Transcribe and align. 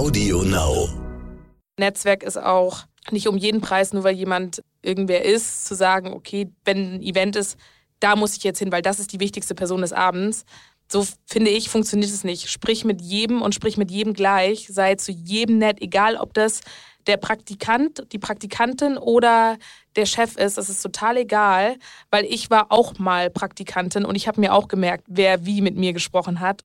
Audio 0.00 0.42
Now. 0.44 0.88
Netzwerk 1.78 2.22
ist 2.22 2.38
auch 2.38 2.84
nicht 3.10 3.28
um 3.28 3.36
jeden 3.36 3.60
Preis, 3.60 3.92
nur 3.92 4.02
weil 4.02 4.14
jemand 4.14 4.62
irgendwer 4.80 5.26
ist, 5.26 5.66
zu 5.66 5.74
sagen, 5.74 6.14
okay, 6.14 6.50
wenn 6.64 6.94
ein 6.94 7.02
Event 7.02 7.36
ist, 7.36 7.58
da 7.98 8.16
muss 8.16 8.34
ich 8.34 8.42
jetzt 8.42 8.60
hin, 8.60 8.72
weil 8.72 8.80
das 8.80 8.98
ist 8.98 9.12
die 9.12 9.20
wichtigste 9.20 9.54
Person 9.54 9.82
des 9.82 9.92
Abends. 9.92 10.46
So 10.90 11.06
finde 11.26 11.50
ich, 11.50 11.68
funktioniert 11.68 12.10
es 12.10 12.24
nicht. 12.24 12.48
Sprich 12.48 12.86
mit 12.86 13.02
jedem 13.02 13.42
und 13.42 13.54
sprich 13.54 13.76
mit 13.76 13.90
jedem 13.90 14.14
gleich. 14.14 14.68
Sei 14.70 14.94
zu 14.94 15.12
jedem 15.12 15.58
nett, 15.58 15.82
egal 15.82 16.16
ob 16.16 16.32
das 16.32 16.60
der 17.06 17.18
Praktikant, 17.18 18.10
die 18.10 18.18
Praktikantin 18.18 18.96
oder 18.96 19.58
der 19.96 20.06
Chef 20.06 20.36
ist. 20.36 20.56
Das 20.56 20.70
ist 20.70 20.80
total 20.80 21.18
egal, 21.18 21.76
weil 22.10 22.24
ich 22.24 22.48
war 22.48 22.72
auch 22.72 22.98
mal 22.98 23.28
Praktikantin 23.28 24.06
und 24.06 24.14
ich 24.14 24.28
habe 24.28 24.40
mir 24.40 24.54
auch 24.54 24.66
gemerkt, 24.66 25.04
wer 25.08 25.44
wie 25.44 25.60
mit 25.60 25.76
mir 25.76 25.92
gesprochen 25.92 26.40
hat. 26.40 26.64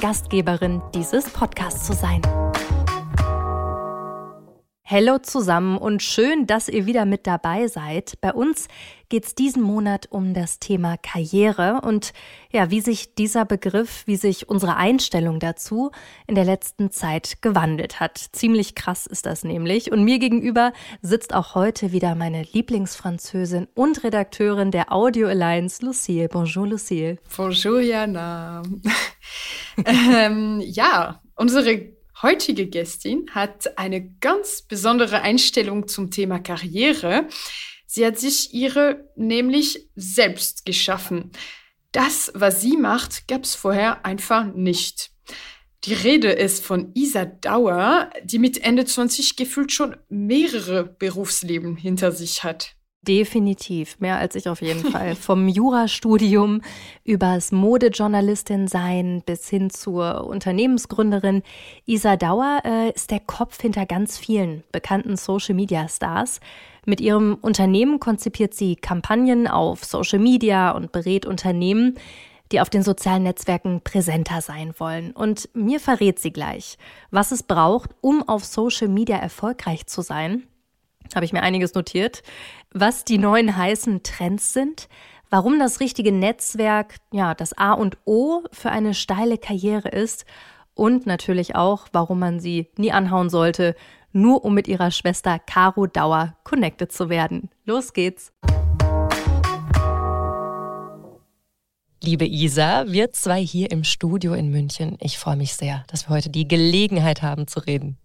Gastgeberin 0.01 0.81
dieses 0.95 1.29
Podcasts 1.29 1.85
zu 1.85 1.93
sein. 1.93 2.21
Hallo 4.91 5.19
zusammen 5.19 5.77
und 5.77 6.03
schön, 6.03 6.47
dass 6.47 6.67
ihr 6.67 6.85
wieder 6.85 7.05
mit 7.05 7.25
dabei 7.25 7.67
seid. 7.67 8.19
Bei 8.19 8.33
uns 8.33 8.67
geht 9.07 9.23
es 9.23 9.35
diesen 9.35 9.63
Monat 9.63 10.07
um 10.11 10.33
das 10.33 10.59
Thema 10.59 10.97
Karriere 10.97 11.79
und 11.85 12.11
ja, 12.51 12.71
wie 12.71 12.81
sich 12.81 13.15
dieser 13.15 13.45
Begriff, 13.45 14.03
wie 14.05 14.17
sich 14.17 14.49
unsere 14.49 14.75
Einstellung 14.75 15.39
dazu 15.39 15.91
in 16.27 16.35
der 16.35 16.43
letzten 16.43 16.91
Zeit 16.91 17.41
gewandelt 17.41 18.01
hat. 18.01 18.17
Ziemlich 18.33 18.75
krass 18.75 19.05
ist 19.07 19.25
das 19.25 19.45
nämlich. 19.45 19.93
Und 19.93 20.03
mir 20.03 20.19
gegenüber 20.19 20.73
sitzt 21.01 21.33
auch 21.33 21.55
heute 21.55 21.93
wieder 21.93 22.13
meine 22.13 22.43
Lieblingsfranzösin 22.43 23.69
und 23.73 24.03
Redakteurin 24.03 24.71
der 24.71 24.91
Audio 24.91 25.29
Alliance, 25.29 25.85
Lucille. 25.85 26.27
Bonjour, 26.27 26.67
Lucille. 26.67 27.17
Bonjour, 27.37 27.79
Jana. 27.79 28.61
ähm, 29.85 30.59
ja, 30.59 31.21
unsere 31.37 32.00
heutige 32.21 32.67
Gästin 32.67 33.25
hat 33.31 33.77
eine 33.77 34.09
ganz 34.19 34.61
besondere 34.61 35.21
Einstellung 35.21 35.87
zum 35.87 36.11
Thema 36.11 36.39
Karriere. 36.39 37.27
Sie 37.85 38.05
hat 38.05 38.19
sich 38.19 38.53
ihre 38.53 39.09
nämlich 39.15 39.89
selbst 39.95 40.65
geschaffen. 40.65 41.31
Das, 41.91 42.31
was 42.33 42.61
sie 42.61 42.77
macht, 42.77 43.27
gab 43.27 43.43
es 43.43 43.55
vorher 43.55 44.05
einfach 44.05 44.45
nicht. 44.53 45.11
Die 45.83 45.93
Rede 45.93 46.31
ist 46.31 46.63
von 46.63 46.91
Isa 46.93 47.25
Dauer, 47.25 48.11
die 48.23 48.39
mit 48.39 48.63
Ende 48.63 48.85
20 48.85 49.35
gefühlt 49.35 49.71
schon 49.71 49.97
mehrere 50.09 50.83
Berufsleben 50.83 51.75
hinter 51.75 52.11
sich 52.11 52.43
hat. 52.43 52.75
Definitiv, 53.07 53.99
mehr 53.99 54.17
als 54.17 54.35
ich 54.35 54.47
auf 54.47 54.61
jeden 54.61 54.91
Fall. 54.91 55.15
Vom 55.19 55.47
Jurastudium 55.47 56.61
übers 57.03 57.51
Modejournalistin 57.51 58.67
sein 58.67 59.23
bis 59.25 59.49
hin 59.49 59.71
zur 59.71 60.27
Unternehmensgründerin. 60.27 61.41
Isa 61.87 62.15
Dauer 62.15 62.61
äh, 62.63 62.91
ist 62.91 63.09
der 63.09 63.19
Kopf 63.19 63.59
hinter 63.59 63.87
ganz 63.87 64.19
vielen 64.19 64.63
bekannten 64.71 65.17
Social 65.17 65.55
Media 65.55 65.89
Stars. 65.89 66.41
Mit 66.85 67.01
ihrem 67.01 67.39
Unternehmen 67.41 67.99
konzipiert 67.99 68.53
sie 68.53 68.75
Kampagnen 68.75 69.47
auf 69.47 69.83
Social 69.83 70.19
Media 70.19 70.69
und 70.69 70.91
berät 70.91 71.25
Unternehmen, 71.25 71.95
die 72.51 72.61
auf 72.61 72.69
den 72.69 72.83
sozialen 72.83 73.23
Netzwerken 73.23 73.81
präsenter 73.83 74.41
sein 74.41 74.75
wollen. 74.77 75.11
Und 75.11 75.49
mir 75.55 75.79
verrät 75.79 76.19
sie 76.19 76.31
gleich, 76.31 76.77
was 77.09 77.31
es 77.31 77.41
braucht, 77.41 77.89
um 78.01 78.27
auf 78.29 78.45
Social 78.45 78.89
Media 78.89 79.17
erfolgreich 79.17 79.87
zu 79.87 80.03
sein 80.03 80.43
habe 81.15 81.25
ich 81.25 81.33
mir 81.33 81.43
einiges 81.43 81.73
notiert, 81.73 82.23
was 82.73 83.03
die 83.03 83.17
neuen 83.17 83.55
heißen 83.55 84.03
Trends 84.03 84.53
sind, 84.53 84.87
warum 85.29 85.59
das 85.59 85.79
richtige 85.79 86.11
Netzwerk 86.11 86.95
ja 87.11 87.35
das 87.35 87.57
A 87.57 87.73
und 87.73 87.97
O 88.05 88.43
für 88.51 88.71
eine 88.71 88.93
steile 88.93 89.37
Karriere 89.37 89.89
ist 89.89 90.25
und 90.73 91.05
natürlich 91.05 91.55
auch, 91.55 91.87
warum 91.91 92.19
man 92.19 92.39
sie 92.39 92.69
nie 92.77 92.91
anhauen 92.91 93.29
sollte, 93.29 93.75
nur 94.13 94.43
um 94.43 94.53
mit 94.53 94.67
ihrer 94.67 94.91
Schwester 94.91 95.39
Caro 95.39 95.85
Dauer 95.87 96.35
connected 96.43 96.91
zu 96.91 97.09
werden. 97.09 97.49
Los 97.65 97.93
geht's! 97.93 98.33
Liebe 102.03 102.25
Isa, 102.25 102.85
wir 102.87 103.11
zwei 103.11 103.45
hier 103.45 103.69
im 103.69 103.83
Studio 103.83 104.33
in 104.33 104.49
München. 104.49 104.97
Ich 104.99 105.19
freue 105.19 105.35
mich 105.35 105.53
sehr, 105.53 105.83
dass 105.87 106.09
wir 106.09 106.15
heute 106.15 106.31
die 106.31 106.47
Gelegenheit 106.47 107.21
haben 107.21 107.47
zu 107.47 107.59
reden. 107.59 107.97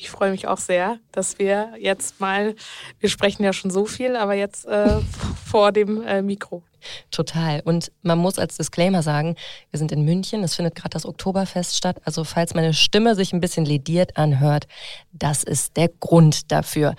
Ich 0.00 0.08
freue 0.08 0.30
mich 0.30 0.48
auch 0.48 0.56
sehr, 0.56 0.98
dass 1.12 1.38
wir 1.38 1.74
jetzt 1.78 2.20
mal, 2.20 2.54
wir 3.00 3.10
sprechen 3.10 3.44
ja 3.44 3.52
schon 3.52 3.70
so 3.70 3.84
viel, 3.84 4.16
aber 4.16 4.32
jetzt 4.32 4.64
äh, 4.64 4.98
vor 5.44 5.72
dem 5.72 6.02
äh, 6.02 6.22
Mikro. 6.22 6.62
Total. 7.10 7.60
Und 7.66 7.92
man 8.00 8.16
muss 8.16 8.38
als 8.38 8.56
Disclaimer 8.56 9.02
sagen, 9.02 9.36
wir 9.70 9.76
sind 9.76 9.92
in 9.92 10.06
München, 10.06 10.42
es 10.42 10.54
findet 10.54 10.74
gerade 10.74 10.94
das 10.94 11.04
Oktoberfest 11.04 11.76
statt. 11.76 12.00
Also 12.06 12.24
falls 12.24 12.54
meine 12.54 12.72
Stimme 12.72 13.14
sich 13.14 13.34
ein 13.34 13.42
bisschen 13.42 13.66
lediert 13.66 14.16
anhört, 14.16 14.66
das 15.12 15.44
ist 15.44 15.76
der 15.76 15.88
Grund 15.88 16.50
dafür. 16.50 16.94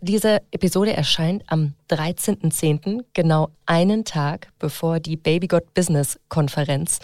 Diese 0.00 0.42
Episode 0.50 0.92
erscheint 0.92 1.44
am 1.46 1.74
13.10., 1.88 3.04
genau 3.12 3.50
einen 3.64 4.04
Tag 4.04 4.48
bevor 4.58 4.98
die 4.98 5.16
Baby 5.16 5.46
Business 5.72 6.18
Konferenz 6.28 6.98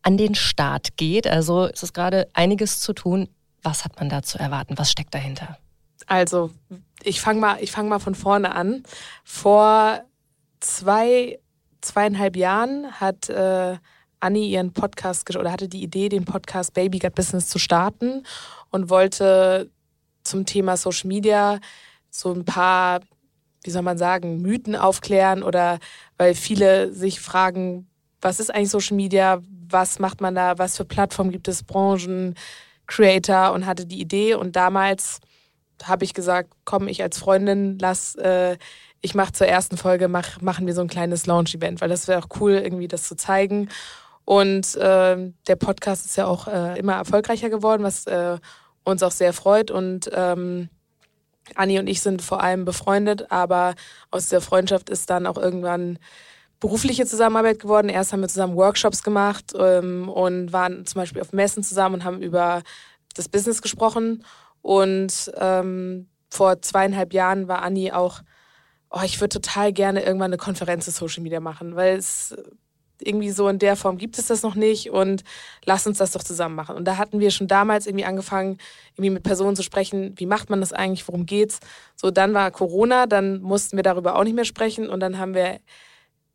an 0.00 0.16
den 0.16 0.34
Start 0.34 0.96
geht. 0.96 1.26
Also 1.26 1.66
es 1.66 1.82
ist 1.82 1.92
gerade 1.92 2.26
einiges 2.32 2.80
zu 2.80 2.94
tun. 2.94 3.28
Was 3.62 3.84
hat 3.84 3.98
man 3.98 4.08
da 4.08 4.22
zu 4.22 4.38
erwarten? 4.38 4.76
Was 4.78 4.90
steckt 4.90 5.14
dahinter? 5.14 5.58
Also, 6.06 6.50
ich 7.02 7.20
fange 7.20 7.40
mal, 7.40 7.66
fang 7.66 7.88
mal 7.88 8.00
von 8.00 8.14
vorne 8.14 8.54
an. 8.54 8.82
Vor 9.24 10.02
zwei, 10.60 11.38
zweieinhalb 11.80 12.36
Jahren 12.36 12.92
hat 12.92 13.28
äh, 13.28 13.76
Anni 14.20 14.48
ihren 14.48 14.72
Podcast 14.72 15.34
oder 15.36 15.52
hatte 15.52 15.68
die 15.68 15.82
Idee, 15.82 16.08
den 16.08 16.24
Podcast 16.24 16.74
Baby 16.74 16.98
Got 16.98 17.14
Business 17.14 17.48
zu 17.48 17.58
starten 17.58 18.24
und 18.70 18.88
wollte 18.88 19.70
zum 20.22 20.46
Thema 20.46 20.76
Social 20.76 21.08
Media 21.08 21.58
so 22.10 22.32
ein 22.32 22.44
paar, 22.44 23.00
wie 23.64 23.70
soll 23.70 23.82
man 23.82 23.98
sagen, 23.98 24.40
Mythen 24.40 24.76
aufklären 24.76 25.42
oder 25.42 25.78
weil 26.18 26.34
viele 26.34 26.92
sich 26.92 27.20
fragen, 27.20 27.88
was 28.20 28.38
ist 28.38 28.54
eigentlich 28.54 28.70
Social 28.70 28.96
Media, 28.96 29.40
was 29.68 29.98
macht 29.98 30.20
man 30.20 30.34
da, 30.34 30.58
was 30.58 30.76
für 30.76 30.84
Plattformen 30.84 31.32
gibt 31.32 31.48
es, 31.48 31.64
Branchen, 31.64 32.36
Creator 32.86 33.52
und 33.52 33.66
hatte 33.66 33.86
die 33.86 34.00
Idee. 34.00 34.34
Und 34.34 34.56
damals 34.56 35.20
habe 35.82 36.04
ich 36.04 36.14
gesagt, 36.14 36.52
komm, 36.64 36.88
ich 36.88 37.02
als 37.02 37.18
Freundin, 37.18 37.78
lass, 37.78 38.14
äh, 38.16 38.56
ich 39.00 39.14
mache 39.14 39.32
zur 39.32 39.46
ersten 39.46 39.76
Folge, 39.76 40.08
mach, 40.08 40.40
machen 40.40 40.66
wir 40.66 40.74
so 40.74 40.80
ein 40.80 40.88
kleines 40.88 41.26
Launch-Event, 41.26 41.80
weil 41.80 41.88
das 41.88 42.08
wäre 42.08 42.22
auch 42.22 42.40
cool, 42.40 42.52
irgendwie 42.52 42.88
das 42.88 43.08
zu 43.08 43.16
zeigen. 43.16 43.68
Und 44.24 44.76
äh, 44.76 45.32
der 45.48 45.56
Podcast 45.56 46.06
ist 46.06 46.16
ja 46.16 46.26
auch 46.26 46.46
äh, 46.46 46.78
immer 46.78 46.94
erfolgreicher 46.94 47.50
geworden, 47.50 47.82
was 47.82 48.06
äh, 48.06 48.38
uns 48.84 49.02
auch 49.02 49.10
sehr 49.10 49.32
freut. 49.32 49.70
Und 49.70 50.10
ähm, 50.14 50.68
Anni 51.56 51.78
und 51.78 51.88
ich 51.88 52.00
sind 52.00 52.22
vor 52.22 52.42
allem 52.42 52.64
befreundet, 52.64 53.30
aber 53.30 53.74
aus 54.10 54.28
der 54.28 54.40
Freundschaft 54.40 54.90
ist 54.90 55.10
dann 55.10 55.26
auch 55.26 55.36
irgendwann 55.36 55.98
berufliche 56.62 57.04
Zusammenarbeit 57.06 57.58
geworden. 57.58 57.88
Erst 57.88 58.12
haben 58.12 58.20
wir 58.20 58.28
zusammen 58.28 58.54
Workshops 58.54 59.02
gemacht 59.02 59.52
ähm, 59.58 60.08
und 60.08 60.52
waren 60.52 60.86
zum 60.86 61.00
Beispiel 61.00 61.20
auf 61.20 61.32
Messen 61.32 61.64
zusammen 61.64 61.96
und 61.96 62.04
haben 62.04 62.22
über 62.22 62.62
das 63.14 63.28
Business 63.28 63.62
gesprochen. 63.62 64.24
Und 64.62 65.32
ähm, 65.38 66.08
vor 66.30 66.62
zweieinhalb 66.62 67.12
Jahren 67.12 67.48
war 67.48 67.62
Anni 67.62 67.90
auch, 67.90 68.22
oh, 68.90 69.00
ich 69.04 69.20
würde 69.20 69.40
total 69.40 69.72
gerne 69.72 70.04
irgendwann 70.04 70.30
eine 70.30 70.36
Konferenz 70.36 70.84
zu 70.84 70.92
Social 70.92 71.24
Media 71.24 71.40
machen, 71.40 71.74
weil 71.74 71.96
es 71.96 72.36
irgendwie 73.00 73.32
so 73.32 73.48
in 73.48 73.58
der 73.58 73.74
Form 73.74 73.98
gibt 73.98 74.16
es 74.16 74.26
das 74.26 74.44
noch 74.44 74.54
nicht 74.54 74.90
und 74.90 75.24
lass 75.64 75.88
uns 75.88 75.98
das 75.98 76.12
doch 76.12 76.22
zusammen 76.22 76.54
machen. 76.54 76.76
Und 76.76 76.84
da 76.84 76.96
hatten 76.96 77.18
wir 77.18 77.32
schon 77.32 77.48
damals 77.48 77.88
irgendwie 77.88 78.04
angefangen, 78.04 78.58
irgendwie 78.92 79.10
mit 79.10 79.24
Personen 79.24 79.56
zu 79.56 79.64
sprechen, 79.64 80.14
wie 80.16 80.26
macht 80.26 80.48
man 80.48 80.60
das 80.60 80.72
eigentlich, 80.72 81.08
worum 81.08 81.26
geht's. 81.26 81.58
So, 81.96 82.12
dann 82.12 82.34
war 82.34 82.52
Corona, 82.52 83.06
dann 83.06 83.42
mussten 83.42 83.76
wir 83.76 83.82
darüber 83.82 84.14
auch 84.14 84.22
nicht 84.22 84.36
mehr 84.36 84.44
sprechen 84.44 84.88
und 84.88 85.00
dann 85.00 85.18
haben 85.18 85.34
wir 85.34 85.58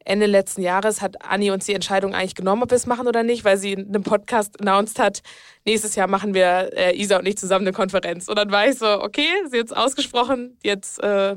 Ende 0.08 0.26
letzten 0.26 0.62
Jahres 0.62 1.02
hat 1.02 1.22
Anni 1.22 1.52
uns 1.52 1.66
die 1.66 1.74
Entscheidung 1.74 2.16
eigentlich 2.16 2.36
genommen, 2.36 2.64
ob 2.64 2.72
wir 2.72 2.78
es 2.78 2.86
machen 2.86 3.08
oder 3.08 3.24
nicht, 3.24 3.44
weil 3.44 3.58
sie 3.58 3.74
in 3.74 3.90
einem 3.90 4.04
Podcast 4.04 4.60
announced 4.62 5.00
hat, 5.00 5.22
nächstes 5.66 5.96
Jahr 5.96 6.08
machen 6.08 6.34
wir 6.34 6.72
äh, 6.78 6.96
Isa 6.98 7.18
und 7.18 7.28
ich 7.28 7.38
zusammen 7.38 7.68
eine 7.68 7.74
Konferenz. 7.74 8.30
Und 8.30 8.38
dann 8.38 8.50
war 8.50 8.66
ich 8.68 8.78
so, 8.78 8.88
okay, 9.04 9.28
sie 9.52 9.60
hat 9.60 9.66
es 9.66 9.74
ausgesprochen, 9.74 10.58
jetzt, 10.64 11.04
äh, 11.04 11.36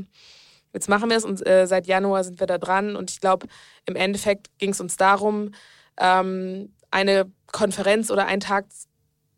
jetzt 0.73 0.89
machen 0.89 1.11
wir 1.11 1.17
es 1.17 1.25
und 1.25 1.45
äh, 1.45 1.67
seit 1.67 1.89
Januar 1.89 2.23
sind 2.23 2.39
wir 2.39 2.47
da 2.47 2.59
dran. 2.59 2.95
Und 2.95 3.11
ich 3.11 3.21
glaube, 3.21 3.49
im 3.87 3.97
Endeffekt 3.97 4.57
ging 4.59 4.71
es 4.71 4.81
uns 4.81 4.97
darum, 4.97 5.51
ähm, 5.99 6.73
eine 6.93 7.31
Konferenz 7.51 8.09
oder 8.13 8.27
einen 8.27 8.41
Tag 8.41 8.67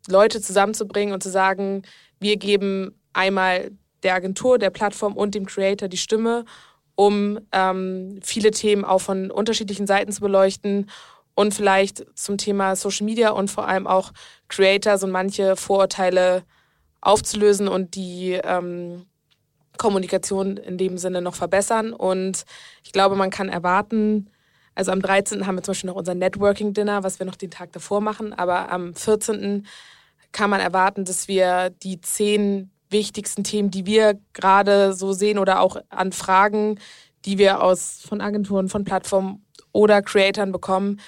Leute 0.08 0.42
zusammenzubringen 0.42 1.14
und 1.14 1.22
zu 1.22 1.30
sagen, 1.30 1.82
wir 2.20 2.36
geben 2.36 3.00
einmal 3.14 3.70
der 4.02 4.14
Agentur, 4.14 4.58
der 4.58 4.70
Plattform 4.70 5.16
und 5.16 5.34
dem 5.34 5.46
Creator 5.46 5.88
die 5.88 5.96
Stimme, 5.96 6.44
um 7.06 7.40
ähm, 7.50 8.20
viele 8.22 8.52
Themen 8.52 8.84
auch 8.84 9.00
von 9.00 9.30
unterschiedlichen 9.30 9.86
Seiten 9.86 10.12
zu 10.12 10.20
beleuchten 10.20 10.90
und 11.34 11.54
vielleicht 11.54 12.04
zum 12.16 12.38
Thema 12.38 12.76
Social 12.76 13.04
Media 13.04 13.30
und 13.30 13.50
vor 13.50 13.66
allem 13.66 13.86
auch 13.86 14.12
Creators 14.48 15.02
und 15.02 15.10
manche 15.10 15.56
Vorurteile 15.56 16.44
aufzulösen 17.00 17.66
und 17.68 17.96
die 17.96 18.38
ähm, 18.44 19.06
Kommunikation 19.78 20.56
in 20.56 20.78
dem 20.78 20.98
Sinne 20.98 21.22
noch 21.22 21.34
verbessern. 21.34 21.92
Und 21.92 22.44
ich 22.84 22.92
glaube, 22.92 23.16
man 23.16 23.30
kann 23.30 23.48
erwarten, 23.48 24.30
also 24.74 24.92
am 24.92 25.02
13. 25.02 25.46
haben 25.46 25.56
wir 25.56 25.62
zum 25.62 25.72
Beispiel 25.72 25.90
noch 25.90 25.96
unser 25.96 26.14
Networking-Dinner, 26.14 27.02
was 27.02 27.18
wir 27.18 27.26
noch 27.26 27.36
den 27.36 27.50
Tag 27.50 27.72
davor 27.72 28.00
machen, 28.00 28.32
aber 28.32 28.70
am 28.70 28.94
14. 28.94 29.66
kann 30.30 30.50
man 30.50 30.60
erwarten, 30.60 31.04
dass 31.04 31.26
wir 31.26 31.70
die 31.70 32.00
zehn 32.00 32.71
wichtigsten 32.92 33.44
Themen, 33.44 33.70
die 33.70 33.86
wir 33.86 34.18
gerade 34.32 34.94
so 34.94 35.12
sehen 35.12 35.38
oder 35.38 35.60
auch 35.60 35.76
an 35.88 36.12
Fragen, 36.12 36.78
die 37.24 37.38
wir 37.38 37.62
aus 37.62 38.02
von 38.06 38.20
Agenturen, 38.20 38.68
von 38.68 38.84
Plattformen 38.84 39.44
oder 39.72 40.02
Creatoren 40.02 40.52
bekommen, 40.52 41.00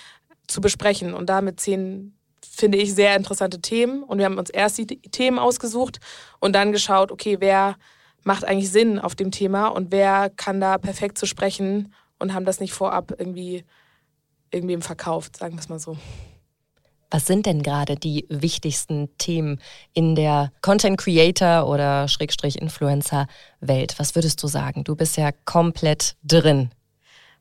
zu 0.47 0.61
besprechen. 0.61 1.15
Und 1.15 1.29
damit 1.29 1.61
zehn, 1.61 2.17
finde 2.43 2.79
ich, 2.79 2.95
sehr 2.95 3.17
interessante 3.17 3.61
Themen. 3.61 4.03
Und 4.03 4.19
wir 4.19 4.25
haben 4.25 4.39
uns 4.39 4.51
erst 4.51 4.79
die 4.79 4.87
Themen 4.87 5.39
ausgesucht 5.39 5.99
und 6.41 6.55
dann 6.55 6.73
geschaut, 6.73 7.13
okay, 7.13 7.37
wer 7.41 7.77
macht 8.23 8.45
eigentlich 8.45 8.71
Sinn 8.71 8.99
auf 8.99 9.15
dem 9.15 9.31
Thema 9.31 9.69
und 9.69 9.93
wer 9.93 10.31
kann 10.31 10.61
da 10.61 10.79
perfekt 10.79 11.19
zu 11.19 11.27
sprechen 11.27 11.93
und 12.19 12.33
haben 12.33 12.47
das 12.47 12.61
nicht 12.61 12.73
vorab 12.73 13.13
irgendwie 13.19 13.65
irgendwem 14.51 14.83
verkauft, 14.83 15.37
sagen 15.37 15.55
wir 15.55 15.61
es 15.61 15.69
mal 15.69 15.79
so. 15.79 15.97
Was 17.15 17.29
sind 17.29 17.47
denn 17.47 17.63
gerade 17.63 17.95
die 17.95 18.27
wichtigsten 18.29 19.09
Themen 19.19 19.61
in 19.93 20.17
der 20.17 20.51
Content 20.63 20.99
Creator 20.99 21.69
oder 21.69 22.09
Schrägstrich 22.09 22.61
Influencer 22.61 23.29
Welt? 23.61 23.95
Was 23.99 24.17
würdest 24.17 24.43
du 24.43 24.49
sagen? 24.49 24.83
Du 24.83 24.97
bist 24.97 25.17
ja 25.17 25.31
komplett 25.45 26.17
drin. 26.25 26.71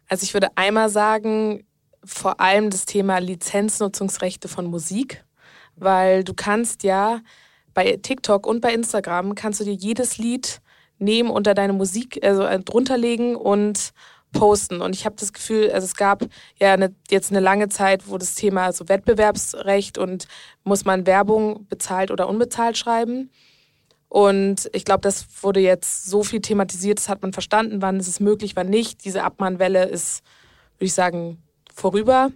Also 0.07 0.25
ich 0.25 0.35
würde 0.35 0.49
einmal 0.53 0.89
sagen, 0.89 1.65
vor 2.05 2.39
allem 2.39 2.69
das 2.69 2.85
Thema 2.85 3.17
Lizenznutzungsrechte 3.17 4.47
von 4.47 4.67
Musik, 4.67 5.25
weil 5.75 6.23
du 6.23 6.35
kannst 6.35 6.83
ja 6.83 7.21
bei 7.73 7.97
TikTok 7.99 8.45
und 8.45 8.61
bei 8.61 8.75
Instagram 8.75 9.33
kannst 9.33 9.59
du 9.59 9.63
dir 9.63 9.73
jedes 9.73 10.19
Lied 10.19 10.61
nehmen 10.99 11.31
unter 11.31 11.55
deine 11.55 11.73
Musik, 11.73 12.19
also 12.23 12.43
äh, 12.43 12.59
drunter 12.59 12.99
legen 12.99 13.35
und 13.35 13.91
posten. 14.33 14.81
Und 14.81 14.93
ich 14.93 15.05
habe 15.05 15.15
das 15.17 15.31
Gefühl, 15.31 15.71
also 15.71 15.85
es 15.85 15.95
gab 15.95 16.25
ja 16.59 16.73
eine, 16.73 16.93
jetzt 17.09 17.31
eine 17.31 17.39
lange 17.39 17.69
Zeit, 17.69 18.09
wo 18.09 18.17
das 18.17 18.35
Thema 18.35 18.73
so 18.73 18.89
Wettbewerbsrecht 18.89 19.97
und 19.97 20.27
muss 20.63 20.83
man 20.83 21.07
Werbung 21.07 21.65
bezahlt 21.67 22.11
oder 22.11 22.27
unbezahlt 22.27 22.77
schreiben. 22.77 23.29
Und 24.09 24.69
ich 24.73 24.85
glaube, 24.85 25.01
das 25.01 25.25
wurde 25.41 25.59
jetzt 25.59 26.05
so 26.05 26.23
viel 26.23 26.41
thematisiert, 26.41 26.99
das 26.99 27.09
hat 27.09 27.21
man 27.21 27.33
verstanden, 27.33 27.81
wann 27.81 27.99
ist 27.99 28.07
es 28.07 28.19
möglich, 28.19 28.55
wann 28.55 28.69
nicht. 28.69 29.05
Diese 29.05 29.23
Abmahnwelle 29.23 29.85
ist, 29.85 30.21
würde 30.75 30.85
ich 30.85 30.93
sagen, 30.93 31.41
vorüber. 31.73 32.31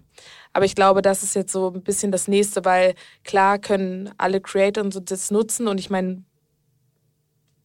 Aber 0.54 0.66
ich 0.66 0.74
glaube, 0.74 1.04
das 1.04 1.22
ist 1.22 1.36
jetzt 1.36 1.52
so 1.52 1.72
ein 1.72 1.84
bisschen 1.84 2.12
das 2.12 2.28
Nächste, 2.28 2.66
weil 2.66 2.96
klar 3.24 3.60
können 3.60 4.10
alle 4.18 4.42
Creator 4.42 4.84
und 4.84 4.92
so 4.92 5.00
das 5.00 5.30
nutzen. 5.30 5.68
Und 5.68 5.80
ich 5.80 5.92
meine, 5.92 6.24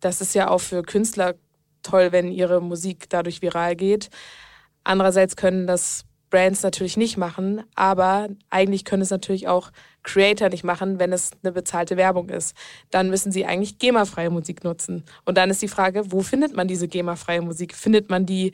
das 0.00 0.20
ist 0.20 0.34
ja 0.34 0.48
auch 0.48 0.60
für 0.60 0.82
Künstler 0.82 1.34
toll, 1.82 2.12
wenn 2.12 2.30
ihre 2.30 2.60
Musik 2.60 3.08
dadurch 3.08 3.42
viral 3.42 3.76
geht. 3.76 4.10
Andererseits 4.84 5.36
können 5.36 5.66
das 5.66 6.04
Brands 6.32 6.62
natürlich 6.62 6.96
nicht 6.96 7.16
machen, 7.16 7.62
aber 7.74 8.28
eigentlich 8.50 8.84
können 8.84 9.02
es 9.02 9.10
natürlich 9.10 9.48
auch 9.48 9.70
Creator 10.02 10.48
nicht 10.48 10.64
machen, 10.64 10.98
wenn 10.98 11.12
es 11.12 11.30
eine 11.42 11.52
bezahlte 11.52 11.96
Werbung 11.96 12.30
ist. 12.30 12.56
Dann 12.90 13.10
müssen 13.10 13.30
sie 13.30 13.44
eigentlich 13.44 13.78
GEMA-freie 13.78 14.30
Musik 14.30 14.64
nutzen. 14.64 15.04
Und 15.24 15.36
dann 15.36 15.50
ist 15.50 15.62
die 15.62 15.68
Frage, 15.68 16.10
wo 16.10 16.22
findet 16.22 16.56
man 16.56 16.66
diese 16.66 16.88
GEMA-freie 16.88 17.42
Musik? 17.42 17.74
Findet 17.76 18.10
man 18.10 18.26
die 18.26 18.52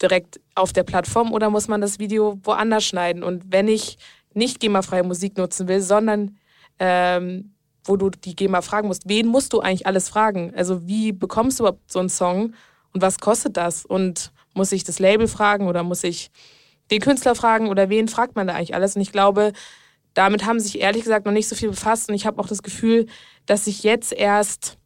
direkt 0.00 0.40
auf 0.54 0.72
der 0.72 0.84
Plattform 0.84 1.32
oder 1.32 1.50
muss 1.50 1.68
man 1.68 1.80
das 1.80 1.98
Video 1.98 2.38
woanders 2.44 2.84
schneiden? 2.84 3.24
Und 3.24 3.52
wenn 3.52 3.66
ich 3.66 3.98
nicht 4.32 4.60
GEMA-freie 4.60 5.02
Musik 5.02 5.36
nutzen 5.36 5.66
will, 5.66 5.80
sondern 5.80 6.38
ähm, 6.78 7.55
wo 7.86 7.96
du 7.96 8.10
die 8.10 8.36
GEMA 8.36 8.62
fragen 8.62 8.88
musst, 8.88 9.08
wen 9.08 9.26
musst 9.26 9.52
du 9.52 9.60
eigentlich 9.60 9.86
alles 9.86 10.08
fragen? 10.08 10.52
Also 10.54 10.86
wie 10.86 11.12
bekommst 11.12 11.58
du 11.58 11.64
überhaupt 11.64 11.90
so 11.90 11.98
einen 11.98 12.08
Song 12.08 12.54
und 12.92 13.02
was 13.02 13.18
kostet 13.18 13.56
das? 13.56 13.84
Und 13.84 14.32
muss 14.54 14.72
ich 14.72 14.84
das 14.84 14.98
Label 14.98 15.28
fragen 15.28 15.68
oder 15.68 15.82
muss 15.82 16.04
ich 16.04 16.30
den 16.90 17.00
Künstler 17.00 17.34
fragen 17.34 17.68
oder 17.68 17.88
wen 17.88 18.08
fragt 18.08 18.36
man 18.36 18.46
da 18.46 18.54
eigentlich 18.54 18.74
alles? 18.74 18.96
Und 18.96 19.02
ich 19.02 19.12
glaube, 19.12 19.52
damit 20.14 20.46
haben 20.46 20.60
sich 20.60 20.80
ehrlich 20.80 21.04
gesagt 21.04 21.26
noch 21.26 21.32
nicht 21.32 21.48
so 21.48 21.54
viel 21.54 21.70
befasst 21.70 22.08
und 22.08 22.14
ich 22.14 22.26
habe 22.26 22.40
auch 22.40 22.48
das 22.48 22.62
Gefühl, 22.62 23.06
dass 23.44 23.66
sich 23.66 23.82
jetzt 23.82 24.12
erst 24.12 24.78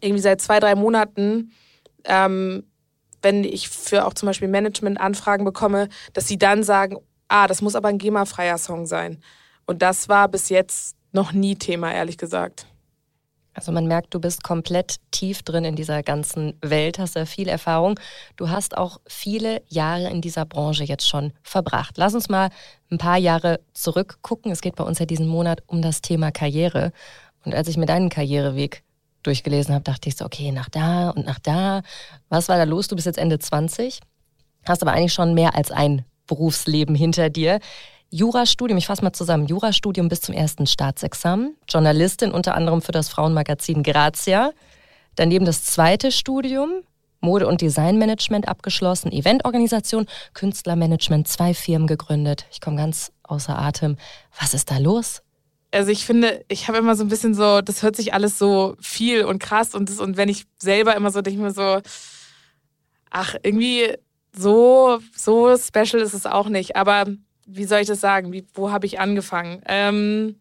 irgendwie 0.00 0.22
seit 0.22 0.40
zwei, 0.40 0.60
drei 0.60 0.74
Monaten 0.74 1.52
ähm, 2.04 2.64
wenn 3.22 3.44
ich 3.44 3.68
für 3.68 4.06
auch 4.06 4.14
zum 4.14 4.26
Beispiel 4.26 4.48
Management-Anfragen 4.48 5.44
bekomme, 5.44 5.88
dass 6.12 6.26
sie 6.26 6.38
dann 6.38 6.62
sagen, 6.62 6.96
ah, 7.28 7.46
das 7.46 7.62
muss 7.62 7.74
aber 7.74 7.88
ein 7.88 7.98
GEMA-freier 7.98 8.58
Song 8.58 8.86
sein. 8.86 9.22
Und 9.66 9.82
das 9.82 10.08
war 10.08 10.28
bis 10.28 10.48
jetzt 10.48 10.96
noch 11.12 11.32
nie 11.32 11.56
Thema, 11.56 11.92
ehrlich 11.92 12.18
gesagt. 12.18 12.66
Also 13.52 13.72
man 13.72 13.86
merkt, 13.86 14.14
du 14.14 14.20
bist 14.20 14.44
komplett 14.44 14.96
tief 15.10 15.42
drin 15.42 15.64
in 15.64 15.74
dieser 15.74 16.02
ganzen 16.02 16.54
Welt, 16.62 16.98
hast 16.98 17.16
da 17.16 17.26
viel 17.26 17.48
Erfahrung. 17.48 17.98
Du 18.36 18.48
hast 18.48 18.76
auch 18.76 19.00
viele 19.06 19.62
Jahre 19.68 20.08
in 20.08 20.20
dieser 20.20 20.44
Branche 20.44 20.84
jetzt 20.84 21.08
schon 21.08 21.32
verbracht. 21.42 21.98
Lass 21.98 22.14
uns 22.14 22.28
mal 22.28 22.50
ein 22.90 22.98
paar 22.98 23.18
Jahre 23.18 23.60
zurückgucken. 23.74 24.52
Es 24.52 24.60
geht 24.60 24.76
bei 24.76 24.84
uns 24.84 25.00
ja 25.00 25.06
diesen 25.06 25.26
Monat 25.26 25.62
um 25.66 25.82
das 25.82 26.00
Thema 26.00 26.30
Karriere. 26.30 26.92
Und 27.44 27.54
als 27.54 27.68
ich 27.68 27.76
mir 27.76 27.86
deinen 27.86 28.08
Karriereweg 28.08 28.84
durchgelesen 29.24 29.74
habe, 29.74 29.84
dachte 29.84 30.08
ich 30.08 30.16
so, 30.16 30.24
okay, 30.24 30.52
nach 30.52 30.68
da 30.68 31.10
und 31.10 31.26
nach 31.26 31.40
da. 31.40 31.82
Was 32.28 32.48
war 32.48 32.56
da 32.56 32.64
los? 32.64 32.88
Du 32.88 32.94
bist 32.94 33.06
jetzt 33.06 33.18
Ende 33.18 33.38
20, 33.38 34.00
hast 34.64 34.82
aber 34.82 34.92
eigentlich 34.92 35.12
schon 35.12 35.34
mehr 35.34 35.56
als 35.56 35.72
ein 35.72 36.04
Berufsleben 36.26 36.94
hinter 36.94 37.30
dir. 37.30 37.58
Jurastudium, 38.10 38.76
ich 38.76 38.86
fasse 38.86 39.02
mal 39.02 39.12
zusammen, 39.12 39.46
Jurastudium 39.46 40.08
bis 40.08 40.20
zum 40.20 40.34
ersten 40.34 40.66
Staatsexamen, 40.66 41.56
Journalistin 41.68 42.32
unter 42.32 42.54
anderem 42.54 42.82
für 42.82 42.92
das 42.92 43.08
Frauenmagazin 43.08 43.82
Grazia, 43.82 44.52
daneben 45.14 45.44
das 45.44 45.64
zweite 45.64 46.10
Studium, 46.10 46.82
Mode- 47.20 47.46
und 47.46 47.60
Designmanagement 47.60 48.48
abgeschlossen, 48.48 49.12
Eventorganisation, 49.12 50.06
Künstlermanagement, 50.34 51.28
zwei 51.28 51.54
Firmen 51.54 51.86
gegründet. 51.86 52.46
Ich 52.50 52.60
komme 52.60 52.76
ganz 52.76 53.12
außer 53.22 53.56
Atem. 53.56 53.96
Was 54.40 54.54
ist 54.54 54.70
da 54.70 54.78
los? 54.78 55.22
also 55.72 55.90
ich 55.90 56.04
finde, 56.04 56.44
ich 56.48 56.68
habe 56.68 56.78
immer 56.78 56.96
so 56.96 57.04
ein 57.04 57.08
bisschen 57.08 57.34
so, 57.34 57.60
das 57.60 57.82
hört 57.82 57.96
sich 57.96 58.12
alles 58.12 58.38
so 58.38 58.76
viel 58.80 59.24
und 59.24 59.38
krass 59.38 59.74
und 59.74 59.88
das, 59.88 60.00
und 60.00 60.16
wenn 60.16 60.28
ich 60.28 60.46
selber 60.58 60.96
immer 60.96 61.10
so 61.10 61.22
denke 61.22 61.50
so, 61.52 61.80
ach, 63.10 63.34
irgendwie 63.42 63.94
so, 64.36 64.98
so 65.16 65.56
special 65.56 66.02
ist 66.02 66.14
es 66.14 66.26
auch 66.26 66.48
nicht. 66.48 66.76
Aber 66.76 67.06
wie 67.52 67.64
soll 67.64 67.80
ich 67.80 67.88
das 67.88 68.00
sagen? 68.00 68.32
Wie, 68.32 68.46
wo 68.54 68.70
habe 68.70 68.86
ich 68.86 69.00
angefangen? 69.00 69.62
Ähm, 69.66 70.36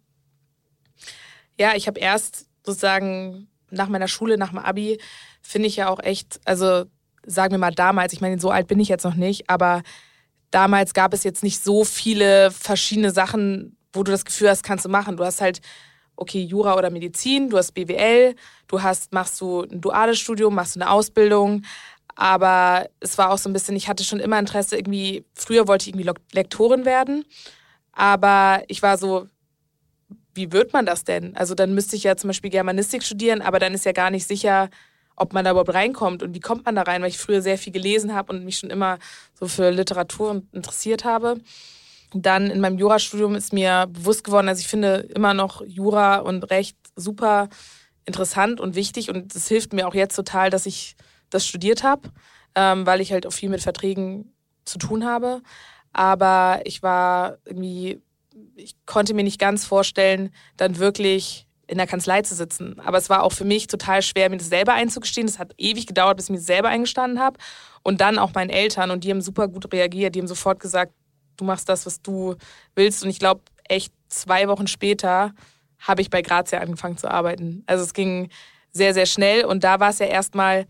ja, 1.59 1.75
ich 1.75 1.87
habe 1.87 1.99
erst 1.99 2.47
sozusagen 2.65 3.47
nach 3.71 3.89
meiner 3.89 4.07
Schule, 4.07 4.37
nach 4.37 4.49
dem 4.49 4.59
Abi, 4.59 4.99
finde 5.41 5.67
ich 5.67 5.75
ja 5.75 5.89
auch 5.89 5.99
echt, 5.99 6.39
also 6.45 6.85
sagen 7.25 7.51
wir 7.51 7.59
mal 7.59 7.73
damals, 7.73 8.13
ich 8.13 8.21
meine, 8.21 8.39
so 8.39 8.49
alt 8.51 8.67
bin 8.67 8.79
ich 8.79 8.87
jetzt 8.87 9.03
noch 9.03 9.15
nicht, 9.15 9.49
aber 9.49 9.83
damals 10.51 10.93
gab 10.93 11.13
es 11.13 11.23
jetzt 11.23 11.43
nicht 11.43 11.63
so 11.63 11.83
viele 11.83 12.51
verschiedene 12.51 13.11
Sachen, 13.11 13.77
wo 13.93 14.03
du 14.03 14.11
das 14.11 14.25
Gefühl 14.25 14.49
hast, 14.49 14.63
kannst 14.63 14.85
du 14.85 14.89
machen. 14.89 15.17
Du 15.17 15.25
hast 15.25 15.41
halt, 15.41 15.61
okay, 16.15 16.41
Jura 16.41 16.75
oder 16.75 16.89
Medizin, 16.89 17.49
du 17.49 17.57
hast 17.57 17.73
BWL, 17.73 18.35
du 18.67 18.81
hast, 18.81 19.13
machst 19.13 19.39
du 19.41 19.63
ein 19.63 19.81
duales 19.81 20.19
Studium, 20.19 20.55
machst 20.55 20.75
du 20.75 20.81
eine 20.81 20.89
Ausbildung. 20.89 21.63
Aber 22.19 22.89
es 22.99 23.17
war 23.17 23.31
auch 23.31 23.37
so 23.37 23.49
ein 23.49 23.53
bisschen, 23.53 23.77
ich 23.77 23.87
hatte 23.87 24.03
schon 24.03 24.19
immer 24.19 24.37
Interesse, 24.37 24.75
irgendwie, 24.75 25.23
früher 25.33 25.69
wollte 25.69 25.83
ich 25.83 25.95
irgendwie 25.95 26.11
Lektorin 26.33 26.83
werden. 26.83 27.23
Aber 27.93 28.61
ich 28.67 28.81
war 28.81 28.97
so, 28.97 29.27
wie 30.33 30.51
wird 30.51 30.73
man 30.73 30.85
das 30.85 31.05
denn? 31.05 31.37
Also 31.37 31.55
dann 31.55 31.73
müsste 31.73 31.95
ich 31.95 32.03
ja 32.03 32.17
zum 32.17 32.27
Beispiel 32.27 32.51
Germanistik 32.51 33.03
studieren, 33.03 33.41
aber 33.41 33.57
dann 33.59 33.73
ist 33.73 33.85
ja 33.85 33.93
gar 33.93 34.11
nicht 34.11 34.27
sicher, 34.27 34.69
ob 35.15 35.31
man 35.31 35.45
da 35.45 35.51
überhaupt 35.51 35.73
reinkommt 35.73 36.21
und 36.21 36.35
wie 36.35 36.41
kommt 36.41 36.65
man 36.65 36.75
da 36.75 36.81
rein, 36.81 37.01
weil 37.01 37.09
ich 37.09 37.17
früher 37.17 37.41
sehr 37.41 37.57
viel 37.57 37.71
gelesen 37.71 38.13
habe 38.13 38.33
und 38.33 38.43
mich 38.43 38.57
schon 38.57 38.69
immer 38.69 38.99
so 39.33 39.47
für 39.47 39.69
Literatur 39.69 40.41
interessiert 40.51 41.05
habe 41.05 41.39
dann 42.13 42.49
in 42.49 42.59
meinem 42.59 42.79
Jurastudium 42.79 43.35
ist 43.35 43.53
mir 43.53 43.85
bewusst 43.87 44.23
geworden, 44.23 44.49
also 44.49 44.61
ich 44.61 44.67
finde 44.67 45.07
immer 45.13 45.35
noch 45.35 45.61
Jura 45.61 46.17
und 46.17 46.49
Recht 46.49 46.75
super 46.95 47.49
interessant 48.05 48.59
und 48.59 48.75
wichtig 48.75 49.09
und 49.09 49.35
es 49.35 49.47
hilft 49.47 49.73
mir 49.73 49.87
auch 49.87 49.93
jetzt 49.93 50.15
total, 50.15 50.49
dass 50.49 50.65
ich 50.65 50.95
das 51.29 51.45
studiert 51.45 51.83
habe, 51.83 52.09
ähm, 52.55 52.85
weil 52.85 53.01
ich 53.01 53.11
halt 53.11 53.25
auch 53.25 53.33
viel 53.33 53.49
mit 53.49 53.61
Verträgen 53.61 54.33
zu 54.65 54.77
tun 54.77 55.05
habe. 55.05 55.41
Aber 55.93 56.61
ich 56.65 56.83
war 56.83 57.37
irgendwie, 57.45 58.01
ich 58.55 58.75
konnte 58.85 59.13
mir 59.13 59.23
nicht 59.23 59.39
ganz 59.39 59.65
vorstellen, 59.65 60.31
dann 60.57 60.77
wirklich 60.77 61.47
in 61.67 61.77
der 61.77 61.87
Kanzlei 61.87 62.21
zu 62.23 62.35
sitzen. 62.35 62.79
Aber 62.79 62.97
es 62.97 63.09
war 63.09 63.23
auch 63.23 63.31
für 63.31 63.45
mich 63.45 63.67
total 63.67 64.01
schwer, 64.01 64.29
mir 64.29 64.37
das 64.37 64.49
selber 64.49 64.73
einzugestehen. 64.73 65.27
Es 65.27 65.37
hat 65.37 65.53
ewig 65.57 65.85
gedauert, 65.85 66.17
bis 66.17 66.25
ich 66.25 66.31
mir 66.31 66.37
das 66.37 66.47
selber 66.47 66.69
eingestanden 66.69 67.19
habe. 67.19 67.37
Und 67.83 68.01
dann 68.01 68.17
auch 68.17 68.33
meinen 68.33 68.49
Eltern 68.49 68.91
und 68.91 69.03
die 69.03 69.11
haben 69.11 69.21
super 69.21 69.47
gut 69.47 69.71
reagiert. 69.71 70.15
Die 70.15 70.19
haben 70.19 70.27
sofort 70.27 70.59
gesagt, 70.59 70.93
du 71.37 71.45
machst 71.45 71.69
das, 71.69 71.85
was 71.85 72.01
du 72.01 72.35
willst. 72.75 73.03
Und 73.03 73.09
ich 73.09 73.19
glaube, 73.19 73.41
echt 73.65 73.93
zwei 74.07 74.47
Wochen 74.47 74.67
später 74.67 75.33
habe 75.79 76.01
ich 76.01 76.09
bei 76.09 76.21
Grazia 76.21 76.59
angefangen 76.59 76.97
zu 76.97 77.09
arbeiten. 77.09 77.63
Also 77.67 77.83
es 77.83 77.93
ging 77.93 78.29
sehr, 78.71 78.93
sehr 78.93 79.05
schnell 79.05 79.45
und 79.45 79.63
da 79.63 79.79
war 79.79 79.89
es 79.89 79.99
ja 79.99 80.07
erstmal, 80.07 80.67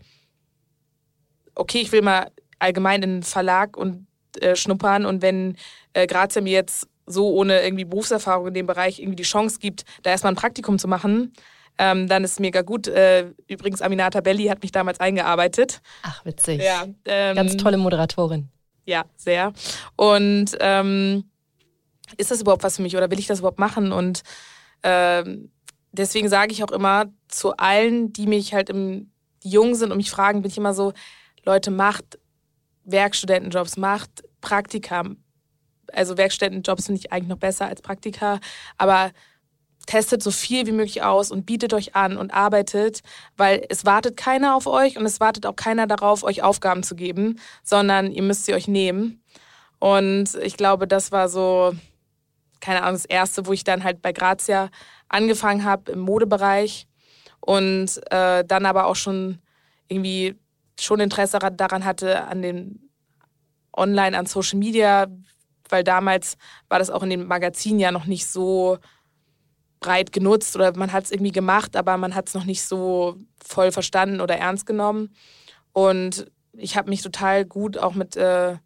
okay, 1.60 1.80
ich 1.80 1.92
will 1.92 2.02
mal 2.02 2.30
allgemein 2.58 3.02
in 3.02 3.10
den 3.16 3.22
Verlag 3.22 3.76
und 3.76 4.06
äh, 4.40 4.56
schnuppern 4.56 5.06
und 5.06 5.22
wenn 5.22 5.56
äh, 5.92 6.06
Grazia 6.06 6.42
mir 6.42 6.52
jetzt 6.52 6.88
so 7.06 7.30
ohne 7.30 7.62
irgendwie 7.62 7.84
Berufserfahrung 7.84 8.48
in 8.48 8.54
dem 8.54 8.66
Bereich 8.66 9.00
irgendwie 9.00 9.16
die 9.16 9.24
Chance 9.24 9.58
gibt, 9.58 9.84
da 10.02 10.10
erstmal 10.10 10.32
ein 10.32 10.36
Praktikum 10.36 10.78
zu 10.78 10.88
machen, 10.88 11.32
ähm, 11.78 12.06
dann 12.08 12.24
ist 12.24 12.32
es 12.32 12.40
mega 12.40 12.62
gut. 12.62 12.86
Äh, 12.86 13.32
übrigens, 13.48 13.82
Aminata 13.82 14.20
Belli 14.20 14.46
hat 14.46 14.62
mich 14.62 14.70
damals 14.70 15.00
eingearbeitet. 15.00 15.80
Ach, 16.02 16.24
witzig. 16.24 16.62
Ja, 16.62 16.86
ähm, 17.06 17.36
Ganz 17.36 17.56
tolle 17.56 17.78
Moderatorin. 17.78 18.48
Ja, 18.84 19.04
sehr. 19.16 19.52
Und 19.96 20.56
ähm, 20.60 21.24
ist 22.16 22.30
das 22.30 22.40
überhaupt 22.40 22.62
was 22.62 22.76
für 22.76 22.82
mich 22.82 22.96
oder 22.96 23.10
will 23.10 23.18
ich 23.18 23.26
das 23.26 23.40
überhaupt 23.40 23.58
machen? 23.58 23.92
Und 23.92 24.22
ähm, 24.82 25.50
deswegen 25.92 26.28
sage 26.28 26.52
ich 26.52 26.62
auch 26.62 26.72
immer 26.72 27.06
zu 27.28 27.56
allen, 27.56 28.12
die 28.12 28.26
mich 28.26 28.54
halt 28.54 28.70
im 28.70 29.10
jung 29.42 29.74
sind 29.74 29.90
und 29.90 29.96
mich 29.96 30.10
fragen, 30.10 30.42
bin 30.42 30.50
ich 30.50 30.58
immer 30.58 30.74
so, 30.74 30.92
Leute, 31.44 31.70
macht 31.70 32.18
Werkstudentenjobs, 32.84 33.76
macht 33.76 34.10
Praktika. 34.40 35.04
Also 35.92 36.16
Werkstudentenjobs 36.16 36.86
finde 36.86 37.00
ich 37.00 37.12
eigentlich 37.12 37.28
noch 37.28 37.38
besser 37.38 37.66
als 37.66 37.82
Praktika, 37.82 38.40
aber 38.78 39.10
testet 39.86 40.22
so 40.22 40.30
viel 40.30 40.66
wie 40.66 40.72
möglich 40.72 41.02
aus 41.02 41.30
und 41.30 41.46
bietet 41.46 41.74
euch 41.74 41.96
an 41.96 42.16
und 42.16 42.32
arbeitet, 42.32 43.00
weil 43.36 43.64
es 43.68 43.84
wartet 43.84 44.16
keiner 44.16 44.54
auf 44.54 44.66
euch 44.66 44.96
und 44.96 45.04
es 45.04 45.20
wartet 45.20 45.46
auch 45.46 45.56
keiner 45.56 45.86
darauf, 45.86 46.22
euch 46.22 46.42
Aufgaben 46.42 46.82
zu 46.82 46.94
geben, 46.94 47.40
sondern 47.64 48.12
ihr 48.12 48.22
müsst 48.22 48.44
sie 48.44 48.54
euch 48.54 48.68
nehmen. 48.68 49.22
Und 49.78 50.34
ich 50.42 50.56
glaube, 50.56 50.86
das 50.86 51.10
war 51.10 51.28
so, 51.28 51.74
keine 52.60 52.82
Ahnung, 52.82 52.94
das 52.94 53.06
Erste, 53.06 53.46
wo 53.46 53.52
ich 53.52 53.64
dann 53.64 53.82
halt 53.82 54.02
bei 54.02 54.12
Grazia 54.12 54.70
angefangen 55.08 55.64
habe 55.64 55.92
im 55.92 56.00
Modebereich 56.00 56.86
und 57.40 57.88
äh, 58.10 58.44
dann 58.44 58.66
aber 58.66 58.86
auch 58.86 58.96
schon 58.96 59.38
irgendwie 59.88 60.36
schon 60.82 61.00
Interesse 61.00 61.38
daran 61.38 61.84
hatte, 61.84 62.24
an 62.24 62.42
den 62.42 62.90
Online, 63.76 64.16
an 64.18 64.26
Social 64.26 64.58
Media, 64.58 65.06
weil 65.68 65.84
damals 65.84 66.36
war 66.68 66.78
das 66.78 66.90
auch 66.90 67.02
in 67.02 67.10
den 67.10 67.26
Magazinen 67.26 67.78
ja 67.78 67.92
noch 67.92 68.06
nicht 68.06 68.26
so 68.26 68.78
breit 69.78 70.12
genutzt 70.12 70.54
oder 70.56 70.76
man 70.76 70.92
hat 70.92 71.04
es 71.04 71.10
irgendwie 71.10 71.32
gemacht, 71.32 71.76
aber 71.76 71.96
man 71.96 72.14
hat 72.14 72.28
es 72.28 72.34
noch 72.34 72.44
nicht 72.44 72.62
so 72.62 73.16
voll 73.42 73.72
verstanden 73.72 74.20
oder 74.20 74.36
ernst 74.36 74.66
genommen. 74.66 75.14
Und 75.72 76.30
ich 76.52 76.76
habe 76.76 76.90
mich 76.90 77.02
total 77.02 77.44
gut 77.44 77.78
auch 77.78 77.94
mit 77.94 78.16
äh, 78.16 78.56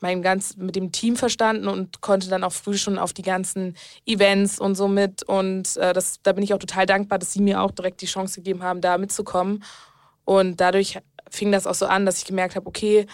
meinem 0.00 0.22
ganz 0.22 0.56
mit 0.56 0.76
dem 0.76 0.92
Team 0.92 1.16
verstanden 1.16 1.66
und 1.68 2.00
konnte 2.00 2.28
dann 2.28 2.44
auch 2.44 2.52
früh 2.52 2.76
schon 2.76 2.98
auf 2.98 3.12
die 3.12 3.22
ganzen 3.22 3.74
Events 4.06 4.60
und 4.60 4.74
so 4.74 4.86
mit. 4.88 5.22
Und 5.22 5.76
äh, 5.76 5.92
das, 5.92 6.20
da 6.22 6.32
bin 6.32 6.44
ich 6.44 6.54
auch 6.54 6.58
total 6.58 6.86
dankbar, 6.86 7.18
dass 7.18 7.32
sie 7.32 7.40
mir 7.40 7.62
auch 7.62 7.70
direkt 7.70 8.00
die 8.02 8.06
Chance 8.06 8.36
gegeben 8.36 8.62
haben, 8.62 8.80
da 8.80 8.98
mitzukommen. 8.98 9.64
Und 10.24 10.60
dadurch 10.60 10.98
fing 11.30 11.52
das 11.52 11.66
auch 11.66 11.74
so 11.74 11.86
an, 11.86 12.06
dass 12.06 12.18
ich 12.18 12.24
gemerkt 12.24 12.56
habe, 12.56 12.66
okay, 12.66 13.06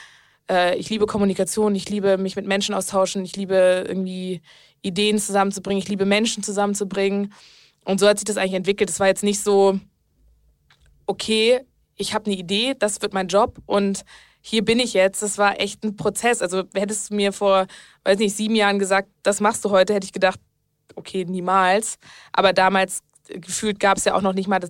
äh, 0.50 0.76
ich 0.76 0.90
liebe 0.90 1.06
Kommunikation, 1.06 1.74
ich 1.74 1.88
liebe 1.88 2.18
mich 2.18 2.36
mit 2.36 2.46
Menschen 2.46 2.74
austauschen, 2.74 3.24
ich 3.24 3.36
liebe 3.36 3.84
irgendwie 3.86 4.42
Ideen 4.82 5.18
zusammenzubringen, 5.18 5.82
ich 5.82 5.88
liebe 5.88 6.04
Menschen 6.04 6.42
zusammenzubringen. 6.42 7.32
Und 7.84 8.00
so 8.00 8.08
hat 8.08 8.18
sich 8.18 8.24
das 8.24 8.36
eigentlich 8.36 8.54
entwickelt. 8.54 8.90
Es 8.90 9.00
war 9.00 9.06
jetzt 9.06 9.22
nicht 9.22 9.42
so, 9.42 9.78
okay, 11.06 11.60
ich 11.96 12.14
habe 12.14 12.26
eine 12.26 12.36
Idee, 12.36 12.74
das 12.78 13.02
wird 13.02 13.14
mein 13.14 13.28
Job 13.28 13.58
und 13.66 14.04
hier 14.46 14.62
bin 14.62 14.78
ich 14.78 14.92
jetzt. 14.92 15.22
Das 15.22 15.38
war 15.38 15.58
echt 15.58 15.84
ein 15.84 15.96
Prozess. 15.96 16.42
Also 16.42 16.64
hättest 16.74 17.10
du 17.10 17.14
mir 17.14 17.32
vor, 17.32 17.66
weiß 18.04 18.18
nicht, 18.18 18.36
sieben 18.36 18.54
Jahren 18.54 18.78
gesagt, 18.78 19.08
das 19.22 19.40
machst 19.40 19.64
du 19.64 19.70
heute, 19.70 19.94
hätte 19.94 20.04
ich 20.04 20.12
gedacht, 20.12 20.38
okay, 20.96 21.24
niemals. 21.24 21.96
Aber 22.32 22.52
damals 22.52 23.02
gefühlt 23.28 23.80
gab 23.80 23.96
es 23.96 24.04
ja 24.04 24.14
auch 24.14 24.20
noch 24.20 24.34
nicht 24.34 24.48
mal 24.48 24.60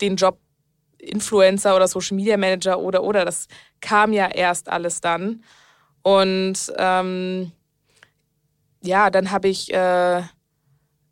den 0.00 0.16
Job 0.16 0.38
Influencer 1.02 1.74
oder 1.74 1.88
Social 1.88 2.16
Media 2.16 2.36
Manager 2.36 2.78
oder 2.78 3.02
oder. 3.02 3.24
Das 3.24 3.48
kam 3.80 4.12
ja 4.12 4.28
erst 4.28 4.68
alles 4.68 5.00
dann. 5.00 5.42
Und 6.02 6.72
ähm, 6.76 7.52
ja, 8.82 9.10
dann 9.10 9.30
habe 9.30 9.48
ich, 9.48 9.72
äh, 9.72 10.22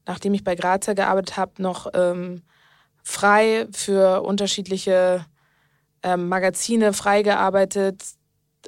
nachdem 0.07 0.35
ich 0.35 0.45
bei 0.45 0.55
Grazia 0.55 0.95
gearbeitet 0.95 1.37
habe, 1.37 1.63
noch 1.63 1.89
ähm, 1.95 2.43
frei 3.03 3.67
für 3.73 4.23
unterschiedliche 4.23 5.25
ähm, 6.03 6.29
Magazine 6.29 6.93
freigearbeitet 6.93 8.03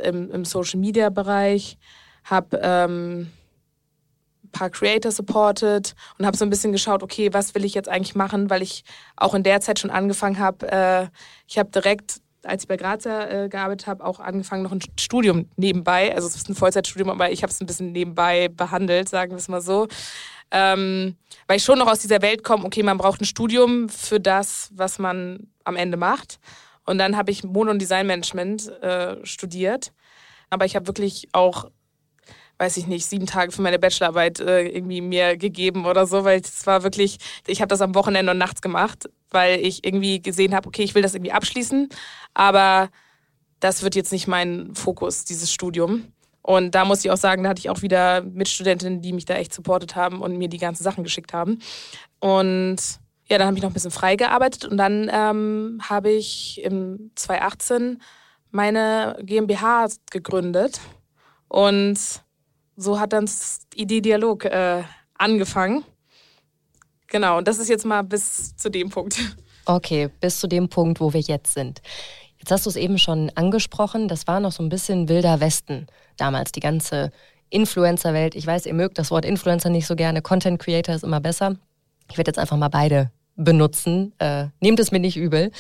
im, 0.03 0.31
im 0.31 0.45
Social 0.45 0.81
Media 0.81 1.11
Bereich, 1.11 1.79
habe 2.25 2.61
ähm, 2.63 3.31
paar 4.53 4.71
Creator 4.71 5.11
supported 5.11 5.95
und 6.19 6.27
habe 6.27 6.37
so 6.37 6.45
ein 6.45 6.51
bisschen 6.51 6.73
geschaut, 6.73 7.03
okay, 7.03 7.33
was 7.33 7.55
will 7.55 7.65
ich 7.65 7.75
jetzt 7.75 7.89
eigentlich 7.89 8.15
machen, 8.15 8.51
weil 8.51 8.63
ich 8.63 8.85
auch 9.17 9.35
in 9.35 9.43
der 9.43 9.61
Zeit 9.61 9.79
schon 9.79 9.91
angefangen 9.91 10.39
habe. 10.39 10.71
Äh, 10.71 11.09
ich 11.47 11.59
habe 11.59 11.71
direkt 11.71 12.21
als 12.45 12.65
ich 12.65 12.69
bei 12.69 12.77
Grazia 12.77 13.45
äh, 13.45 13.49
gearbeitet 13.49 13.87
habe, 13.87 14.05
auch 14.05 14.21
angefangen, 14.21 14.63
noch 14.63 14.73
ein 14.73 14.81
Studium 14.99 15.49
nebenbei. 15.57 16.15
Also 16.15 16.27
es 16.27 16.37
ist 16.37 16.49
ein 16.49 16.55
Vollzeitstudium, 16.55 17.11
aber 17.11 17.31
ich 17.31 17.43
habe 17.43 17.53
es 17.53 17.61
ein 17.61 17.67
bisschen 17.67 17.93
nebenbei 17.93 18.49
behandelt, 18.49 19.09
sagen 19.09 19.33
wir 19.33 19.39
es 19.39 19.49
mal 19.49 19.61
so. 19.61 19.89
Ähm, 20.51 21.17
weil 21.47 21.57
ich 21.57 21.65
schon 21.65 21.79
noch 21.79 21.87
aus 21.87 22.01
dieser 22.01 22.21
Welt 22.21 22.45
komme, 22.45 22.65
okay, 22.65 22.83
man 22.83 22.99
braucht 22.99 23.21
ein 23.21 23.27
Studium 23.27 23.89
für 23.89 24.21
das, 24.21 24.71
was 24.75 24.99
man 24.99 25.49
am 25.65 25.77
Ende 25.77 25.97
macht. 25.97 26.41
Und 26.85 26.99
dann 26.99 27.17
habe 27.17 27.31
ich 27.31 27.45
Mode- 27.45 27.71
und 27.71 27.81
Designmanagement 27.81 28.69
äh, 28.83 29.25
studiert. 29.25 29.93
Aber 30.51 30.65
ich 30.65 30.77
habe 30.77 30.87
wirklich 30.87 31.29
auch 31.33 31.71
weiß 32.63 32.77
ich 32.77 32.87
nicht, 32.87 33.07
sieben 33.07 33.27
Tage 33.27 33.51
für 33.51 33.61
meine 33.61 33.81
Bachelorarbeit 33.81 34.39
äh, 34.39 34.69
irgendwie 34.69 35.01
mir 35.01 35.37
gegeben 35.37 35.85
oder 35.85 36.07
so, 36.07 36.23
weil 36.23 36.41
es 36.41 36.65
war 36.65 36.85
wirklich, 36.85 37.19
ich 37.49 37.61
habe 37.61 37.69
das 37.69 37.81
am 37.81 37.97
Wochenende 37.97 38.31
und 38.31 38.39
nachts 38.39 38.63
gemacht, 38.63 39.11
weil 39.33 39.59
ich 39.59 39.85
irgendwie 39.85 40.23
gesehen 40.23 40.55
habe, 40.55 40.69
okay, 40.69 40.85
ich 40.85 40.95
will 40.95 41.03
das 41.03 41.15
irgendwie 41.15 41.33
abschließen, 41.33 41.89
aber 42.35 42.89
das 43.59 43.83
wird 43.83 43.97
jetzt 43.97 44.13
nicht 44.13 44.29
mein 44.29 44.77
Fokus, 44.77 45.25
dieses 45.25 45.53
Studium. 45.53 46.13
Und 46.41 46.77
da 46.77 46.85
muss 46.85 47.05
ich 47.05 47.11
auch 47.11 47.17
sagen, 47.17 47.43
da 47.43 47.49
hatte 47.49 47.59
ich 47.59 47.69
auch 47.69 47.83
wieder 47.83 48.23
Mitstudentinnen, 48.23 49.01
die 49.01 49.13
mich 49.13 49.25
da 49.25 49.35
echt 49.35 49.53
supportet 49.53 49.97
haben 49.97 50.23
und 50.23 50.39
mir 50.39 50.49
die 50.49 50.59
ganzen 50.59 50.85
Sachen 50.85 51.03
geschickt 51.03 51.33
haben. 51.33 51.59
Und 52.21 52.77
ja, 53.29 53.39
dann 53.39 53.49
habe 53.49 53.57
ich 53.57 53.63
noch 53.65 53.71
ein 53.71 53.75
bisschen 53.75 53.91
frei 53.91 54.15
gearbeitet 54.15 54.67
und 54.67 54.77
dann 54.77 55.11
ähm, 55.13 55.81
habe 55.83 56.13
ich 56.13 56.63
im 56.63 57.11
2018 57.17 58.01
meine 58.53 59.19
GmbH 59.21 59.89
gegründet. 60.13 60.81
Und 61.49 62.23
so 62.77 62.99
hat 62.99 63.13
dann 63.13 63.29
Idee 63.75 64.01
Dialog 64.01 64.45
äh, 64.45 64.83
angefangen. 65.15 65.85
Genau, 67.09 67.39
und 67.39 67.49
das 67.49 67.59
ist 67.59 67.69
jetzt 67.69 67.85
mal 67.85 68.03
bis 68.03 68.57
zu 68.57 68.71
dem 68.71 68.91
Punkt. 68.91 69.19
Okay, 69.65 70.09
bis 70.21 70.41
zu 70.41 70.49
dem 70.49 70.69
Punkt, 70.69 71.01
wo 71.01 71.13
wir 71.13 71.21
jetzt 71.21 71.55
sind. 71.55 71.83
Jetzt 72.39 72.51
hast 72.51 72.67
du 72.67 72.71
es 72.71 72.77
eben 72.77 72.99
schon 72.99 73.31
angesprochen, 73.37 74.09
das 74.09 74.27
war 74.27 74.41
noch 74.41 74.51
so 74.51 74.63
ein 74.63 74.69
bisschen 74.69 75.09
wilder 75.09 75.39
Westen 75.39 75.87
damals, 76.17 76.51
die 76.51 76.61
ganze 76.61 77.13
Influencer-Welt. 77.51 78.35
Ich 78.35 78.47
weiß, 78.47 78.67
ihr 78.67 78.75
mögt 78.75 78.99
das 78.99 79.13
Wort 79.13 79.25
Influencer 79.25 79.71
nicht 79.71 79.87
so 79.87 79.95
gerne, 79.95 80.23
Content 80.23 80.59
Creator 80.59 80.95
ist 80.97 81.05
immer 81.05 81.21
besser. 81.21 81.57
Ich 82.11 82.19
werde 82.19 82.31
jetzt 82.31 82.39
einfach 82.39 82.57
mal 82.57 82.69
beide 82.69 83.13
benutzen. 83.37 84.13
Äh, 84.19 84.49
nehmt 84.61 84.81
es 84.81 84.93
mir 84.93 85.01
nicht 85.01 85.17
übel. 85.17 85.51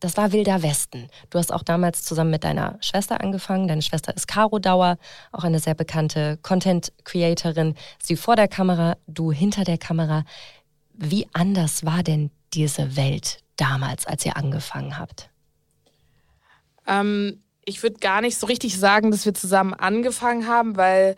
Das 0.00 0.16
war 0.16 0.32
Wilder 0.32 0.62
Westen. 0.62 1.08
Du 1.30 1.38
hast 1.38 1.52
auch 1.52 1.62
damals 1.62 2.02
zusammen 2.02 2.30
mit 2.30 2.44
deiner 2.44 2.78
Schwester 2.80 3.20
angefangen. 3.20 3.68
Deine 3.68 3.82
Schwester 3.82 4.14
ist 4.14 4.28
Caro 4.28 4.58
Dauer, 4.58 4.98
auch 5.32 5.44
eine 5.44 5.58
sehr 5.58 5.74
bekannte 5.74 6.38
Content-Creatorin. 6.42 7.74
Sie 8.02 8.16
vor 8.16 8.36
der 8.36 8.48
Kamera, 8.48 8.96
du 9.06 9.32
hinter 9.32 9.64
der 9.64 9.78
Kamera. 9.78 10.24
Wie 10.92 11.26
anders 11.32 11.84
war 11.84 12.02
denn 12.02 12.30
diese 12.52 12.96
Welt 12.96 13.38
damals, 13.56 14.06
als 14.06 14.24
ihr 14.26 14.36
angefangen 14.36 14.98
habt? 14.98 15.30
Ähm, 16.86 17.42
ich 17.64 17.82
würde 17.82 17.98
gar 17.98 18.20
nicht 18.20 18.38
so 18.38 18.46
richtig 18.46 18.78
sagen, 18.78 19.10
dass 19.10 19.24
wir 19.24 19.34
zusammen 19.34 19.74
angefangen 19.74 20.46
haben, 20.46 20.76
weil 20.76 21.16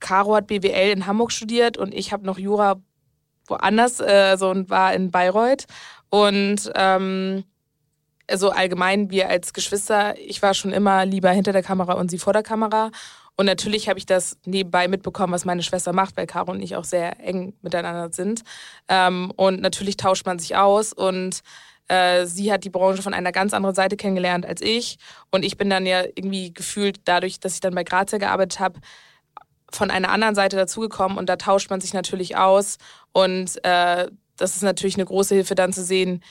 Caro 0.00 0.34
hat 0.34 0.48
BWL 0.48 0.90
in 0.90 1.06
Hamburg 1.06 1.30
studiert 1.32 1.76
und 1.76 1.94
ich 1.94 2.12
habe 2.12 2.26
noch 2.26 2.38
Jura 2.38 2.80
woanders 3.46 4.00
äh, 4.00 4.36
so 4.36 4.50
und 4.50 4.70
war 4.70 4.94
in 4.94 5.10
Bayreuth. 5.10 5.66
Und 6.10 6.70
ähm, 6.74 7.44
also 8.28 8.50
allgemein, 8.50 9.10
wir 9.10 9.28
als 9.28 9.52
Geschwister, 9.52 10.18
ich 10.18 10.42
war 10.42 10.54
schon 10.54 10.72
immer 10.72 11.04
lieber 11.04 11.30
hinter 11.30 11.52
der 11.52 11.62
Kamera 11.62 11.94
und 11.94 12.10
sie 12.10 12.18
vor 12.18 12.32
der 12.32 12.42
Kamera. 12.42 12.90
Und 13.36 13.46
natürlich 13.46 13.88
habe 13.88 13.98
ich 13.98 14.06
das 14.06 14.36
nebenbei 14.44 14.88
mitbekommen, 14.88 15.32
was 15.32 15.44
meine 15.44 15.62
Schwester 15.62 15.92
macht, 15.92 16.16
weil 16.16 16.26
Caro 16.26 16.52
und 16.52 16.62
ich 16.62 16.76
auch 16.76 16.84
sehr 16.84 17.18
eng 17.20 17.54
miteinander 17.62 18.12
sind. 18.12 18.42
Ähm, 18.88 19.32
und 19.36 19.60
natürlich 19.60 19.96
tauscht 19.96 20.26
man 20.26 20.38
sich 20.38 20.56
aus 20.56 20.92
und 20.92 21.42
äh, 21.88 22.26
sie 22.26 22.52
hat 22.52 22.64
die 22.64 22.70
Branche 22.70 23.02
von 23.02 23.14
einer 23.14 23.32
ganz 23.32 23.54
anderen 23.54 23.74
Seite 23.74 23.96
kennengelernt 23.96 24.46
als 24.46 24.60
ich. 24.60 24.98
Und 25.30 25.44
ich 25.44 25.56
bin 25.56 25.70
dann 25.70 25.86
ja 25.86 26.02
irgendwie 26.04 26.52
gefühlt, 26.52 27.00
dadurch, 27.04 27.40
dass 27.40 27.54
ich 27.54 27.60
dann 27.60 27.74
bei 27.74 27.84
Grazia 27.84 28.18
gearbeitet 28.18 28.60
habe, 28.60 28.80
von 29.72 29.90
einer 29.90 30.10
anderen 30.10 30.34
Seite 30.34 30.56
dazugekommen 30.56 31.18
und 31.18 31.28
da 31.28 31.36
tauscht 31.36 31.70
man 31.70 31.80
sich 31.80 31.94
natürlich 31.94 32.36
aus 32.36 32.78
und 33.12 33.64
äh, 33.64 34.08
das 34.36 34.56
ist 34.56 34.62
natürlich 34.62 34.96
eine 34.96 35.04
große 35.04 35.34
Hilfe 35.34 35.54
dann 35.54 35.72
zu 35.72 35.84
sehen, 35.84 36.22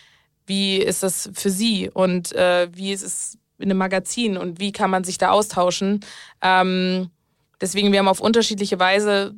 wie 0.48 0.78
ist 0.78 1.04
das 1.04 1.30
für 1.34 1.50
sie 1.50 1.90
und 1.90 2.34
äh, 2.34 2.68
wie 2.74 2.92
ist 2.92 3.04
es 3.04 3.38
in 3.58 3.70
einem 3.70 3.78
Magazin 3.78 4.38
und 4.38 4.60
wie 4.60 4.72
kann 4.72 4.90
man 4.90 5.04
sich 5.04 5.18
da 5.18 5.30
austauschen. 5.32 6.00
Ähm, 6.42 7.10
deswegen, 7.62 7.92
wir 7.92 8.00
haben 8.00 8.08
auf 8.08 8.20
unterschiedliche 8.20 8.80
Weise 8.80 9.36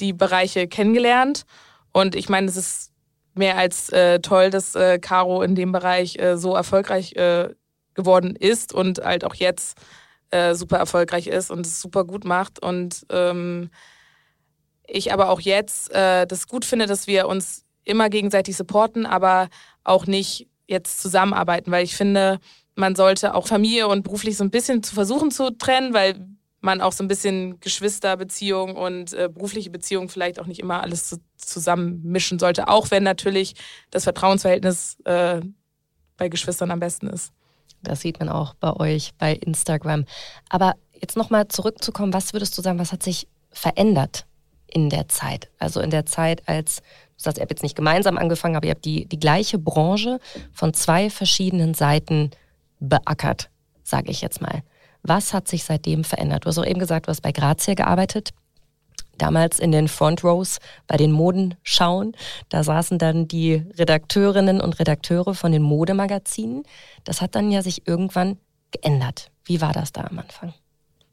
die 0.00 0.12
Bereiche 0.14 0.68
kennengelernt 0.68 1.44
Und 1.92 2.16
ich 2.16 2.28
meine, 2.28 2.48
es 2.48 2.56
ist 2.56 2.92
mehr 3.34 3.56
als 3.56 3.90
äh, 3.90 4.20
toll, 4.20 4.50
dass 4.50 4.74
äh, 4.74 4.98
Caro 4.98 5.42
in 5.42 5.54
dem 5.54 5.72
Bereich 5.72 6.18
äh, 6.18 6.36
so 6.36 6.54
erfolgreich 6.54 7.14
äh, 7.16 7.50
geworden 7.94 8.36
ist 8.36 8.72
und 8.72 8.98
halt 9.00 9.24
auch 9.24 9.34
jetzt 9.34 9.78
äh, 10.32 10.54
super 10.54 10.78
erfolgreich 10.78 11.26
ist 11.26 11.50
und 11.50 11.66
es 11.66 11.80
super 11.80 12.04
gut 12.04 12.24
macht. 12.24 12.60
Und 12.60 13.06
ähm, 13.10 13.70
ich 14.86 15.12
aber 15.12 15.30
auch 15.30 15.40
jetzt 15.40 15.92
äh, 15.92 16.26
das 16.26 16.48
gut 16.48 16.64
finde, 16.64 16.86
dass 16.86 17.06
wir 17.06 17.28
uns 17.28 17.64
immer 17.84 18.08
gegenseitig 18.08 18.56
supporten, 18.56 19.06
aber 19.06 19.48
auch 19.84 20.06
nicht 20.06 20.48
jetzt 20.66 21.00
zusammenarbeiten, 21.00 21.70
weil 21.70 21.84
ich 21.84 21.96
finde, 21.96 22.38
man 22.74 22.96
sollte 22.96 23.34
auch 23.34 23.46
Familie 23.46 23.88
und 23.88 24.02
beruflich 24.02 24.36
so 24.36 24.44
ein 24.44 24.50
bisschen 24.50 24.82
zu 24.82 24.94
versuchen 24.94 25.30
zu 25.30 25.50
trennen, 25.50 25.92
weil 25.92 26.26
man 26.60 26.80
auch 26.80 26.92
so 26.92 27.04
ein 27.04 27.08
bisschen 27.08 27.60
Geschwisterbeziehung 27.60 28.76
und 28.76 29.12
äh, 29.12 29.28
berufliche 29.28 29.70
Beziehung 29.70 30.08
vielleicht 30.08 30.40
auch 30.40 30.46
nicht 30.46 30.60
immer 30.60 30.80
alles 30.80 31.08
zu, 31.08 31.16
zusammenmischen 31.36 32.38
sollte, 32.38 32.68
auch 32.68 32.90
wenn 32.90 33.02
natürlich 33.02 33.54
das 33.90 34.04
Vertrauensverhältnis 34.04 34.96
äh, 35.04 35.40
bei 36.16 36.28
Geschwistern 36.28 36.70
am 36.70 36.80
besten 36.80 37.08
ist. 37.08 37.32
Das 37.82 38.00
sieht 38.00 38.20
man 38.20 38.28
auch 38.28 38.54
bei 38.54 38.72
euch 38.74 39.12
bei 39.18 39.34
Instagram. 39.34 40.04
Aber 40.48 40.74
jetzt 40.94 41.16
nochmal 41.16 41.48
zurückzukommen, 41.48 42.12
was 42.12 42.32
würdest 42.32 42.56
du 42.56 42.62
sagen, 42.62 42.78
was 42.78 42.92
hat 42.92 43.02
sich 43.02 43.26
verändert 43.50 44.26
in 44.66 44.88
der 44.88 45.08
Zeit? 45.08 45.50
Also 45.58 45.80
in 45.80 45.90
der 45.90 46.06
Zeit, 46.06 46.48
als 46.48 46.76
du 46.76 46.82
sagst, 47.24 47.38
ihr 47.38 47.42
habt 47.42 47.50
jetzt 47.50 47.62
nicht 47.62 47.76
gemeinsam 47.76 48.18
angefangen, 48.18 48.56
aber 48.56 48.66
ihr 48.66 48.72
habt 48.72 48.84
die, 48.84 49.06
die 49.06 49.18
gleiche 49.18 49.58
Branche 49.58 50.20
von 50.52 50.72
zwei 50.74 51.10
verschiedenen 51.10 51.74
Seiten 51.74 52.30
beackert, 52.78 53.50
sage 53.82 54.10
ich 54.10 54.20
jetzt 54.20 54.40
mal. 54.40 54.62
Was 55.02 55.34
hat 55.34 55.48
sich 55.48 55.64
seitdem 55.64 56.04
verändert? 56.04 56.44
Du 56.44 56.48
hast 56.48 56.58
auch 56.58 56.66
eben 56.66 56.78
gesagt, 56.78 57.06
du 57.06 57.10
hast 57.10 57.22
bei 57.22 57.32
Grazia 57.32 57.74
gearbeitet. 57.74 58.30
Damals 59.22 59.60
in 59.60 59.70
den 59.70 59.86
Front 59.86 60.24
Rows 60.24 60.58
bei 60.88 60.96
den 60.96 61.12
Modenschauen. 61.12 62.16
Da 62.48 62.64
saßen 62.64 62.98
dann 62.98 63.28
die 63.28 63.64
Redakteurinnen 63.78 64.60
und 64.60 64.80
Redakteure 64.80 65.34
von 65.34 65.52
den 65.52 65.62
Modemagazinen. 65.62 66.64
Das 67.04 67.20
hat 67.20 67.36
dann 67.36 67.52
ja 67.52 67.62
sich 67.62 67.86
irgendwann 67.86 68.38
geändert. 68.72 69.30
Wie 69.44 69.60
war 69.60 69.72
das 69.72 69.92
da 69.92 70.00
am 70.10 70.18
Anfang? 70.18 70.54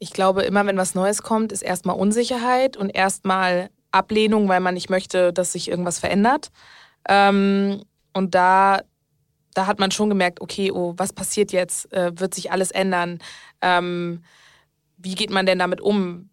Ich 0.00 0.10
glaube, 0.10 0.42
immer 0.42 0.66
wenn 0.66 0.76
was 0.76 0.96
Neues 0.96 1.22
kommt, 1.22 1.52
ist 1.52 1.62
erstmal 1.62 1.94
Unsicherheit 1.94 2.76
und 2.76 2.90
erstmal 2.90 3.70
Ablehnung, 3.92 4.48
weil 4.48 4.58
man 4.58 4.74
nicht 4.74 4.90
möchte, 4.90 5.32
dass 5.32 5.52
sich 5.52 5.70
irgendwas 5.70 6.00
verändert. 6.00 6.50
Ähm, 7.08 7.84
und 8.12 8.34
da, 8.34 8.80
da 9.54 9.66
hat 9.68 9.78
man 9.78 9.92
schon 9.92 10.08
gemerkt, 10.08 10.40
okay, 10.40 10.72
oh, 10.72 10.94
was 10.96 11.12
passiert 11.12 11.52
jetzt? 11.52 11.92
Äh, 11.92 12.18
wird 12.18 12.34
sich 12.34 12.50
alles 12.50 12.72
ändern? 12.72 13.20
Ähm, 13.60 14.24
wie 14.96 15.14
geht 15.14 15.30
man 15.30 15.46
denn 15.46 15.60
damit 15.60 15.80
um? 15.80 16.29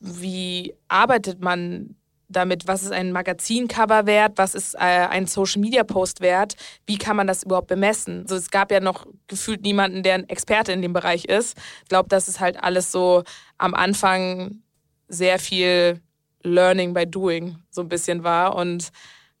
Wie 0.00 0.74
arbeitet 0.88 1.40
man 1.40 1.96
damit? 2.28 2.66
Was 2.66 2.82
ist 2.82 2.92
ein 2.92 3.12
Magazincover 3.12 4.06
wert? 4.06 4.32
Was 4.36 4.54
ist 4.54 4.74
äh, 4.74 4.78
ein 4.78 5.26
Social 5.26 5.60
Media 5.60 5.84
Post 5.84 6.20
wert? 6.20 6.56
Wie 6.86 6.98
kann 6.98 7.16
man 7.16 7.26
das 7.26 7.44
überhaupt 7.44 7.68
bemessen? 7.68 8.22
Also 8.22 8.36
es 8.36 8.50
gab 8.50 8.70
ja 8.70 8.80
noch 8.80 9.06
gefühlt 9.26 9.62
niemanden, 9.62 10.02
der 10.02 10.14
ein 10.14 10.28
Experte 10.28 10.72
in 10.72 10.82
dem 10.82 10.92
Bereich 10.92 11.24
ist. 11.24 11.56
Ich 11.82 11.88
glaube, 11.88 12.08
das 12.08 12.28
ist 12.28 12.40
halt 12.40 12.62
alles 12.62 12.92
so 12.92 13.22
am 13.58 13.74
Anfang 13.74 14.62
sehr 15.08 15.38
viel 15.38 16.00
Learning 16.42 16.94
by 16.94 17.06
Doing 17.06 17.56
so 17.70 17.82
ein 17.82 17.88
bisschen 17.88 18.24
war. 18.24 18.56
Und 18.56 18.90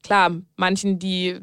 klar, 0.02 0.30
manchen, 0.56 0.98
die, 0.98 1.40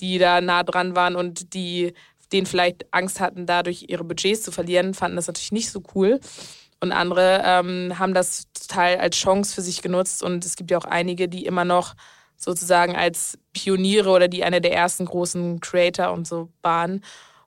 die 0.00 0.18
da 0.18 0.40
nah 0.40 0.62
dran 0.62 0.96
waren 0.96 1.16
und 1.16 1.54
die 1.54 1.92
denen 2.32 2.46
vielleicht 2.46 2.86
Angst 2.92 3.20
hatten, 3.20 3.46
dadurch 3.46 3.86
ihre 3.88 4.04
Budgets 4.04 4.42
zu 4.42 4.52
verlieren, 4.52 4.94
fanden 4.94 5.16
das 5.16 5.26
natürlich 5.26 5.52
nicht 5.52 5.70
so 5.70 5.82
cool. 5.94 6.18
Und 6.82 6.90
andere 6.90 7.42
ähm, 7.44 7.96
haben 7.96 8.12
das 8.12 8.48
total 8.54 8.96
als 8.96 9.16
Chance 9.16 9.54
für 9.54 9.62
sich 9.62 9.82
genutzt. 9.82 10.20
Und 10.20 10.44
es 10.44 10.56
gibt 10.56 10.72
ja 10.72 10.78
auch 10.78 10.84
einige, 10.84 11.28
die 11.28 11.46
immer 11.46 11.64
noch 11.64 11.94
sozusagen 12.36 12.96
als 12.96 13.38
Pioniere 13.52 14.10
oder 14.10 14.26
die 14.26 14.42
eine 14.42 14.60
der 14.60 14.72
ersten 14.74 15.04
großen 15.04 15.60
Creator 15.60 16.10
und 16.12 16.26
so 16.26 16.48
waren. 16.60 17.04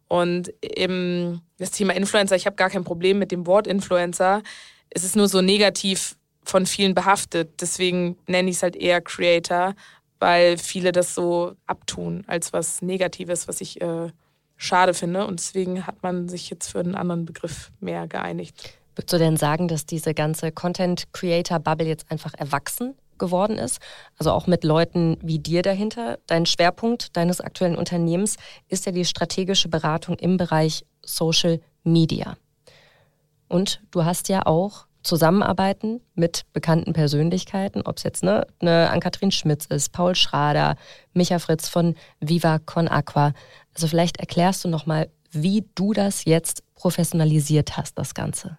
Und 0.08 0.54
im, 0.62 1.42
das 1.58 1.72
Thema 1.72 1.94
Influencer, 1.96 2.38
ich 2.38 2.46
habe 2.46 2.56
gar 2.56 2.70
kein 2.70 2.86
Problem 2.86 3.20
mit 3.20 3.34
dem 3.34 3.46
Wort 3.46 3.68
Influencer. 3.68 4.42
Es 4.90 5.04
ist 5.04 5.18
nur 5.18 5.28
so 5.28 5.42
negativ 5.42 6.16
von 6.46 6.66
vielen 6.66 6.96
behaftet. 6.96 7.60
Deswegen 7.60 8.18
nenne 8.28 8.50
ich 8.50 8.56
es 8.56 8.64
halt 8.64 8.78
eher 8.78 9.02
Creator, 9.02 9.76
weil 10.18 10.58
viele 10.58 10.94
das 10.94 11.14
so 11.14 11.58
abtun 11.68 12.24
als 12.28 12.54
was 12.54 12.82
Negatives, 12.82 13.50
was 13.50 13.60
ich 13.60 13.82
äh, 13.82 14.14
schade 14.56 14.94
finde. 14.94 15.28
Und 15.28 15.42
deswegen 15.42 15.86
hat 15.86 16.04
man 16.04 16.30
sich 16.30 16.50
jetzt 16.50 16.70
für 16.70 16.80
einen 16.80 16.96
anderen 16.96 17.26
Begriff 17.26 17.74
mehr 17.82 18.08
geeinigt. 18.08 18.80
Würdest 18.96 19.14
du 19.14 19.18
denn 19.18 19.38
sagen, 19.38 19.68
dass 19.68 19.86
diese 19.86 20.14
ganze 20.14 20.52
Content-Creator-Bubble 20.52 21.88
jetzt 21.88 22.10
einfach 22.12 22.34
erwachsen 22.38 22.96
geworden 23.18 23.58
ist? 23.58 23.80
Also 24.18 24.32
auch 24.32 24.48
mit 24.48 24.64
Leuten 24.64 25.18
wie 25.22 25.40
dir 25.40 25.62
dahinter. 25.62 26.20
Dein 26.28 26.46
Schwerpunkt 26.46 27.16
deines 27.18 27.42
aktuellen 27.42 27.76
Unternehmens 27.76 28.38
ist 28.70 28.86
ja 28.86 28.92
die 28.92 29.06
strategische 29.06 29.68
Beratung 29.70 30.18
im 30.18 30.38
Bereich 30.38 30.86
Social 31.04 31.60
Media. 31.84 32.38
Und 33.48 33.82
du 33.92 34.06
hast 34.06 34.30
ja 34.30 34.46
auch 34.46 34.88
Zusammenarbeiten 35.04 36.02
mit 36.16 36.46
bekannten 36.52 36.94
Persönlichkeiten, 36.94 37.84
ob 37.84 37.98
es 37.98 38.04
jetzt 38.04 38.24
ne, 38.24 38.48
eine 38.60 38.90
Ann-Kathrin 38.90 39.32
Schmitz 39.32 39.66
ist, 39.68 39.92
Paul 39.92 40.16
Schrader, 40.16 40.78
Micha 41.14 41.38
Fritz 41.38 41.70
von 41.70 41.96
Viva 42.20 42.60
Con 42.60 42.88
Aqua. 42.88 43.34
Also 43.76 43.88
vielleicht 43.88 44.18
erklärst 44.18 44.64
du 44.64 44.68
nochmal, 44.68 45.10
wie 45.32 45.66
du 45.76 45.94
das 45.94 46.26
jetzt 46.26 46.64
professionalisiert 46.74 47.78
hast, 47.78 48.00
das 48.00 48.16
Ganze. 48.16 48.58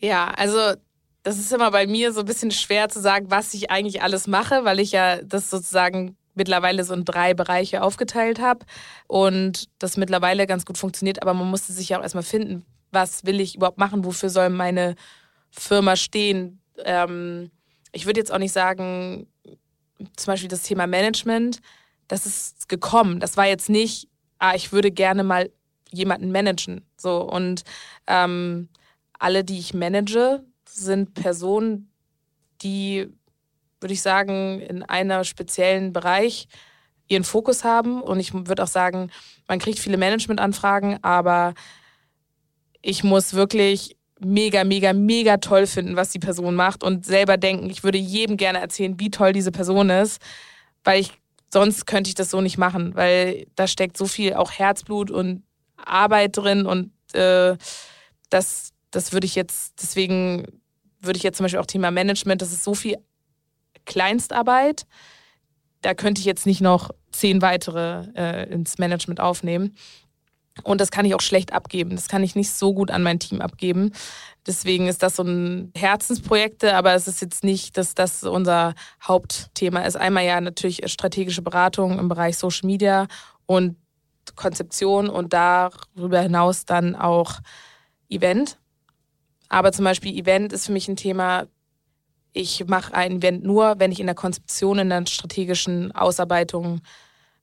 Ja, 0.00 0.30
also 0.30 0.74
das 1.22 1.38
ist 1.38 1.52
immer 1.52 1.70
bei 1.70 1.86
mir 1.86 2.12
so 2.12 2.20
ein 2.20 2.26
bisschen 2.26 2.50
schwer 2.50 2.88
zu 2.88 3.00
sagen, 3.00 3.30
was 3.30 3.54
ich 3.54 3.70
eigentlich 3.70 4.02
alles 4.02 4.26
mache, 4.26 4.64
weil 4.64 4.78
ich 4.80 4.92
ja 4.92 5.22
das 5.22 5.50
sozusagen 5.50 6.16
mittlerweile 6.34 6.84
so 6.84 6.94
in 6.94 7.04
drei 7.04 7.32
Bereiche 7.32 7.82
aufgeteilt 7.82 8.40
habe 8.40 8.66
und 9.06 9.68
das 9.78 9.96
mittlerweile 9.96 10.46
ganz 10.46 10.66
gut 10.66 10.78
funktioniert, 10.78 11.22
aber 11.22 11.32
man 11.32 11.48
musste 11.48 11.72
sich 11.72 11.88
ja 11.90 11.98
auch 11.98 12.02
erstmal 12.02 12.24
finden, 12.24 12.64
was 12.90 13.24
will 13.24 13.40
ich 13.40 13.56
überhaupt 13.56 13.78
machen, 13.78 14.04
wofür 14.04 14.28
soll 14.28 14.50
meine 14.50 14.96
Firma 15.50 15.96
stehen. 15.96 16.60
Ähm, 16.84 17.50
ich 17.92 18.06
würde 18.06 18.20
jetzt 18.20 18.32
auch 18.32 18.38
nicht 18.38 18.52
sagen, 18.52 19.28
zum 20.16 20.32
Beispiel 20.32 20.48
das 20.48 20.62
Thema 20.62 20.86
Management, 20.86 21.60
das 22.08 22.26
ist 22.26 22.68
gekommen. 22.68 23.20
Das 23.20 23.36
war 23.36 23.46
jetzt 23.46 23.70
nicht, 23.70 24.08
ah, 24.38 24.54
ich 24.54 24.72
würde 24.72 24.90
gerne 24.90 25.24
mal 25.24 25.50
jemanden 25.90 26.32
managen. 26.32 26.84
So 26.96 27.22
und 27.22 27.62
ähm, 28.06 28.68
alle, 29.24 29.42
die 29.42 29.58
ich 29.58 29.72
manage, 29.72 30.44
sind 30.68 31.14
Personen, 31.14 31.90
die, 32.60 33.08
würde 33.80 33.94
ich 33.94 34.02
sagen, 34.02 34.60
in 34.60 34.82
einem 34.82 35.24
speziellen 35.24 35.94
Bereich 35.94 36.46
ihren 37.08 37.24
Fokus 37.24 37.64
haben. 37.64 38.02
Und 38.02 38.20
ich 38.20 38.34
würde 38.34 38.62
auch 38.62 38.68
sagen, 38.68 39.10
man 39.48 39.58
kriegt 39.58 39.78
viele 39.78 39.96
Managementanfragen, 39.96 41.02
aber 41.02 41.54
ich 42.82 43.02
muss 43.02 43.32
wirklich 43.32 43.96
mega, 44.20 44.62
mega, 44.62 44.92
mega 44.92 45.38
toll 45.38 45.66
finden, 45.66 45.96
was 45.96 46.10
die 46.10 46.18
Person 46.18 46.54
macht 46.54 46.84
und 46.84 47.06
selber 47.06 47.38
denken, 47.38 47.70
ich 47.70 47.82
würde 47.82 47.96
jedem 47.96 48.36
gerne 48.36 48.58
erzählen, 48.58 49.00
wie 49.00 49.10
toll 49.10 49.32
diese 49.32 49.52
Person 49.52 49.88
ist, 49.88 50.20
weil 50.84 51.00
ich 51.00 51.12
sonst 51.50 51.86
könnte 51.86 52.08
ich 52.08 52.14
das 52.14 52.30
so 52.30 52.42
nicht 52.42 52.58
machen, 52.58 52.94
weil 52.94 53.46
da 53.54 53.66
steckt 53.66 53.96
so 53.96 54.04
viel 54.04 54.34
auch 54.34 54.52
Herzblut 54.52 55.10
und 55.10 55.44
Arbeit 55.76 56.36
drin 56.36 56.66
und 56.66 56.92
äh, 57.14 57.56
das, 58.28 58.73
das 58.94 59.12
würde 59.12 59.26
ich 59.26 59.34
jetzt, 59.34 59.74
deswegen 59.82 60.46
würde 61.00 61.16
ich 61.16 61.22
jetzt 61.22 61.38
zum 61.38 61.44
Beispiel 61.44 61.60
auch 61.60 61.66
Thema 61.66 61.90
Management, 61.90 62.42
das 62.42 62.52
ist 62.52 62.64
so 62.64 62.74
viel 62.74 62.96
Kleinstarbeit, 63.84 64.86
da 65.82 65.94
könnte 65.94 66.20
ich 66.20 66.24
jetzt 66.24 66.46
nicht 66.46 66.60
noch 66.60 66.90
zehn 67.12 67.42
weitere 67.42 68.06
äh, 68.14 68.50
ins 68.50 68.78
Management 68.78 69.20
aufnehmen. 69.20 69.76
Und 70.62 70.80
das 70.80 70.90
kann 70.90 71.04
ich 71.04 71.14
auch 71.14 71.20
schlecht 71.20 71.52
abgeben. 71.52 71.90
Das 71.90 72.06
kann 72.06 72.22
ich 72.22 72.36
nicht 72.36 72.52
so 72.52 72.72
gut 72.72 72.92
an 72.92 73.02
mein 73.02 73.18
Team 73.18 73.40
abgeben. 73.40 73.92
Deswegen 74.46 74.86
ist 74.86 75.02
das 75.02 75.16
so 75.16 75.24
ein 75.24 75.72
Herzensprojekt, 75.76 76.64
aber 76.64 76.94
es 76.94 77.08
ist 77.08 77.20
jetzt 77.20 77.42
nicht, 77.42 77.76
dass 77.76 77.94
das 77.94 78.22
unser 78.22 78.74
Hauptthema 79.02 79.80
ist. 79.80 79.96
Einmal 79.96 80.24
ja 80.24 80.40
natürlich 80.40 80.88
strategische 80.90 81.42
Beratung 81.42 81.98
im 81.98 82.08
Bereich 82.08 82.38
Social 82.38 82.66
Media 82.66 83.08
und 83.46 83.76
Konzeption 84.36 85.08
und 85.08 85.32
darüber 85.32 86.20
hinaus 86.20 86.64
dann 86.64 86.94
auch 86.94 87.40
Event. 88.08 88.58
Aber 89.48 89.72
zum 89.72 89.84
Beispiel 89.84 90.16
Event 90.18 90.52
ist 90.52 90.66
für 90.66 90.72
mich 90.72 90.88
ein 90.88 90.96
Thema, 90.96 91.46
ich 92.32 92.66
mache 92.66 92.94
ein 92.94 93.18
Event 93.18 93.44
nur, 93.44 93.78
wenn 93.78 93.92
ich 93.92 94.00
in 94.00 94.06
der 94.06 94.14
Konzeption, 94.14 94.78
in 94.78 94.90
der 94.90 95.06
strategischen 95.06 95.92
Ausarbeitung, 95.92 96.80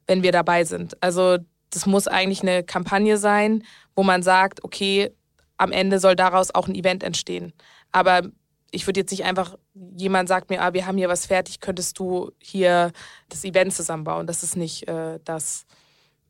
wenn 0.08 0.24
wir 0.24 0.32
dabei 0.32 0.66
sind. 0.66 1.02
Also 1.02 1.38
das 1.70 1.86
muss 1.86 2.08
eigentlich 2.08 2.42
eine 2.42 2.64
Kampagne 2.64 3.18
sein, 3.18 3.64
wo 3.96 4.04
man 4.04 4.24
sagt, 4.24 4.64
okay, 4.64 5.12
am 5.58 5.72
Ende 5.72 6.00
soll 6.00 6.16
daraus 6.16 6.54
auch 6.54 6.68
ein 6.68 6.76
Event 6.76 7.04
entstehen. 7.04 7.54
Aber 7.92 8.24
ich 8.72 8.88
würde 8.88 9.00
jetzt 9.00 9.12
nicht 9.12 9.24
einfach, 9.24 9.58
jemand 9.96 10.28
sagt 10.28 10.50
mir, 10.50 10.62
ah, 10.62 10.74
wir 10.74 10.86
haben 10.86 10.98
hier 10.98 11.10
was 11.10 11.26
fertig, 11.26 11.60
könntest 11.60 12.00
du 12.00 12.32
hier 12.40 12.92
das 13.30 13.44
Event 13.44 13.74
zusammenbauen. 13.74 14.28
Das 14.28 14.44
ist 14.44 14.58
nicht 14.58 14.88
äh, 14.88 15.20
das, 15.24 15.66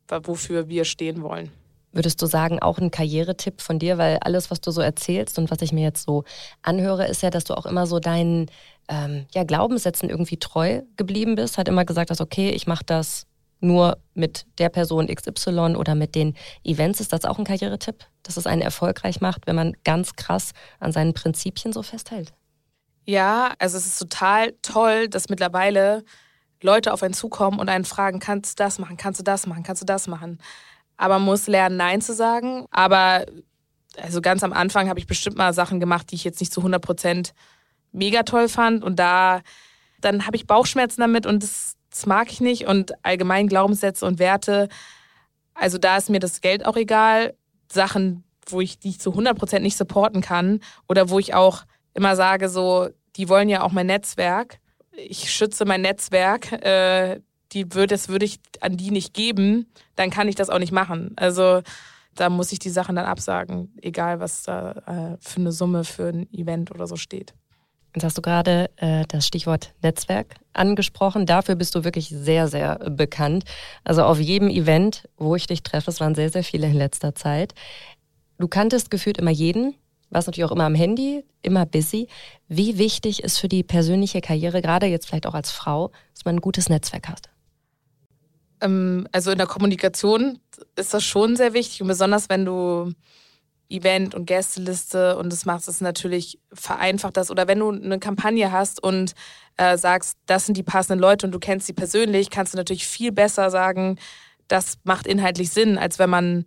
wofür 0.08 0.68
wir 0.68 0.84
stehen 0.84 1.22
wollen. 1.22 1.50
Würdest 1.92 2.20
du 2.22 2.26
sagen, 2.26 2.58
auch 2.60 2.78
ein 2.78 2.90
Karrieretipp 2.90 3.60
von 3.60 3.78
dir, 3.78 3.98
weil 3.98 4.18
alles, 4.18 4.50
was 4.50 4.60
du 4.60 4.70
so 4.70 4.80
erzählst 4.80 5.38
und 5.38 5.50
was 5.50 5.62
ich 5.62 5.72
mir 5.72 5.82
jetzt 5.82 6.04
so 6.04 6.24
anhöre, 6.62 7.06
ist 7.06 7.22
ja, 7.22 7.30
dass 7.30 7.44
du 7.44 7.54
auch 7.54 7.66
immer 7.66 7.86
so 7.86 7.98
deinen 7.98 8.50
ähm, 8.88 9.26
ja, 9.32 9.44
Glaubenssätzen 9.44 10.08
irgendwie 10.08 10.38
treu 10.38 10.82
geblieben 10.96 11.34
bist, 11.34 11.58
hat 11.58 11.68
immer 11.68 11.84
gesagt 11.84 12.10
hast, 12.10 12.20
okay, 12.20 12.50
ich 12.50 12.66
mache 12.66 12.84
das 12.84 13.26
nur 13.60 13.98
mit 14.14 14.46
der 14.58 14.68
Person 14.68 15.06
XY 15.06 15.76
oder 15.76 15.94
mit 15.94 16.14
den 16.14 16.34
Events. 16.64 17.00
Ist 17.00 17.12
das 17.12 17.24
auch 17.24 17.38
ein 17.38 17.44
Karrieretipp, 17.44 18.04
dass 18.22 18.36
es 18.36 18.46
einen 18.46 18.62
erfolgreich 18.62 19.20
macht, 19.20 19.46
wenn 19.46 19.56
man 19.56 19.76
ganz 19.84 20.16
krass 20.16 20.50
an 20.80 20.92
seinen 20.92 21.14
Prinzipien 21.14 21.72
so 21.72 21.82
festhält? 21.82 22.32
Ja, 23.04 23.52
also 23.58 23.76
es 23.76 23.86
ist 23.86 23.98
total 23.98 24.52
toll, 24.62 25.08
dass 25.08 25.28
mittlerweile 25.28 26.04
Leute 26.62 26.92
auf 26.92 27.02
einen 27.02 27.14
zukommen 27.14 27.58
und 27.58 27.68
einen 27.68 27.84
fragen, 27.84 28.20
kannst 28.20 28.58
du 28.58 28.64
das 28.64 28.78
machen, 28.78 28.96
kannst 28.96 29.20
du 29.20 29.24
das 29.24 29.46
machen, 29.46 29.62
kannst 29.62 29.82
du 29.82 29.86
das 29.86 30.06
machen. 30.06 30.38
Aber 30.96 31.18
muss 31.18 31.46
lernen, 31.46 31.76
Nein 31.76 32.00
zu 32.00 32.14
sagen. 32.14 32.66
Aber 32.70 33.24
also 34.00 34.20
ganz 34.20 34.42
am 34.42 34.52
Anfang 34.52 34.88
habe 34.88 34.98
ich 34.98 35.06
bestimmt 35.06 35.36
mal 35.36 35.52
Sachen 35.52 35.80
gemacht, 35.80 36.10
die 36.10 36.14
ich 36.14 36.24
jetzt 36.24 36.40
nicht 36.40 36.52
zu 36.52 36.60
100 36.60 36.82
Prozent 36.82 37.34
mega 37.92 38.22
toll 38.22 38.48
fand. 38.48 38.82
Und 38.84 38.98
da, 38.98 39.42
dann 40.00 40.26
habe 40.26 40.36
ich 40.36 40.46
Bauchschmerzen 40.46 41.00
damit 41.00 41.26
und 41.26 41.42
das, 41.42 41.76
das 41.90 42.06
mag 42.06 42.30
ich 42.32 42.40
nicht. 42.40 42.66
Und 42.66 42.92
allgemein 43.04 43.48
Glaubenssätze 43.48 44.06
und 44.06 44.18
Werte, 44.18 44.68
also 45.54 45.78
da 45.78 45.96
ist 45.96 46.10
mir 46.10 46.20
das 46.20 46.40
Geld 46.40 46.64
auch 46.64 46.76
egal. 46.76 47.34
Sachen, 47.70 48.24
wo 48.46 48.60
ich 48.60 48.78
die 48.78 48.98
zu 48.98 49.10
100 49.10 49.38
Prozent 49.38 49.62
nicht 49.62 49.76
supporten 49.76 50.20
kann 50.20 50.60
oder 50.88 51.08
wo 51.08 51.18
ich 51.18 51.34
auch 51.34 51.64
immer 51.94 52.16
sage, 52.16 52.48
so, 52.48 52.88
die 53.16 53.28
wollen 53.28 53.48
ja 53.48 53.62
auch 53.62 53.72
mein 53.72 53.86
Netzwerk. 53.86 54.58
Ich 54.92 55.30
schütze 55.30 55.64
mein 55.64 55.82
Netzwerk. 55.82 56.52
Äh, 56.52 57.20
die 57.52 57.74
würde, 57.74 57.94
das 57.94 58.08
würde 58.08 58.24
ich 58.24 58.40
an 58.60 58.76
die 58.76 58.90
nicht 58.90 59.14
geben, 59.14 59.66
dann 59.96 60.10
kann 60.10 60.28
ich 60.28 60.34
das 60.34 60.50
auch 60.50 60.58
nicht 60.58 60.72
machen. 60.72 61.12
Also 61.16 61.62
da 62.14 62.28
muss 62.28 62.52
ich 62.52 62.58
die 62.58 62.70
Sachen 62.70 62.96
dann 62.96 63.06
absagen, 63.06 63.72
egal 63.80 64.20
was 64.20 64.42
da 64.42 64.72
äh, 64.86 65.16
für 65.20 65.40
eine 65.40 65.52
Summe 65.52 65.84
für 65.84 66.08
ein 66.08 66.32
Event 66.32 66.70
oder 66.70 66.86
so 66.86 66.96
steht. 66.96 67.34
Jetzt 67.94 68.04
hast 68.04 68.16
du 68.16 68.22
gerade 68.22 68.70
äh, 68.76 69.04
das 69.08 69.26
Stichwort 69.26 69.74
Netzwerk 69.82 70.36
angesprochen. 70.54 71.26
Dafür 71.26 71.56
bist 71.56 71.74
du 71.74 71.84
wirklich 71.84 72.08
sehr, 72.08 72.48
sehr 72.48 72.78
bekannt. 72.90 73.44
Also 73.84 74.02
auf 74.04 74.18
jedem 74.18 74.48
Event, 74.48 75.08
wo 75.18 75.36
ich 75.36 75.46
dich 75.46 75.62
treffe, 75.62 75.90
es 75.90 76.00
waren 76.00 76.14
sehr, 76.14 76.30
sehr 76.30 76.44
viele 76.44 76.68
in 76.68 76.74
letzter 76.74 77.14
Zeit. 77.14 77.54
Du 78.38 78.48
kanntest 78.48 78.90
gefühlt 78.90 79.18
immer 79.18 79.30
jeden, 79.30 79.74
warst 80.08 80.26
natürlich 80.26 80.48
auch 80.48 80.54
immer 80.54 80.64
am 80.64 80.74
Handy, 80.74 81.24
immer 81.42 81.66
busy. 81.66 82.08
Wie 82.48 82.78
wichtig 82.78 83.22
ist 83.22 83.38
für 83.38 83.48
die 83.48 83.62
persönliche 83.62 84.22
Karriere, 84.22 84.62
gerade 84.62 84.86
jetzt 84.86 85.06
vielleicht 85.06 85.26
auch 85.26 85.34
als 85.34 85.50
Frau, 85.50 85.90
dass 86.14 86.24
man 86.24 86.36
ein 86.36 86.40
gutes 86.40 86.70
Netzwerk 86.70 87.08
hat? 87.08 87.31
Ähm, 88.62 89.06
also 89.12 89.30
in 89.30 89.38
der 89.38 89.46
Kommunikation 89.46 90.38
ist 90.76 90.94
das 90.94 91.04
schon 91.04 91.36
sehr 91.36 91.52
wichtig 91.52 91.82
und 91.82 91.88
besonders 91.88 92.28
wenn 92.28 92.44
du 92.44 92.92
Event 93.68 94.14
und 94.14 94.26
Gästeliste 94.26 95.16
und 95.16 95.32
das 95.32 95.46
machst, 95.46 95.66
ist 95.66 95.80
natürlich 95.80 96.38
vereinfacht 96.52 97.16
das. 97.16 97.30
Oder 97.30 97.48
wenn 97.48 97.58
du 97.58 97.70
eine 97.70 97.98
Kampagne 97.98 98.52
hast 98.52 98.82
und 98.82 99.14
äh, 99.56 99.78
sagst, 99.78 100.18
das 100.26 100.46
sind 100.46 100.56
die 100.56 100.62
passenden 100.62 101.00
Leute 101.00 101.26
und 101.26 101.32
du 101.32 101.38
kennst 101.38 101.66
sie 101.66 101.72
persönlich, 101.72 102.30
kannst 102.30 102.52
du 102.52 102.58
natürlich 102.58 102.86
viel 102.86 103.12
besser 103.12 103.50
sagen, 103.50 103.98
das 104.46 104.78
macht 104.84 105.06
inhaltlich 105.06 105.50
Sinn, 105.50 105.78
als 105.78 105.98
wenn 105.98 106.10
man 106.10 106.44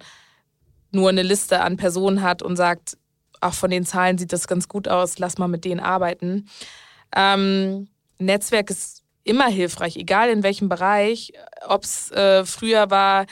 nur 0.91 1.10
eine 1.10 1.23
Liste 1.23 1.62
an 1.62 1.78
Personen 1.78 2.21
hat 2.21 2.43
und 2.43 2.56
sagt, 2.56 2.97
auch 3.41 3.54
von 3.54 3.71
den 3.71 3.86
Zahlen 3.86 4.17
sieht 4.17 4.32
das 4.32 4.47
ganz 4.47 4.67
gut 4.67 4.88
aus, 4.88 5.17
lass 5.17 5.38
mal 5.38 5.47
mit 5.47 5.65
denen 5.65 5.80
arbeiten. 5.80 6.47
Ähm, 7.15 7.88
Netzwerk 8.19 8.69
ist 8.69 9.04
immer 9.26 9.48
hilfreich, 9.48 9.98
egal 9.98 10.30
in 10.30 10.44
welchem 10.44 10.70
Bereich. 10.70 11.34
Ob 11.68 11.84
es 11.84 12.12
äh, 12.12 12.46
früher 12.46 12.90
war, 12.90 13.26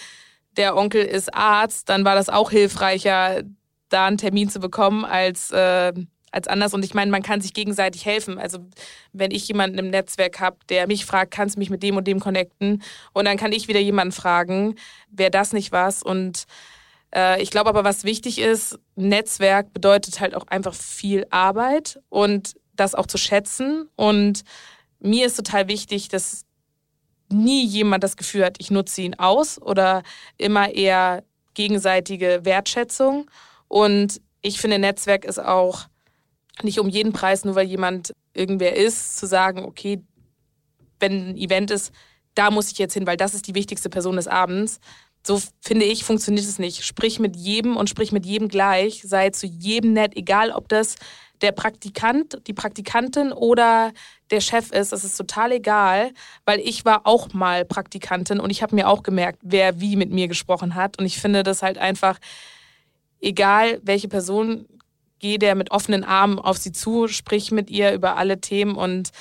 der 0.57 0.75
Onkel 0.75 1.03
ist 1.03 1.33
Arzt, 1.33 1.87
dann 1.87 2.03
war 2.03 2.15
das 2.15 2.29
auch 2.29 2.51
hilfreicher, 2.51 3.43
da 3.89 4.07
einen 4.07 4.17
Termin 4.17 4.49
zu 4.49 4.59
bekommen 4.59 5.05
als, 5.05 5.51
äh, 5.51 5.93
als 6.31 6.47
anders. 6.47 6.73
Und 6.73 6.83
ich 6.83 6.93
meine, 6.93 7.11
man 7.11 7.21
kann 7.21 7.41
sich 7.41 7.53
gegenseitig 7.53 8.05
helfen. 8.05 8.39
Also 8.39 8.59
wenn 9.13 9.31
ich 9.31 9.47
jemanden 9.47 9.77
im 9.77 9.89
Netzwerk 9.89 10.39
habe, 10.39 10.57
der 10.69 10.87
mich 10.87 11.05
fragt, 11.05 11.31
kannst 11.31 11.55
du 11.55 11.59
mich 11.59 11.69
mit 11.69 11.83
dem 11.83 11.95
und 11.95 12.07
dem 12.07 12.19
connecten? 12.19 12.81
Und 13.13 13.25
dann 13.25 13.37
kann 13.37 13.51
ich 13.51 13.67
wieder 13.67 13.79
jemanden 13.79 14.11
fragen, 14.11 14.75
wäre 15.09 15.31
das 15.31 15.53
nicht 15.53 15.71
was? 15.71 16.01
Und 16.01 16.45
äh, 17.15 17.41
ich 17.41 17.51
glaube 17.51 17.69
aber, 17.69 17.83
was 17.83 18.03
wichtig 18.03 18.39
ist, 18.39 18.79
Netzwerk 18.95 19.73
bedeutet 19.73 20.19
halt 20.19 20.33
auch 20.35 20.47
einfach 20.47 20.73
viel 20.73 21.25
Arbeit 21.29 21.99
und 22.09 22.55
das 22.75 22.95
auch 22.95 23.05
zu 23.05 23.19
schätzen. 23.19 23.89
Und 23.95 24.43
mir 25.03 25.27
ist 25.27 25.35
total 25.35 25.67
wichtig, 25.67 26.07
dass 26.07 26.45
nie 27.29 27.65
jemand 27.65 28.03
das 28.03 28.17
Gefühl 28.17 28.45
hat, 28.45 28.55
ich 28.59 28.71
nutze 28.71 29.01
ihn 29.01 29.15
aus 29.15 29.61
oder 29.61 30.03
immer 30.37 30.73
eher 30.73 31.23
gegenseitige 31.53 32.41
Wertschätzung. 32.43 33.29
Und 33.67 34.21
ich 34.41 34.59
finde, 34.59 34.79
Netzwerk 34.79 35.25
ist 35.25 35.39
auch 35.39 35.87
nicht 36.61 36.79
um 36.79 36.89
jeden 36.89 37.13
Preis, 37.13 37.45
nur 37.45 37.55
weil 37.55 37.67
jemand 37.67 38.13
irgendwer 38.33 38.75
ist, 38.75 39.17
zu 39.17 39.25
sagen, 39.27 39.63
okay, 39.65 40.01
wenn 40.99 41.29
ein 41.29 41.37
Event 41.37 41.71
ist, 41.71 41.91
da 42.35 42.49
muss 42.51 42.71
ich 42.71 42.77
jetzt 42.77 42.93
hin, 42.93 43.07
weil 43.07 43.17
das 43.17 43.33
ist 43.33 43.47
die 43.47 43.55
wichtigste 43.55 43.89
Person 43.89 44.15
des 44.15 44.27
Abends. 44.27 44.79
So 45.25 45.41
finde 45.61 45.85
ich, 45.85 46.03
funktioniert 46.03 46.45
es 46.45 46.59
nicht. 46.59 46.83
Sprich 46.83 47.19
mit 47.19 47.35
jedem 47.35 47.77
und 47.77 47.89
sprich 47.89 48.11
mit 48.11 48.25
jedem 48.25 48.47
gleich. 48.47 49.01
Sei 49.03 49.29
zu 49.29 49.47
jedem 49.47 49.93
nett, 49.93 50.15
egal 50.15 50.51
ob 50.51 50.67
das 50.67 50.95
der 51.43 51.51
Praktikant, 51.51 52.39
die 52.47 52.53
Praktikantin 52.53 53.33
oder 53.33 53.91
der 54.31 54.39
Chef 54.39 54.71
ist, 54.71 54.93
das 54.93 55.03
ist 55.03 55.17
total 55.17 55.51
egal, 55.51 56.11
weil 56.45 56.59
ich 56.59 56.85
war 56.85 57.05
auch 57.05 57.33
mal 57.33 57.65
Praktikantin 57.65 58.39
und 58.39 58.49
ich 58.49 58.63
habe 58.63 58.73
mir 58.73 58.87
auch 58.87 59.03
gemerkt, 59.03 59.39
wer 59.43 59.79
wie 59.81 59.97
mit 59.97 60.09
mir 60.09 60.29
gesprochen 60.29 60.73
hat. 60.73 60.97
Und 60.97 61.05
ich 61.05 61.19
finde 61.19 61.43
das 61.43 61.61
halt 61.61 61.77
einfach, 61.77 62.17
egal 63.19 63.79
welche 63.83 64.07
Person, 64.07 64.65
geh 65.19 65.37
der 65.37 65.55
mit 65.55 65.71
offenen 65.71 66.05
Armen 66.05 66.39
auf 66.39 66.57
sie 66.57 66.71
zu, 66.71 67.07
sprich 67.07 67.51
mit 67.51 67.69
ihr 67.69 67.93
über 67.93 68.15
alle 68.15 68.39
Themen 68.39 68.75
und 68.75 69.11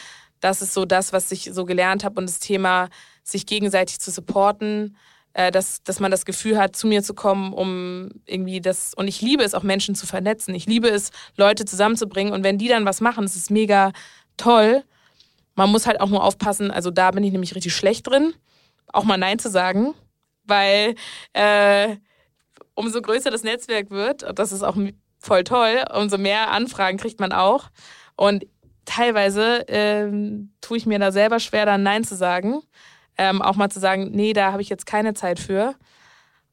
das 0.41 0.63
ist 0.63 0.75
so 0.75 0.85
das, 0.85 1.13
was 1.13 1.31
ich 1.31 1.51
so 1.53 1.65
gelernt 1.65 2.05
habe 2.05 2.19
und 2.21 2.29
das 2.29 2.41
Thema, 2.41 2.89
sich 3.23 3.47
gegenseitig 3.47 4.01
zu 4.01 4.11
supporten 4.11 4.97
dass, 5.35 5.83
dass 5.83 6.01
man 6.01 6.11
das 6.11 6.25
Gefühl 6.25 6.59
hat, 6.59 6.77
zu 6.77 6.87
mir 6.87 7.03
zu 7.03 7.15
kommen, 7.15 7.53
um 7.53 8.11
irgendwie 8.27 8.61
das. 8.61 8.95
Und 8.95 9.09
ich 9.09 9.21
liebe 9.21 9.43
es 9.43 9.55
auch, 9.55 9.63
Menschen 9.63 9.95
zu 9.95 10.07
vernetzen. 10.07 10.55
Ich 10.55 10.67
liebe 10.67 10.89
es, 10.89 11.11
Leute 11.37 11.65
zusammenzubringen. 11.65 12.33
Und 12.33 12.45
wenn 12.45 12.59
die 12.59 12.69
dann 12.69 12.85
was 12.85 13.01
machen, 13.01 13.25
das 13.25 13.37
ist 13.37 13.51
mega 13.51 13.93
toll. 14.37 14.83
Man 15.55 15.71
muss 15.71 15.87
halt 15.87 16.01
auch 16.01 16.09
nur 16.09 16.25
aufpassen, 16.25 16.71
also 16.71 16.91
da 16.91 17.11
bin 17.11 17.25
ich 17.25 17.33
nämlich 17.33 17.55
richtig 17.55 17.75
schlecht 17.75 18.07
drin, 18.07 18.33
auch 18.93 19.05
mal 19.05 19.19
Nein 19.19 19.39
zu 19.39 19.51
sagen, 19.51 19.95
weil 20.45 20.95
äh, 21.35 21.97
umso 22.75 23.03
größer 23.03 23.31
das 23.31 23.43
Netzwerk 23.43 23.91
wird, 23.91 24.23
und 24.23 24.39
das 24.39 24.53
ist 24.53 24.63
auch 24.63 24.77
voll 25.19 25.45
toll, 25.45 25.85
umso 25.95 26.19
mehr 26.19 26.51
Anfragen 26.51 26.99
kriegt 26.99 27.21
man 27.21 27.33
auch. 27.33 27.69
Und 28.17 28.47
teilweise 28.85 29.65
ähm, 29.69 30.53
tue 30.61 30.79
ich 30.79 30.87
mir 30.87 30.99
da 30.99 31.13
selber 31.13 31.39
schwer, 31.39 31.67
dann 31.67 31.83
Nein 31.83 32.05
zu 32.05 32.17
sagen. 32.17 32.63
Ähm, 33.19 33.43
auch 33.43 33.57
mal 33.57 33.71
zu 33.71 33.81
sagen, 33.81 34.11
nee, 34.13 34.33
da 34.33 34.53
habe 34.53 34.63
ich 34.63 34.69
jetzt 34.69 34.87
keine 34.87 35.15
Zeit 35.15 35.39
für. 35.39 35.75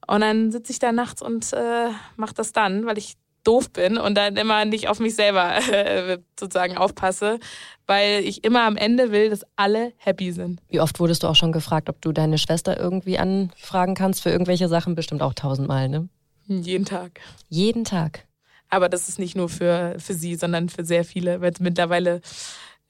Und 0.07 0.21
dann 0.21 0.51
sitze 0.51 0.71
ich 0.71 0.79
da 0.79 0.91
nachts 0.91 1.21
und 1.21 1.53
äh, 1.53 1.89
mache 2.15 2.33
das 2.33 2.51
dann, 2.51 2.85
weil 2.85 2.97
ich 2.97 3.15
doof 3.43 3.71
bin 3.71 3.97
und 3.97 4.15
dann 4.15 4.35
immer 4.35 4.65
nicht 4.65 4.87
auf 4.89 4.99
mich 4.99 5.15
selber 5.15 5.55
äh, 5.71 6.17
sozusagen 6.39 6.77
aufpasse, 6.77 7.39
weil 7.87 8.23
ich 8.23 8.43
immer 8.43 8.63
am 8.63 8.77
Ende 8.77 9.11
will, 9.11 9.29
dass 9.29 9.45
alle 9.55 9.93
happy 9.97 10.31
sind. 10.31 10.61
Wie 10.69 10.81
oft 10.81 10.99
wurdest 10.99 11.23
du 11.23 11.27
auch 11.27 11.35
schon 11.35 11.51
gefragt, 11.51 11.89
ob 11.89 12.01
du 12.01 12.11
deine 12.11 12.37
Schwester 12.37 12.79
irgendwie 12.79 13.17
anfragen 13.17 13.95
kannst 13.95 14.21
für 14.21 14.29
irgendwelche 14.29 14.67
Sachen? 14.67 14.95
Bestimmt 14.95 15.21
auch 15.21 15.33
tausendmal, 15.33 15.89
ne? 15.89 16.09
Jeden 16.47 16.85
Tag. 16.85 17.19
Jeden 17.49 17.85
Tag. 17.85 18.25
Aber 18.69 18.89
das 18.89 19.09
ist 19.09 19.19
nicht 19.19 19.35
nur 19.35 19.49
für, 19.49 19.95
für 19.97 20.13
sie, 20.13 20.35
sondern 20.35 20.69
für 20.69 20.85
sehr 20.85 21.03
viele. 21.03 21.41
Weil 21.41 21.53
mittlerweile 21.59 22.21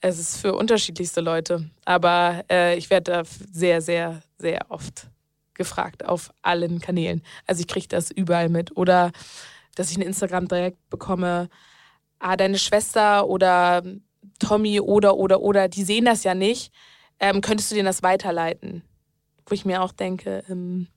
es 0.02 0.20
ist 0.20 0.38
für 0.38 0.56
unterschiedlichste 0.56 1.22
Leute. 1.22 1.70
Aber 1.86 2.44
äh, 2.50 2.78
ich 2.78 2.90
werde 2.90 3.12
da 3.12 3.24
sehr, 3.52 3.82
sehr, 3.82 4.22
sehr 4.38 4.66
oft 4.70 5.08
gefragt 5.54 6.06
auf 6.06 6.32
allen 6.42 6.80
Kanälen. 6.80 7.22
Also 7.46 7.62
ich 7.62 7.68
kriege 7.68 7.88
das 7.88 8.12
überall 8.12 8.50
mit. 8.50 8.76
Oder 8.78 9.12
dass 9.76 9.92
ich 9.92 9.98
ein 9.98 10.04
Instagram 10.04 10.48
direkt 10.48 10.90
bekomme, 10.90 11.50
ah, 12.20 12.38
deine 12.38 12.58
Schwester 12.58 13.28
oder 13.28 13.84
Tommy 14.40 14.80
oder, 14.80 15.18
oder, 15.18 15.42
oder, 15.42 15.68
die 15.68 15.84
sehen 15.84 16.06
das 16.06 16.24
ja 16.24 16.34
nicht. 16.34 16.74
Ähm, 17.20 17.42
könntest 17.42 17.72
du 17.72 17.76
denen 17.76 17.86
das 17.86 18.04
weiterleiten? 18.04 18.84
Wo 19.46 19.54
ich 19.54 19.66
mir 19.66 19.82
auch 19.82 19.92
denke, 19.92 20.44
ähm, 20.50 20.88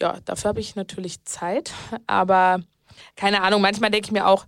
ja, 0.00 0.18
dafür 0.24 0.50
habe 0.50 0.60
ich 0.60 0.76
natürlich 0.76 1.24
Zeit. 1.24 1.72
Aber 2.06 2.60
keine 3.16 3.42
Ahnung, 3.42 3.62
manchmal 3.62 3.90
denke 3.90 4.06
ich 4.06 4.12
mir 4.12 4.26
auch, 4.26 4.46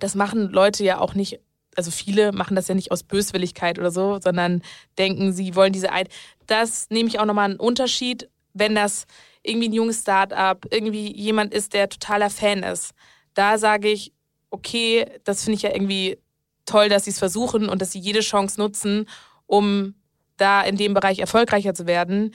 das 0.00 0.14
machen 0.14 0.50
Leute 0.50 0.82
ja 0.82 0.98
auch 0.98 1.14
nicht 1.14 1.40
also 1.76 1.90
viele 1.90 2.32
machen 2.32 2.56
das 2.56 2.68
ja 2.68 2.74
nicht 2.74 2.90
aus 2.90 3.02
Böswilligkeit 3.02 3.78
oder 3.78 3.90
so, 3.90 4.18
sondern 4.20 4.62
denken, 4.98 5.32
sie 5.32 5.54
wollen 5.54 5.72
diese 5.72 5.92
ein. 5.92 6.06
Das 6.46 6.90
nehme 6.90 7.08
ich 7.08 7.18
auch 7.18 7.24
nochmal 7.24 7.50
einen 7.50 7.60
Unterschied, 7.60 8.28
wenn 8.52 8.74
das 8.74 9.06
irgendwie 9.42 9.68
ein 9.68 9.72
junges 9.72 10.02
Start-up, 10.02 10.66
irgendwie 10.70 11.14
jemand 11.16 11.54
ist, 11.54 11.72
der 11.72 11.88
totaler 11.88 12.30
Fan 12.30 12.62
ist. 12.62 12.92
Da 13.34 13.58
sage 13.58 13.88
ich, 13.88 14.12
okay, 14.50 15.06
das 15.24 15.44
finde 15.44 15.56
ich 15.56 15.62
ja 15.62 15.70
irgendwie 15.70 16.18
toll, 16.66 16.88
dass 16.88 17.04
sie 17.04 17.10
es 17.10 17.18
versuchen 17.18 17.68
und 17.68 17.82
dass 17.82 17.92
sie 17.92 17.98
jede 17.98 18.20
Chance 18.20 18.60
nutzen, 18.60 19.08
um 19.46 19.94
da 20.36 20.62
in 20.62 20.76
dem 20.76 20.94
Bereich 20.94 21.18
erfolgreicher 21.18 21.74
zu 21.74 21.86
werden. 21.86 22.34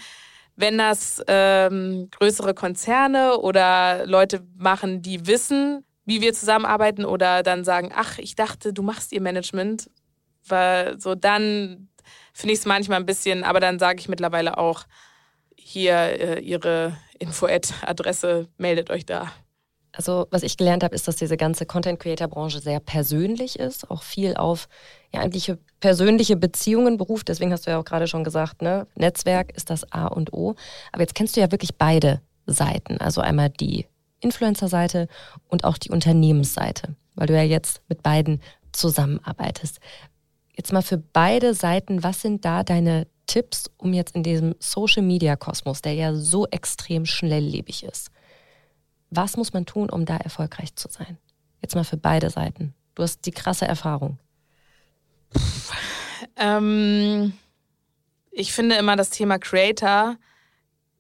Wenn 0.56 0.78
das 0.78 1.22
ähm, 1.28 2.10
größere 2.12 2.54
Konzerne 2.56 3.38
oder 3.38 4.06
Leute 4.08 4.44
machen, 4.58 5.02
die 5.02 5.28
wissen, 5.28 5.86
wie 6.08 6.22
wir 6.22 6.34
zusammenarbeiten 6.34 7.06
oder 7.06 7.44
dann 7.44 7.66
sagen, 7.66 7.92
ach, 7.94 8.18
ich 8.18 8.36
dachte, 8.36 8.74
du 8.74 8.82
machst 8.82 9.12
ihr 9.12 9.22
Management. 9.22 9.92
Weil 10.48 11.00
so 11.00 11.14
dann 11.16 11.90
finde 12.34 12.54
ich 12.54 12.60
es 12.60 12.66
manchmal 12.66 13.00
ein 13.00 13.06
bisschen, 13.06 13.44
aber 13.44 13.60
dann 13.60 13.78
sage 13.78 14.00
ich 14.00 14.08
mittlerweile 14.08 14.58
auch, 14.58 14.86
hier 15.56 15.96
äh, 15.96 16.40
Ihre 16.40 16.98
Info-Adresse, 17.20 18.48
meldet 18.58 18.90
euch 18.90 19.06
da. 19.06 19.34
Also 19.92 20.28
was 20.32 20.44
ich 20.44 20.56
gelernt 20.56 20.84
habe, 20.84 20.96
ist, 20.96 21.10
dass 21.10 21.18
diese 21.18 21.36
ganze 21.36 21.66
Content-Creator-Branche 21.66 22.60
sehr 22.60 22.80
persönlich 22.80 23.60
ist, 23.60 23.92
auch 23.92 24.04
viel 24.04 24.38
auf 24.38 24.70
ja, 25.14 25.20
eigentlich 25.20 25.52
persönliche 25.82 26.38
Beziehungen 26.38 26.96
beruft. 26.96 27.28
Deswegen 27.28 27.52
hast 27.52 27.68
du 27.68 27.72
ja 27.72 27.80
auch 27.80 27.86
gerade 27.86 28.08
schon 28.08 28.24
gesagt, 28.24 28.62
ne? 28.62 28.88
Netzwerk 28.96 29.52
ist 29.58 29.70
das 29.70 29.92
A 29.92 30.08
und 30.08 30.32
O. 30.32 30.56
Aber 30.94 31.02
jetzt 31.02 31.16
kennst 31.16 31.36
du 31.36 31.42
ja 31.42 31.52
wirklich 31.52 31.76
beide 31.78 32.22
Seiten. 32.46 33.02
Also 33.02 33.20
einmal 33.20 33.50
die 33.50 33.88
Influencer-Seite 34.20 35.08
und 35.48 35.64
auch 35.64 35.78
die 35.78 35.90
Unternehmensseite, 35.90 36.96
weil 37.16 37.28
du 37.28 37.36
ja 37.36 37.44
jetzt 37.44 37.82
mit 37.88 38.04
beiden 38.04 38.42
zusammenarbeitest. 38.72 39.80
Jetzt 40.56 40.74
mal 40.74 40.82
für 40.82 40.98
beide 40.98 41.54
Seiten, 41.54 42.04
was 42.04 42.22
sind 42.22 42.44
da 42.46 42.64
deine 42.64 43.08
Tipps, 43.28 43.70
um 43.78 43.94
jetzt 43.94 44.16
in 44.16 44.24
diesem 44.24 44.56
Social-Media-Kosmos, 44.60 45.82
der 45.82 45.94
ja 45.94 46.16
so 46.16 46.48
extrem 46.48 47.06
schnelllebig 47.06 47.84
ist, 47.84 48.10
was 49.10 49.38
muss 49.38 49.54
man 49.54 49.66
tun, 49.66 49.90
um 49.90 50.06
da 50.06 50.18
erfolgreich 50.18 50.76
zu 50.76 50.90
sein? 50.90 51.18
Jetzt 51.62 51.76
mal 51.76 51.84
für 51.84 51.98
beide 51.98 52.30
Seiten. 52.30 52.74
Du 52.96 53.04
hast 53.04 53.26
die 53.26 53.32
krasse 53.32 53.68
Erfahrung. 53.68 54.18
Ähm, 56.36 57.34
ich 58.32 58.54
finde 58.54 58.76
immer 58.76 58.96
das 58.96 59.10
Thema 59.10 59.40
Creator, 59.40 60.18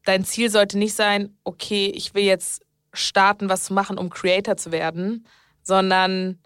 dein 0.06 0.26
Ziel 0.26 0.50
sollte 0.50 0.78
nicht 0.78 0.94
sein, 0.94 1.38
okay, 1.44 1.88
ich 1.88 2.14
will 2.14 2.24
jetzt 2.24 2.62
starten, 2.98 3.50
was 3.50 3.66
zu 3.66 3.74
machen, 3.74 3.98
um 3.98 4.10
Creator 4.10 4.58
zu 4.58 4.72
werden, 4.72 5.26
sondern 5.64 6.40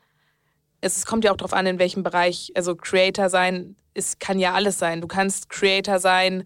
es 0.82 1.06
kommt 1.06 1.24
ja 1.24 1.32
auch 1.32 1.38
darauf 1.38 1.54
an, 1.54 1.66
in 1.66 1.80
welchem 1.80 2.04
Bereich, 2.04 2.52
also 2.56 2.76
Creator 2.76 3.30
sein, 3.30 3.76
es 3.94 4.20
kann 4.20 4.40
ja 4.40 4.54
alles 4.54 4.80
sein. 4.80 5.02
Du 5.02 5.08
kannst 5.08 5.50
Creator 5.50 6.00
sein 6.00 6.44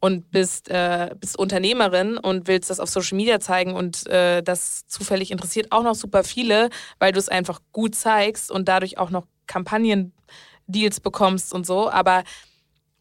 und 0.00 0.30
bist, 0.30 0.68
äh, 0.68 1.14
bist 1.18 1.38
Unternehmerin 1.38 2.18
und 2.18 2.46
willst 2.46 2.70
das 2.70 2.80
auf 2.80 2.88
Social 2.88 3.16
Media 3.16 3.40
zeigen 3.40 3.74
und 3.74 4.06
äh, 4.06 4.42
das 4.42 4.86
zufällig 4.86 5.30
interessiert 5.30 5.72
auch 5.72 5.82
noch 5.82 5.94
super 5.94 6.22
viele, 6.22 6.70
weil 6.98 7.12
du 7.12 7.18
es 7.18 7.28
einfach 7.28 7.60
gut 7.72 7.94
zeigst 7.94 8.50
und 8.50 8.68
dadurch 8.68 8.98
auch 8.98 9.10
noch 9.10 9.26
Kampagnen-Deals 9.46 11.00
bekommst 11.00 11.52
und 11.52 11.66
so. 11.66 11.90
Aber 11.90 12.22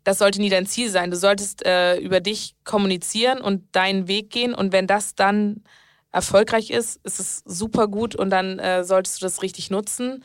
das 0.04 0.20
sollte 0.20 0.40
nie 0.40 0.50
dein 0.50 0.66
Ziel 0.66 0.90
sein. 0.90 1.12
Du 1.12 1.18
solltest 1.18 1.66
äh, 1.66 1.98
über 1.98 2.20
dich 2.20 2.56
kommunizieren 2.64 3.42
und 3.42 3.64
deinen 3.76 4.08
Weg 4.08 4.30
gehen 4.30 4.54
und 4.54 4.72
wenn 4.72 4.88
das 4.88 5.16
dann 5.16 5.64
erfolgreich 6.12 6.70
ist, 6.70 7.00
ist 7.04 7.20
es 7.20 7.44
super 7.46 7.88
gut 7.88 8.16
und 8.16 8.30
dann 8.30 8.60
äh, 8.60 8.84
solltest 8.84 9.22
du 9.22 9.26
das 9.26 9.42
richtig 9.42 9.70
nutzen. 9.70 10.24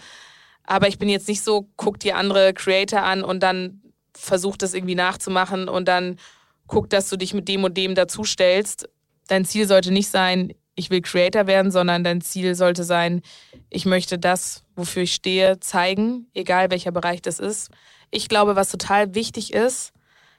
Aber 0.65 0.89
ich 0.89 0.99
bin 0.99 1.09
jetzt 1.09 1.29
nicht 1.29 1.43
so, 1.43 1.69
guck 1.77 1.99
dir 1.99 2.17
andere 2.17 2.55
Creator 2.55 3.03
an 3.03 3.25
und 3.25 3.43
dann 3.43 3.83
versuch 4.15 4.57
das 4.57 4.75
irgendwie 4.75 4.95
nachzumachen 4.95 5.69
und 5.69 5.89
dann 5.89 6.19
guck, 6.67 6.89
dass 6.89 7.09
du 7.09 7.17
dich 7.17 7.35
mit 7.35 7.49
dem 7.49 7.65
und 7.65 7.77
dem 7.77 7.95
dazustellst. 7.95 8.89
Dein 9.29 9.45
Ziel 9.45 9.67
sollte 9.67 9.93
nicht 9.93 10.09
sein, 10.09 10.53
ich 10.75 10.91
will 10.91 11.03
Creator 11.03 11.47
werden, 11.47 11.71
sondern 11.71 12.05
dein 12.05 12.21
Ziel 12.21 12.55
sollte 12.55 12.85
sein, 12.85 13.23
ich 13.69 13.85
möchte 13.85 14.19
das, 14.19 14.65
wofür 14.75 15.03
ich 15.03 15.15
stehe, 15.15 15.61
zeigen, 15.61 16.29
egal 16.35 16.71
welcher 16.71 16.93
Bereich 16.93 17.21
das 17.21 17.39
ist. 17.39 17.71
Ich 18.11 18.29
glaube, 18.29 18.57
was 18.57 18.71
total 18.71 19.15
wichtig 19.15 19.53
ist, 19.53 19.93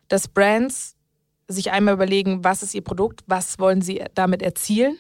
dass 0.08 0.28
Brands 0.28 0.96
sich 1.48 1.72
einmal 1.72 1.94
überlegen, 1.94 2.44
was 2.44 2.64
ist 2.64 2.74
ihr 2.74 2.84
Produkt, 2.84 3.22
was 3.28 3.60
wollen 3.60 3.82
sie 3.82 4.04
damit 4.16 4.42
erzielen, 4.42 4.98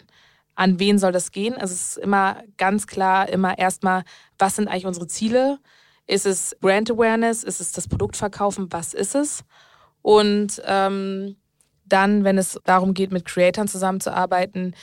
an 0.55 0.79
wen 0.79 0.99
soll 0.99 1.11
das 1.11 1.31
gehen. 1.31 1.55
Also 1.55 1.73
es 1.73 1.89
ist 1.89 1.97
immer 1.97 2.43
ganz 2.57 2.87
klar, 2.87 3.29
immer 3.29 3.57
erstmal, 3.57 4.03
was 4.37 4.55
sind 4.55 4.67
eigentlich 4.67 4.85
unsere 4.85 5.07
Ziele? 5.07 5.59
Ist 6.05 6.25
es 6.25 6.55
Brand 6.59 6.91
Awareness? 6.91 7.43
Ist 7.43 7.61
es 7.61 7.71
das 7.71 7.87
Produkt 7.87 8.17
verkaufen? 8.17 8.67
Was 8.71 8.93
ist 8.93 9.15
es? 9.15 9.43
Und 10.01 10.61
ähm, 10.65 11.37
dann, 11.85 12.23
wenn 12.23 12.37
es 12.37 12.59
darum 12.65 12.93
geht, 12.93 13.11
mit 13.11 13.25
Creatoren 13.25 13.67
zusammenzuarbeiten, 13.67 14.75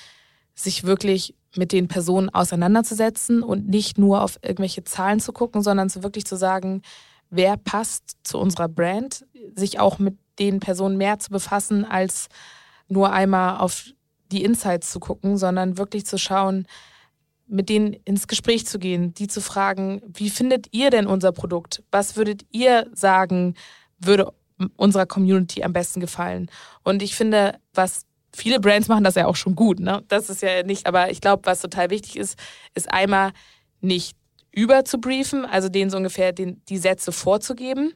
sich 0.55 0.85
wirklich 0.85 1.35
mit 1.57 1.73
den 1.73 1.89
Personen 1.89 2.29
auseinanderzusetzen 2.29 3.43
und 3.43 3.69
nicht 3.69 3.99
nur 3.99 4.23
auf 4.23 4.39
irgendwelche 4.43 4.85
Zahlen 4.85 5.21
zu 5.21 5.33
gucken, 5.33 5.63
sondern 5.63 5.91
zu 5.91 6.03
wirklich 6.03 6.25
zu 6.25 6.37
sagen, 6.37 6.83
wer 7.29 7.57
passt 7.57 8.17
zu 8.23 8.39
unserer 8.39 8.69
Brand, 8.69 9.25
sich 9.55 9.79
auch 9.79 9.99
mit 9.99 10.17
den 10.39 10.61
Personen 10.61 10.97
mehr 10.97 11.19
zu 11.19 11.31
befassen, 11.31 11.85
als 11.85 12.29
nur 12.89 13.13
einmal 13.13 13.59
auf 13.59 13.85
die 14.31 14.45
Insights 14.45 14.91
zu 14.91 15.01
gucken, 15.01 15.37
sondern 15.37 15.79
wirklich 15.79 16.07
zu 16.07 16.19
schauen, 16.19 16.67
mit 17.47 17.69
denen 17.69 17.95
ins 18.05 18.29
Gespräch 18.29 18.67
zu 18.67 18.79
gehen, 18.79 19.13
die 19.15 19.27
zu 19.27 19.41
fragen, 19.41 20.03
wie 20.07 20.31
findet 20.31 20.69
ihr 20.71 20.91
denn 20.91 21.07
unser 21.07 21.33
Produkt? 21.33 21.83
Was 21.91 22.17
würdet 22.17 22.47
ihr 22.53 22.87
sagen, 22.95 23.55
würde 23.99 24.33
unserer 24.77 25.07
Community 25.07 25.63
am 25.63 25.73
besten 25.73 26.01
gefallen. 26.01 26.51
Und 26.83 27.03
ich 27.03 27.15
finde, 27.15 27.59
was 27.75 28.05
viele 28.35 28.61
Brands 28.61 28.89
machen 28.89 29.05
das 29.05 29.15
ja 29.15 29.27
auch 29.27 29.37
schon 29.37 29.55
gut, 29.55 29.81
ne? 29.81 30.05
Das 30.09 30.31
ist 30.31 30.43
ja 30.43 30.63
nicht, 30.63 30.87
aber 30.87 31.11
ich 31.11 31.21
glaube, 31.21 31.47
was 31.47 31.61
total 31.61 31.91
wichtig 31.91 32.17
ist, 32.17 32.39
ist 32.75 32.93
einmal 32.93 33.33
nicht 33.81 34.17
über 34.53 34.85
zu 34.85 34.99
briefen, 34.99 35.45
also 35.45 35.69
denen 35.69 35.91
so 35.91 35.97
ungefähr 35.97 36.33
den, 36.33 36.63
die 36.69 36.79
Sätze 36.79 37.13
vorzugeben, 37.13 37.95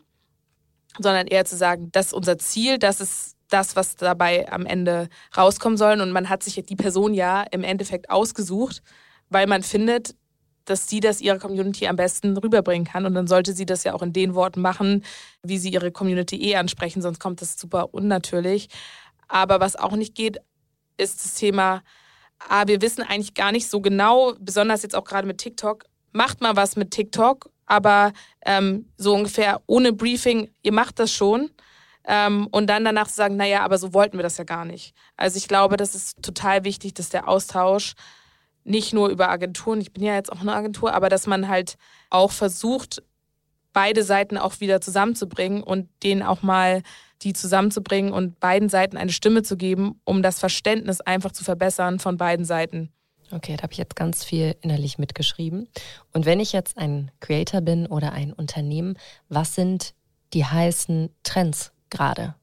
sondern 0.98 1.26
eher 1.26 1.44
zu 1.44 1.56
sagen, 1.56 1.90
das 1.92 2.06
ist 2.06 2.12
unser 2.12 2.38
Ziel, 2.38 2.78
das 2.78 3.00
ist 3.00 3.33
das, 3.48 3.76
was 3.76 3.96
dabei 3.96 4.50
am 4.50 4.66
Ende 4.66 5.08
rauskommen 5.36 5.76
soll. 5.76 6.00
Und 6.00 6.12
man 6.12 6.28
hat 6.28 6.42
sich 6.42 6.54
die 6.64 6.76
Person 6.76 7.14
ja 7.14 7.42
im 7.50 7.62
Endeffekt 7.62 8.10
ausgesucht, 8.10 8.82
weil 9.28 9.46
man 9.46 9.62
findet, 9.62 10.14
dass 10.64 10.88
sie 10.88 11.00
das 11.00 11.20
ihrer 11.20 11.38
Community 11.38 11.86
am 11.86 11.96
besten 11.96 12.36
rüberbringen 12.36 12.86
kann. 12.86 13.06
Und 13.06 13.14
dann 13.14 13.26
sollte 13.26 13.52
sie 13.52 13.66
das 13.66 13.84
ja 13.84 13.94
auch 13.94 14.02
in 14.02 14.12
den 14.12 14.34
Worten 14.34 14.60
machen, 14.60 15.04
wie 15.42 15.58
sie 15.58 15.70
ihre 15.70 15.92
Community 15.92 16.36
eh 16.42 16.56
ansprechen, 16.56 17.02
sonst 17.02 17.20
kommt 17.20 17.42
das 17.42 17.58
super 17.58 17.92
unnatürlich. 17.92 18.68
Aber 19.28 19.60
was 19.60 19.76
auch 19.76 19.92
nicht 19.92 20.14
geht, 20.14 20.38
ist 20.96 21.24
das 21.24 21.34
Thema, 21.34 21.82
ah, 22.48 22.66
wir 22.66 22.80
wissen 22.80 23.02
eigentlich 23.02 23.34
gar 23.34 23.52
nicht 23.52 23.68
so 23.68 23.80
genau, 23.80 24.34
besonders 24.38 24.82
jetzt 24.82 24.94
auch 24.94 25.04
gerade 25.04 25.26
mit 25.26 25.38
TikTok, 25.38 25.84
macht 26.12 26.40
mal 26.40 26.56
was 26.56 26.76
mit 26.76 26.90
TikTok, 26.90 27.50
aber 27.66 28.12
ähm, 28.44 28.86
so 28.96 29.14
ungefähr 29.14 29.60
ohne 29.66 29.92
Briefing, 29.92 30.50
ihr 30.62 30.72
macht 30.72 30.98
das 30.98 31.12
schon. 31.12 31.50
Ähm, 32.06 32.48
und 32.50 32.68
dann 32.68 32.84
danach 32.84 33.08
zu 33.08 33.14
sagen, 33.14 33.36
naja, 33.36 33.62
aber 33.62 33.78
so 33.78 33.94
wollten 33.94 34.18
wir 34.18 34.22
das 34.22 34.36
ja 34.36 34.44
gar 34.44 34.64
nicht. 34.64 34.94
Also 35.16 35.38
ich 35.38 35.48
glaube, 35.48 35.76
das 35.76 35.94
ist 35.94 36.22
total 36.22 36.64
wichtig, 36.64 36.94
dass 36.94 37.08
der 37.08 37.28
Austausch 37.28 37.94
nicht 38.64 38.92
nur 38.92 39.08
über 39.08 39.28
Agenturen, 39.28 39.80
ich 39.80 39.92
bin 39.92 40.02
ja 40.02 40.14
jetzt 40.14 40.32
auch 40.32 40.40
eine 40.40 40.54
Agentur, 40.54 40.94
aber 40.94 41.08
dass 41.08 41.26
man 41.26 41.48
halt 41.48 41.76
auch 42.10 42.32
versucht, 42.32 43.02
beide 43.72 44.04
Seiten 44.04 44.38
auch 44.38 44.60
wieder 44.60 44.80
zusammenzubringen 44.80 45.62
und 45.62 45.88
denen 46.02 46.22
auch 46.22 46.42
mal 46.42 46.82
die 47.22 47.32
zusammenzubringen 47.32 48.12
und 48.12 48.40
beiden 48.40 48.68
Seiten 48.68 48.96
eine 48.96 49.12
Stimme 49.12 49.42
zu 49.42 49.56
geben, 49.56 50.00
um 50.04 50.22
das 50.22 50.38
Verständnis 50.38 51.00
einfach 51.00 51.32
zu 51.32 51.44
verbessern 51.44 51.98
von 51.98 52.16
beiden 52.16 52.44
Seiten. 52.44 52.90
Okay, 53.30 53.56
da 53.56 53.64
habe 53.64 53.72
ich 53.72 53.78
jetzt 53.78 53.96
ganz 53.96 54.24
viel 54.24 54.54
innerlich 54.60 54.98
mitgeschrieben. 54.98 55.68
Und 56.12 56.24
wenn 56.26 56.40
ich 56.40 56.52
jetzt 56.52 56.78
ein 56.78 57.10
Creator 57.20 57.62
bin 57.62 57.86
oder 57.86 58.12
ein 58.12 58.32
Unternehmen, 58.32 58.96
was 59.28 59.54
sind 59.54 59.94
die 60.34 60.44
heißen 60.44 61.10
Trends 61.22 61.73
gerade? 61.94 62.34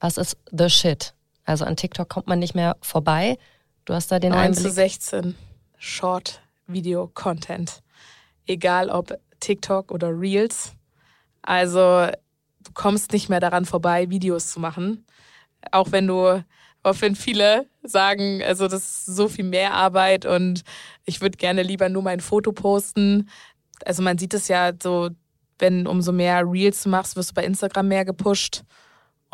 Was 0.00 0.16
ist 0.16 0.36
the 0.50 0.68
shit? 0.68 1.14
Also 1.44 1.64
an 1.64 1.76
TikTok 1.76 2.08
kommt 2.08 2.26
man 2.26 2.38
nicht 2.38 2.54
mehr 2.54 2.76
vorbei. 2.80 3.38
Du 3.84 3.94
hast 3.94 4.10
da 4.10 4.18
den 4.18 4.32
9 4.32 4.40
Einblick. 4.40 4.62
zu 4.62 4.70
16 4.70 5.34
Short 5.78 6.40
Video 6.66 7.10
Content. 7.12 7.82
Egal 8.46 8.90
ob 8.90 9.18
TikTok 9.40 9.92
oder 9.92 10.08
Reels. 10.08 10.72
Also 11.42 12.08
du 12.60 12.72
kommst 12.72 13.12
nicht 13.12 13.28
mehr 13.28 13.40
daran 13.40 13.66
vorbei, 13.66 14.08
Videos 14.08 14.50
zu 14.50 14.60
machen. 14.60 15.04
Auch 15.70 15.92
wenn 15.92 16.06
du, 16.06 16.44
auch 16.82 17.00
wenn 17.00 17.16
viele 17.16 17.66
sagen, 17.82 18.42
also 18.42 18.68
das 18.68 18.82
ist 18.82 19.06
so 19.06 19.28
viel 19.28 19.44
mehr 19.44 19.74
Arbeit 19.74 20.24
und 20.24 20.62
ich 21.04 21.20
würde 21.20 21.36
gerne 21.36 21.62
lieber 21.62 21.88
nur 21.88 22.02
mein 22.02 22.20
Foto 22.20 22.52
posten. 22.52 23.28
Also 23.84 24.02
man 24.02 24.16
sieht 24.18 24.34
es 24.34 24.48
ja 24.48 24.72
so, 24.82 25.10
wenn 25.58 25.86
umso 25.86 26.12
mehr 26.12 26.42
Reels 26.44 26.82
du 26.82 26.88
machst, 26.88 27.16
wirst 27.16 27.30
du 27.30 27.34
bei 27.34 27.44
Instagram 27.44 27.88
mehr 27.88 28.04
gepusht 28.04 28.64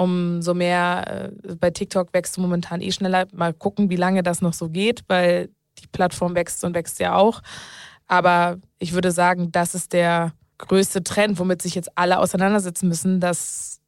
umso 0.00 0.54
mehr 0.54 1.30
äh, 1.46 1.54
bei 1.56 1.70
TikTok 1.70 2.14
wächst 2.14 2.36
du 2.36 2.40
momentan 2.40 2.80
eh 2.80 2.90
schneller. 2.90 3.26
Mal 3.32 3.52
gucken, 3.52 3.90
wie 3.90 3.96
lange 3.96 4.22
das 4.22 4.40
noch 4.40 4.54
so 4.54 4.70
geht, 4.70 5.02
weil 5.08 5.50
die 5.78 5.86
Plattform 5.88 6.34
wächst 6.34 6.64
und 6.64 6.74
wächst 6.74 7.00
ja 7.00 7.16
auch. 7.16 7.42
Aber 8.06 8.56
ich 8.78 8.94
würde 8.94 9.12
sagen, 9.12 9.52
das 9.52 9.74
ist 9.74 9.92
der 9.92 10.32
größte 10.56 11.04
Trend, 11.04 11.38
womit 11.38 11.60
sich 11.60 11.74
jetzt 11.74 11.90
alle 11.98 12.18
auseinandersetzen 12.18 12.88
müssen, 12.88 13.20
dass 13.20 13.80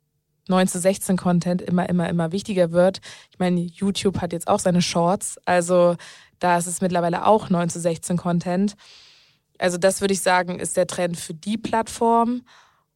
9 0.48 0.68
zu 0.68 0.78
16 0.78 1.16
Content 1.16 1.62
immer, 1.62 1.88
immer, 1.88 2.10
immer 2.10 2.30
wichtiger 2.30 2.72
wird. 2.72 3.00
Ich 3.30 3.38
meine, 3.38 3.60
YouTube 3.60 4.20
hat 4.20 4.34
jetzt 4.34 4.48
auch 4.48 4.58
seine 4.58 4.82
Shorts, 4.82 5.38
also 5.46 5.96
da 6.40 6.58
ist 6.58 6.66
es 6.66 6.82
mittlerweile 6.82 7.26
auch 7.26 7.48
9 7.48 7.70
zu 7.70 7.80
16 7.80 8.18
Content. 8.18 8.74
Also 9.62 9.78
das 9.78 10.00
würde 10.00 10.14
ich 10.14 10.20
sagen, 10.20 10.58
ist 10.58 10.76
der 10.76 10.86
Trend 10.86 11.16
für 11.18 11.34
die 11.34 11.58
Plattform. 11.58 12.42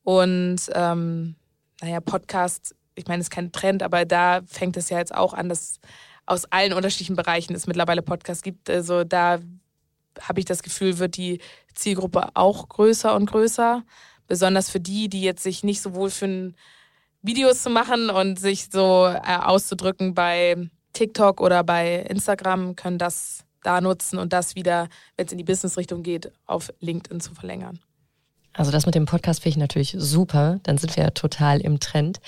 Und 0.02 0.58
ähm, 0.74 1.36
naja, 1.80 2.00
Podcast 2.00 2.74
ich 2.96 3.06
meine, 3.06 3.20
es 3.20 3.26
ist 3.26 3.30
kein 3.30 3.52
Trend, 3.52 3.82
aber 3.82 4.04
da 4.04 4.40
fängt 4.46 4.76
es 4.76 4.90
ja 4.90 4.98
jetzt 4.98 5.14
auch 5.14 5.34
an, 5.34 5.48
dass 5.48 5.78
aus 6.24 6.46
allen 6.46 6.72
unterschiedlichen 6.72 7.14
Bereichen 7.14 7.54
es 7.54 7.68
mittlerweile 7.68 8.02
Podcasts 8.02 8.42
gibt. 8.42 8.68
Also 8.68 9.04
da 9.04 9.38
habe 10.20 10.40
ich 10.40 10.46
das 10.46 10.62
Gefühl, 10.62 10.98
wird 10.98 11.16
die 11.16 11.40
Zielgruppe 11.74 12.30
auch 12.34 12.68
größer 12.68 13.14
und 13.14 13.26
größer. 13.26 13.84
besonders 14.28 14.70
für 14.70 14.80
die, 14.80 15.08
die 15.08 15.22
jetzt 15.22 15.44
sich 15.44 15.62
nicht 15.62 15.80
so 15.80 15.94
wohl 15.94 16.10
fühlen, 16.10 16.56
Videos 17.22 17.62
zu 17.62 17.70
machen 17.70 18.10
und 18.10 18.40
sich 18.40 18.70
so 18.72 19.06
äh, 19.06 19.36
auszudrücken 19.36 20.14
bei 20.14 20.56
TikTok 20.94 21.40
oder 21.40 21.62
bei 21.62 21.98
Instagram, 22.08 22.74
können 22.74 22.98
das 22.98 23.44
da 23.66 23.80
nutzen 23.80 24.18
und 24.18 24.32
das 24.32 24.54
wieder, 24.54 24.88
wenn 25.16 25.26
es 25.26 25.32
in 25.32 25.38
die 25.38 25.44
Business-Richtung 25.44 26.02
geht, 26.02 26.32
auf 26.46 26.72
LinkedIn 26.80 27.20
zu 27.20 27.34
verlängern. 27.34 27.80
Also 28.52 28.70
das 28.70 28.86
mit 28.86 28.94
dem 28.94 29.04
Podcast 29.04 29.42
finde 29.42 29.50
ich 29.50 29.56
natürlich 29.58 29.96
super, 29.98 30.60
dann 30.62 30.78
sind 30.78 30.96
wir 30.96 31.04
ja 31.04 31.10
total 31.10 31.60
im 31.60 31.78
Trend. 31.78 32.20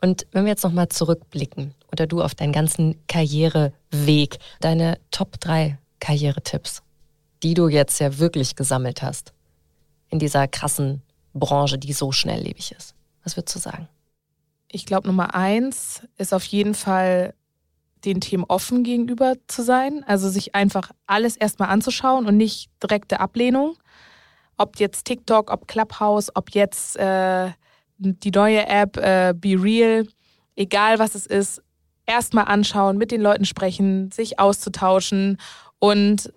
Und 0.00 0.26
wenn 0.32 0.44
wir 0.44 0.50
jetzt 0.50 0.64
nochmal 0.64 0.88
zurückblicken 0.88 1.74
oder 1.90 2.06
du 2.06 2.22
auf 2.22 2.34
deinen 2.34 2.52
ganzen 2.52 3.04
Karriereweg, 3.08 4.38
deine 4.60 4.98
Top 5.10 5.40
3 5.40 5.78
Karrieretipps, 5.98 6.82
die 7.42 7.54
du 7.54 7.68
jetzt 7.68 7.98
ja 7.98 8.18
wirklich 8.18 8.54
gesammelt 8.54 9.02
hast 9.02 9.32
in 10.08 10.18
dieser 10.18 10.46
krassen 10.46 11.02
Branche, 11.34 11.78
die 11.78 11.92
so 11.92 12.12
schnelllebig 12.12 12.72
ist. 12.72 12.94
Was 13.24 13.36
würdest 13.36 13.56
du 13.56 13.60
sagen? 13.60 13.88
Ich 14.68 14.86
glaube, 14.86 15.08
Nummer 15.08 15.34
eins 15.34 16.02
ist 16.16 16.32
auf 16.32 16.44
jeden 16.44 16.74
Fall 16.74 17.34
den 18.04 18.20
Themen 18.20 18.44
offen 18.44 18.82
gegenüber 18.82 19.34
zu 19.46 19.62
sein. 19.62 20.04
Also 20.06 20.28
sich 20.28 20.54
einfach 20.54 20.90
alles 21.06 21.36
erstmal 21.36 21.68
anzuschauen 21.68 22.26
und 22.26 22.36
nicht 22.36 22.70
direkte 22.82 23.20
Ablehnung. 23.20 23.76
Ob 24.56 24.78
jetzt 24.78 25.04
TikTok, 25.04 25.50
ob 25.50 25.68
Clubhouse, 25.68 26.34
ob 26.34 26.50
jetzt 26.50 26.96
äh, 26.96 27.50
die 27.98 28.30
neue 28.30 28.66
App 28.66 28.96
äh, 28.96 29.34
Be 29.36 29.56
Real, 29.60 30.06
egal 30.56 30.98
was 30.98 31.14
es 31.14 31.26
ist, 31.26 31.62
erstmal 32.06 32.46
anschauen, 32.46 32.98
mit 32.98 33.10
den 33.10 33.20
Leuten 33.20 33.44
sprechen, 33.44 34.10
sich 34.10 34.38
auszutauschen 34.38 35.38
und 35.78 36.32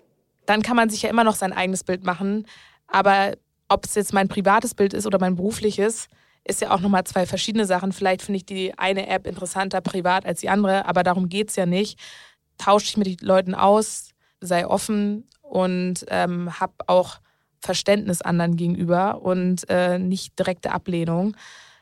dann 0.46 0.62
kann 0.62 0.76
man 0.76 0.90
sich 0.90 1.02
ja 1.02 1.10
immer 1.10 1.24
noch 1.24 1.36
sein 1.36 1.54
eigenes 1.54 1.84
Bild 1.84 2.04
machen. 2.04 2.46
Aber 2.88 3.34
ob 3.68 3.86
es 3.86 3.96
jetzt 3.96 4.14
mein 4.14 4.28
privates 4.28 4.76
Bild 4.76 4.94
ist 4.94 5.08
oder 5.08 5.20
mein 5.20 5.36
berufliches, 5.36 6.08
ist 6.48 6.62
ja 6.62 6.72
auch 6.72 6.80
nochmal 6.80 7.04
zwei 7.04 7.26
verschiedene 7.26 7.66
Sachen. 7.66 7.92
Vielleicht 7.92 8.22
finde 8.22 8.38
ich 8.38 8.46
die 8.46 8.78
eine 8.78 9.08
App 9.08 9.28
interessanter 9.28 9.82
privat 9.82 10.26
als 10.26 10.42
die 10.42 10.50
andere, 10.50 10.86
aber 10.86 11.04
darum 11.04 11.28
geht 11.28 11.50
es 11.50 11.56
ja 11.56 11.66
nicht. 11.66 12.00
Tausche 12.58 12.86
dich 12.86 12.98
mit 12.98 13.08
den 13.08 13.28
Leuten 13.28 13.56
aus, 13.56 14.12
sei 14.40 14.66
offen 14.66 15.28
und 15.42 16.06
ähm, 16.10 16.60
hab 16.60 16.84
auch 16.88 17.20
Verständnis 17.60 18.22
anderen 18.22 18.56
gegenüber 18.56 19.22
und 19.22 19.68
äh, 19.70 19.98
nicht 19.98 20.38
direkte 20.38 20.72
Ablehnung. 20.72 21.36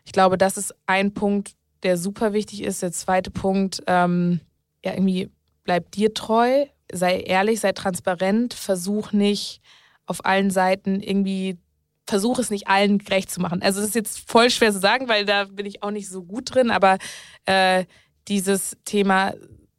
Ich 0.05 0.13
glaube, 0.13 0.37
das 0.37 0.57
ist 0.57 0.73
ein 0.85 1.13
Punkt, 1.13 1.55
der 1.83 1.97
super 1.97 2.31
wichtig 2.33 2.63
ist. 2.63 2.81
Der 2.81 2.93
zweite 2.93 3.31
Punkt, 3.31 3.83
ähm, 3.87 4.39
ja, 4.83 4.93
irgendwie 4.93 5.29
bleib 5.65 5.91
dir 5.91 6.13
treu, 6.13 6.65
sei 6.91 7.19
ehrlich, 7.19 7.59
sei 7.59 7.73
transparent, 7.73 8.53
versuch 8.53 9.11
nicht 9.11 9.61
auf 10.05 10.25
allen 10.25 10.51
Seiten 10.51 11.01
irgendwie 11.01 11.57
versuche 12.05 12.41
es 12.41 12.49
nicht 12.49 12.67
allen 12.67 12.97
gerecht 12.97 13.31
zu 13.31 13.41
machen. 13.41 13.61
Also 13.61 13.79
das 13.79 13.89
ist 13.89 13.95
jetzt 13.95 14.29
voll 14.29 14.49
schwer 14.49 14.71
zu 14.71 14.79
sagen, 14.79 15.07
weil 15.07 15.25
da 15.25 15.45
bin 15.45 15.65
ich 15.65 15.83
auch 15.83 15.91
nicht 15.91 16.09
so 16.09 16.23
gut 16.23 16.53
drin, 16.53 16.71
aber 16.71 16.97
äh, 17.45 17.85
dieses 18.27 18.77
Thema 18.85 19.33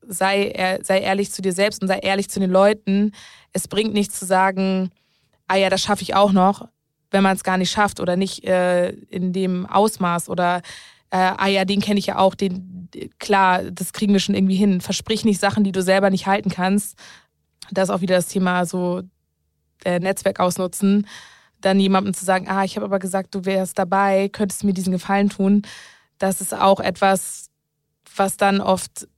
sei, 0.07 0.79
sei 0.83 1.01
ehrlich 1.01 1.33
zu 1.33 1.43
dir 1.43 1.53
selbst 1.53 1.83
und 1.83 1.89
sei 1.89 1.99
ehrlich 1.99 2.29
zu 2.29 2.41
den 2.41 2.51
Leuten. 2.51 3.13
Es 3.53 3.69
bringt 3.69 3.95
nichts 3.95 4.19
zu 4.19 4.27
sagen, 4.27 4.91
ah 5.49 5.57
ja, 5.57 5.71
das 5.71 5.83
schaffe 5.83 6.03
ich 6.03 6.15
auch 6.15 6.33
noch, 6.33 6.69
wenn 7.11 7.23
man 7.23 7.37
es 7.37 7.45
gar 7.45 7.59
nicht 7.59 7.71
schafft 7.71 8.01
oder 8.01 8.17
nicht 8.17 8.45
äh, 8.45 8.91
in 8.91 9.33
dem 9.33 9.67
Ausmaß 9.67 10.29
oder 10.29 10.63
äh, 11.11 11.17
ah 11.17 11.47
ja, 11.47 11.65
den 11.65 11.81
kenne 11.81 11.99
ich 11.99 12.07
ja 12.07 12.19
auch, 12.19 12.35
den 12.35 12.89
klar, 13.19 13.63
das 13.71 13.93
kriegen 13.93 14.13
wir 14.13 14.21
schon 14.21 14.35
irgendwie 14.35 14.57
hin. 14.57 14.81
Versprich 14.81 15.25
nicht 15.25 15.41
Sachen, 15.41 15.65
die 15.65 15.73
du 15.73 15.83
selber 15.83 16.11
nicht 16.11 16.27
halten 16.27 16.51
kannst. 16.51 16.99
Das 17.71 17.89
ist 17.89 17.95
auch 17.95 18.01
wieder 18.01 18.17
das 18.17 18.29
Thema 18.29 18.67
so 18.67 19.03
äh, 19.85 19.99
Netzwerk 19.99 20.41
ausnutzen 20.41 21.07
dann 21.65 21.81
jemandem 21.81 22.15
zu 22.15 22.25
sagen, 22.25 22.49
ah, 22.49 22.65
ich 22.65 22.77
habe 22.77 22.87
aber 22.87 22.99
gesagt, 22.99 23.35
du 23.35 23.45
wärst 23.45 23.79
dabei, 23.79 24.29
könntest 24.29 24.65
mir 24.65 24.75
diesen 24.75 24.93
Gefallen 24.93 25.31
tun, 25.31 25.63
das 26.19 26.41
ist 26.41 26.55
auch 26.55 26.81
etwas, 26.81 27.51
was 28.17 28.37
dann 28.37 28.61
oft, 28.61 29.09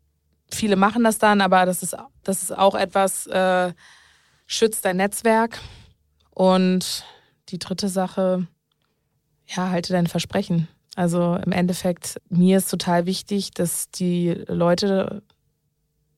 viele 0.50 0.76
machen 0.76 1.04
das 1.04 1.18
dann, 1.18 1.40
aber 1.40 1.66
das 1.66 1.82
ist, 1.82 1.96
das 2.22 2.42
ist 2.42 2.56
auch 2.56 2.74
etwas, 2.74 3.26
äh, 3.26 3.72
schützt 4.46 4.84
dein 4.84 4.96
Netzwerk. 4.96 5.58
Und 6.30 7.04
die 7.48 7.58
dritte 7.58 7.88
Sache, 7.88 8.46
ja, 9.46 9.70
halte 9.70 9.92
dein 9.92 10.06
Versprechen. 10.06 10.68
Also 10.94 11.36
im 11.36 11.52
Endeffekt, 11.52 12.20
mir 12.28 12.58
ist 12.58 12.70
total 12.70 13.06
wichtig, 13.06 13.50
dass 13.52 13.90
die 13.90 14.30
Leute, 14.46 15.22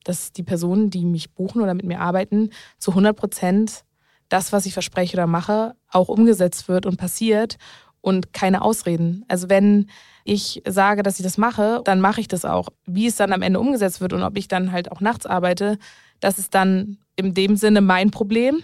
dass 0.04 0.32
die 0.32 0.42
Personen, 0.42 0.90
die 0.90 1.04
mich 1.04 1.32
buchen 1.32 1.62
oder 1.62 1.74
mit 1.74 1.86
mir 1.86 2.00
arbeiten, 2.00 2.50
zu 2.78 2.92
100 2.92 3.16
Prozent 3.16 3.84
das, 4.28 4.52
was 4.52 4.66
ich 4.66 4.72
verspreche 4.72 5.16
oder 5.16 5.26
mache, 5.26 5.74
auch 5.90 6.08
umgesetzt 6.08 6.68
wird 6.68 6.86
und 6.86 6.96
passiert 6.96 7.56
und 8.00 8.32
keine 8.32 8.62
Ausreden. 8.62 9.24
Also 9.28 9.48
wenn 9.48 9.88
ich 10.24 10.62
sage, 10.66 11.02
dass 11.02 11.18
ich 11.18 11.24
das 11.24 11.38
mache, 11.38 11.80
dann 11.84 12.00
mache 12.00 12.20
ich 12.20 12.28
das 12.28 12.44
auch. 12.44 12.68
Wie 12.86 13.06
es 13.06 13.16
dann 13.16 13.32
am 13.32 13.42
Ende 13.42 13.60
umgesetzt 13.60 14.00
wird 14.00 14.12
und 14.12 14.22
ob 14.22 14.36
ich 14.36 14.48
dann 14.48 14.72
halt 14.72 14.92
auch 14.92 15.00
nachts 15.00 15.26
arbeite, 15.26 15.78
das 16.20 16.38
ist 16.38 16.54
dann 16.54 16.98
in 17.16 17.34
dem 17.34 17.56
Sinne 17.56 17.80
mein 17.80 18.10
Problem 18.10 18.62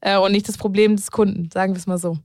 äh, 0.00 0.18
und 0.18 0.32
nicht 0.32 0.48
das 0.48 0.58
Problem 0.58 0.96
des 0.96 1.10
Kunden, 1.10 1.50
sagen 1.52 1.74
wir 1.74 1.78
es 1.78 1.86
mal 1.86 1.98
so. 1.98 2.18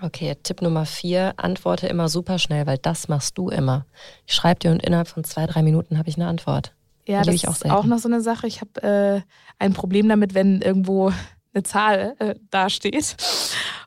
Okay, 0.00 0.36
Tipp 0.42 0.60
Nummer 0.60 0.86
vier, 0.86 1.34
antworte 1.36 1.86
immer 1.86 2.08
super 2.08 2.38
schnell, 2.38 2.66
weil 2.66 2.78
das 2.78 3.08
machst 3.08 3.38
du 3.38 3.48
immer. 3.48 3.86
Ich 4.26 4.34
schreibe 4.34 4.60
dir 4.60 4.70
und 4.70 4.82
innerhalb 4.82 5.08
von 5.08 5.24
zwei, 5.24 5.46
drei 5.46 5.62
Minuten 5.62 5.98
habe 5.98 6.08
ich 6.08 6.16
eine 6.16 6.26
Antwort. 6.26 6.74
Ja, 7.06 7.22
das 7.22 7.34
ist 7.34 7.66
auch, 7.66 7.70
auch 7.70 7.84
noch 7.84 7.98
so 7.98 8.08
eine 8.08 8.20
Sache. 8.20 8.46
Ich 8.46 8.60
habe 8.60 8.82
äh, 8.82 9.20
ein 9.58 9.72
Problem 9.72 10.08
damit, 10.08 10.34
wenn 10.34 10.62
irgendwo 10.62 11.12
eine 11.54 11.62
Zahl 11.62 12.16
äh, 12.18 12.34
dasteht. 12.50 13.16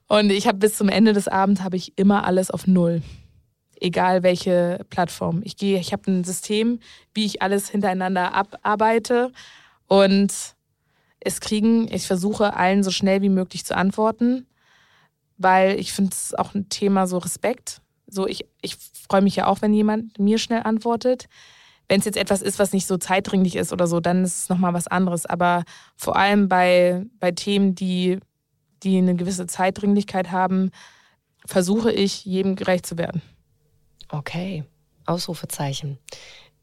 Und 0.07 0.29
ich 0.29 0.47
habe 0.47 0.57
bis 0.57 0.77
zum 0.77 0.89
Ende 0.89 1.13
des 1.13 1.27
Abends 1.27 1.61
habe 1.61 1.75
ich 1.75 1.97
immer 1.97 2.25
alles 2.25 2.49
auf 2.49 2.65
Null. 2.65 3.01
Egal 3.79 4.23
welche 4.23 4.85
Plattform. 4.89 5.41
Ich 5.43 5.57
gehe, 5.57 5.79
ich 5.79 5.93
habe 5.93 6.09
ein 6.09 6.23
System, 6.23 6.79
wie 7.13 7.25
ich 7.25 7.41
alles 7.41 7.69
hintereinander 7.69 8.33
abarbeite. 8.33 9.31
Und 9.87 10.33
es 11.19 11.41
kriegen, 11.41 11.91
ich 11.93 12.07
versuche 12.07 12.55
allen 12.55 12.83
so 12.83 12.91
schnell 12.91 13.21
wie 13.21 13.29
möglich 13.29 13.65
zu 13.65 13.75
antworten, 13.75 14.47
weil 15.37 15.79
ich 15.79 15.91
finde 15.93 16.11
es 16.13 16.33
auch 16.33 16.55
ein 16.55 16.69
Thema 16.69 17.05
so 17.05 17.17
Respekt. 17.17 17.81
So, 18.07 18.27
ich, 18.27 18.45
ich 18.61 18.77
freue 19.07 19.21
mich 19.21 19.35
ja 19.35 19.47
auch, 19.47 19.61
wenn 19.61 19.73
jemand 19.73 20.17
mir 20.17 20.37
schnell 20.37 20.61
antwortet. 20.63 21.27
Wenn 21.87 21.99
es 21.99 22.05
jetzt 22.05 22.17
etwas 22.17 22.41
ist, 22.41 22.59
was 22.59 22.73
nicht 22.73 22.85
so 22.85 22.97
zeitdringlich 22.97 23.55
ist 23.55 23.71
oder 23.71 23.87
so, 23.87 23.99
dann 23.99 24.23
ist 24.23 24.43
es 24.43 24.49
nochmal 24.49 24.73
was 24.73 24.87
anderes. 24.87 25.25
Aber 25.25 25.63
vor 25.95 26.17
allem 26.17 26.49
bei, 26.49 27.05
bei 27.19 27.31
Themen, 27.31 27.75
die, 27.75 28.19
die 28.83 28.97
eine 28.97 29.15
gewisse 29.15 29.47
Zeitdringlichkeit 29.47 30.31
haben, 30.31 30.71
versuche 31.45 31.91
ich, 31.91 32.25
jedem 32.25 32.55
gerecht 32.55 32.85
zu 32.85 32.97
werden. 32.97 33.21
Okay, 34.09 34.65
Ausrufezeichen. 35.05 35.97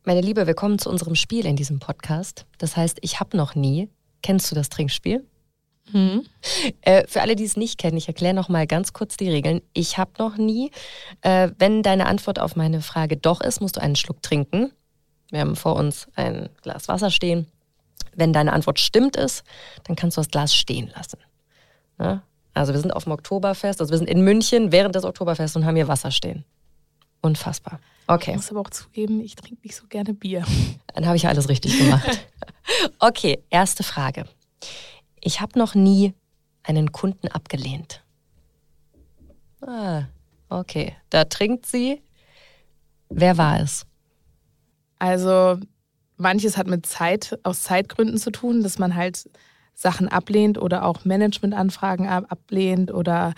Meine 0.04 0.20
Liebe, 0.20 0.46
wir 0.46 0.54
kommen 0.54 0.78
zu 0.78 0.90
unserem 0.90 1.14
Spiel 1.14 1.46
in 1.46 1.56
diesem 1.56 1.78
Podcast. 1.78 2.44
Das 2.58 2.76
heißt, 2.76 2.98
ich 3.00 3.20
habe 3.20 3.37
noch 3.37 3.54
nie. 3.54 3.88
Kennst 4.22 4.50
du 4.50 4.54
das 4.54 4.68
Trinkspiel? 4.68 5.26
Hm. 5.90 6.24
Äh, 6.82 7.06
für 7.06 7.20
alle, 7.20 7.37
die 7.37 7.44
es 7.44 7.56
nicht 7.56 7.78
kennen, 7.78 7.96
ich 7.96 8.08
erkläre 8.08 8.34
noch 8.34 8.48
mal 8.48 8.66
ganz 8.66 8.92
kurz 8.92 9.16
die 9.16 9.30
Regeln. 9.30 9.60
Ich 9.72 9.98
habe 9.98 10.12
noch 10.18 10.37
nie. 10.37 10.70
Äh, 11.22 11.50
wenn 11.58 11.82
deine 11.82 12.06
Antwort 12.06 12.38
auf 12.38 12.56
meine 12.56 12.80
Frage 12.80 13.16
doch 13.16 13.40
ist, 13.40 13.60
musst 13.60 13.76
du 13.76 13.80
einen 13.80 13.96
Schluck 13.96 14.22
trinken. 14.22 14.72
Wir 15.30 15.40
haben 15.40 15.56
vor 15.56 15.76
uns 15.76 16.08
ein 16.14 16.48
Glas 16.62 16.88
Wasser 16.88 17.10
stehen. 17.10 17.46
Wenn 18.14 18.32
deine 18.32 18.52
Antwort 18.52 18.78
stimmt 18.78 19.16
ist, 19.16 19.42
dann 19.84 19.96
kannst 19.96 20.16
du 20.16 20.20
das 20.20 20.28
Glas 20.28 20.54
stehen 20.54 20.92
lassen. 20.94 21.18
Ja? 21.98 22.22
Also 22.52 22.72
wir 22.72 22.80
sind 22.80 22.92
auf 22.92 23.04
dem 23.04 23.12
Oktoberfest, 23.12 23.80
also 23.80 23.90
wir 23.90 23.98
sind 23.98 24.08
in 24.08 24.22
München 24.22 24.70
während 24.70 24.94
des 24.94 25.04
Oktoberfests 25.04 25.56
und 25.56 25.64
haben 25.64 25.74
hier 25.74 25.88
Wasser 25.88 26.12
stehen. 26.12 26.44
Unfassbar. 27.20 27.80
Okay. 28.06 28.30
Ich 28.30 28.37
muss 28.37 28.50
aber 28.50 28.60
auch 28.60 28.70
zugeben, 28.70 29.20
ich 29.20 29.34
trinke 29.34 29.62
nicht 29.62 29.74
so 29.74 29.87
gerne 29.88 30.14
Bier. 30.14 30.44
Dann 30.94 31.06
habe 31.06 31.16
ich 31.16 31.22
ja 31.22 31.30
alles 31.30 31.48
richtig 31.48 31.76
gemacht. 31.78 32.06
okay, 33.00 33.42
erste 33.50 33.82
Frage. 33.82 34.26
Ich 35.20 35.40
habe 35.40 35.58
noch 35.58 35.74
nie 35.74 36.14
einen 36.62 36.92
Kunden 36.92 37.28
abgelehnt. 37.28 38.02
Ah, 39.62 40.05
okay. 40.49 40.94
Da 41.11 41.24
trinkt 41.24 41.66
sie. 41.66 42.03
Wer 43.09 43.38
war 43.38 43.61
es? 43.61 43.86
Also 45.05 45.59
manches 46.16 46.57
hat 46.57 46.66
mit 46.66 46.86
Zeit, 46.86 47.38
aus 47.42 47.62
Zeitgründen 47.62 48.16
zu 48.16 48.30
tun, 48.30 48.62
dass 48.62 48.78
man 48.78 48.94
halt 48.94 49.28
Sachen 49.74 50.09
ablehnt 50.09 50.57
oder 50.57 50.86
auch 50.86 51.05
Managementanfragen 51.05 52.09
ablehnt 52.09 52.90
oder 52.90 53.34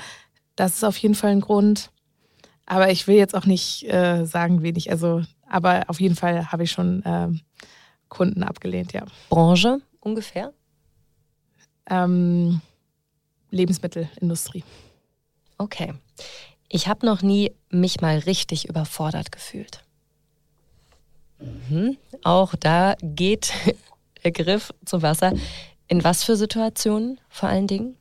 das 0.55 0.77
ist 0.77 0.85
auf 0.85 0.97
jeden 0.99 1.17
Fall 1.17 1.31
ein 1.31 1.41
Grund. 1.41 1.91
Aber 2.67 2.93
ich 2.93 3.09
will 3.09 3.17
jetzt 3.17 3.35
auch 3.35 3.47
nicht 3.47 3.83
äh, 3.93 4.27
sagen, 4.27 4.63
wenig. 4.63 4.93
Also, 4.93 5.23
aber 5.49 5.87
auf 5.89 5.99
jeden 5.99 6.15
Fall 6.15 6.53
habe 6.53 6.63
ich 6.63 6.71
schon 6.71 7.03
äh, 7.03 7.31
Kunden 8.11 8.45
abgelehnt, 8.45 8.93
ja. 8.93 9.05
Branche 9.29 9.81
ungefähr? 9.99 10.53
Ähm, 11.91 12.61
Lebensmittelindustrie. 13.51 14.63
Okay. 15.59 15.95
Ich 16.69 16.87
habe 16.87 17.05
noch 17.05 17.23
nie 17.23 17.51
mich 17.71 18.01
mal 18.01 18.19
richtig 18.19 18.69
überfordert 18.69 19.33
gefühlt. 19.33 19.83
Mhm. 21.39 21.97
Auch 22.23 22.55
da 22.55 22.97
geht 23.03 23.53
der 24.25 24.33
Griff 24.33 24.73
zum 24.85 25.03
Wasser. 25.03 25.33
In 25.89 26.03
was 26.03 26.25
für 26.25 26.37
Situationen 26.37 27.21
vor 27.29 27.49
allen 27.49 27.67
Dingen? 27.67 27.97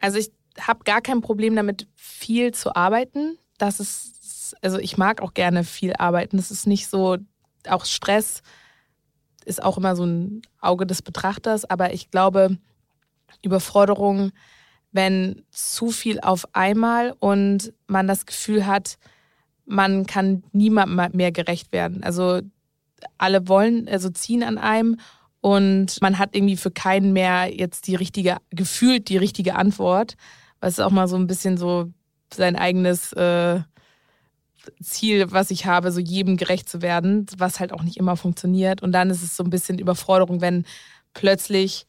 Also 0.00 0.18
ich 0.18 0.30
habe 0.60 0.84
gar 0.84 1.00
kein 1.00 1.20
Problem 1.20 1.56
damit, 1.56 1.86
viel 1.94 2.52
zu 2.52 2.76
arbeiten. 2.76 3.38
Das 3.58 3.80
ist, 3.80 4.54
also 4.62 4.78
ich 4.78 4.98
mag 4.98 5.20
auch 5.22 5.34
gerne 5.34 5.64
viel 5.64 5.94
arbeiten. 5.98 6.36
Das 6.36 6.50
ist 6.50 6.66
nicht 6.66 6.88
so, 6.88 7.16
auch 7.68 7.84
Stress 7.84 8.42
ist 9.44 9.62
auch 9.62 9.76
immer 9.76 9.96
so 9.96 10.04
ein 10.04 10.42
Auge 10.60 10.86
des 10.86 11.02
Betrachters, 11.02 11.64
aber 11.64 11.92
ich 11.92 12.10
glaube, 12.10 12.58
Überforderung, 13.42 14.32
wenn 14.92 15.44
zu 15.50 15.90
viel 15.90 16.20
auf 16.20 16.46
einmal 16.54 17.14
und 17.18 17.72
man 17.86 18.06
das 18.06 18.26
Gefühl 18.26 18.66
hat, 18.66 18.96
man 19.66 20.06
kann 20.06 20.44
niemandem 20.52 21.16
mehr 21.16 21.32
gerecht 21.32 21.72
werden. 21.72 22.02
Also 22.02 22.40
alle 23.18 23.48
wollen, 23.48 23.88
also 23.88 24.10
ziehen 24.10 24.42
an 24.42 24.58
einem 24.58 24.98
und 25.40 26.00
man 26.00 26.18
hat 26.18 26.34
irgendwie 26.34 26.56
für 26.56 26.70
keinen 26.70 27.12
mehr 27.12 27.54
jetzt 27.54 27.86
die 27.86 27.96
richtige, 27.96 28.38
gefühlt 28.50 29.08
die 29.08 29.18
richtige 29.18 29.56
Antwort. 29.56 30.16
Was 30.60 30.74
ist 30.74 30.80
auch 30.80 30.90
mal 30.90 31.08
so 31.08 31.16
ein 31.16 31.26
bisschen 31.26 31.58
so 31.58 31.90
sein 32.32 32.56
eigenes 32.56 33.12
äh, 33.12 33.60
Ziel, 34.82 35.30
was 35.30 35.50
ich 35.50 35.66
habe, 35.66 35.92
so 35.92 36.00
jedem 36.00 36.36
gerecht 36.36 36.68
zu 36.68 36.82
werden, 36.82 37.26
was 37.36 37.60
halt 37.60 37.72
auch 37.72 37.82
nicht 37.82 37.98
immer 37.98 38.16
funktioniert. 38.16 38.82
Und 38.82 38.92
dann 38.92 39.10
ist 39.10 39.22
es 39.22 39.36
so 39.36 39.44
ein 39.44 39.50
bisschen 39.50 39.78
Überforderung, 39.78 40.40
wenn 40.40 40.64
plötzlich 41.12 41.86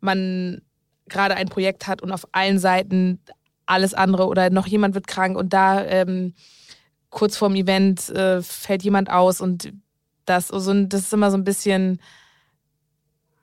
man 0.00 0.62
gerade 1.08 1.34
ein 1.34 1.48
Projekt 1.48 1.86
hat 1.86 2.02
und 2.02 2.12
auf 2.12 2.26
allen 2.32 2.58
Seiten 2.58 3.20
alles 3.66 3.94
andere 3.94 4.26
oder 4.26 4.50
noch 4.50 4.66
jemand 4.66 4.94
wird 4.94 5.06
krank 5.06 5.36
und 5.36 5.52
da 5.52 5.84
ähm, 5.84 6.34
kurz 7.14 7.36
vorm 7.36 7.54
Event 7.54 8.10
äh, 8.10 8.42
fällt 8.42 8.82
jemand 8.82 9.08
aus 9.08 9.40
und 9.40 9.72
das, 10.26 10.50
also, 10.50 10.74
das 10.84 11.02
ist 11.02 11.12
immer 11.12 11.30
so 11.30 11.36
ein 11.36 11.44
bisschen 11.44 12.00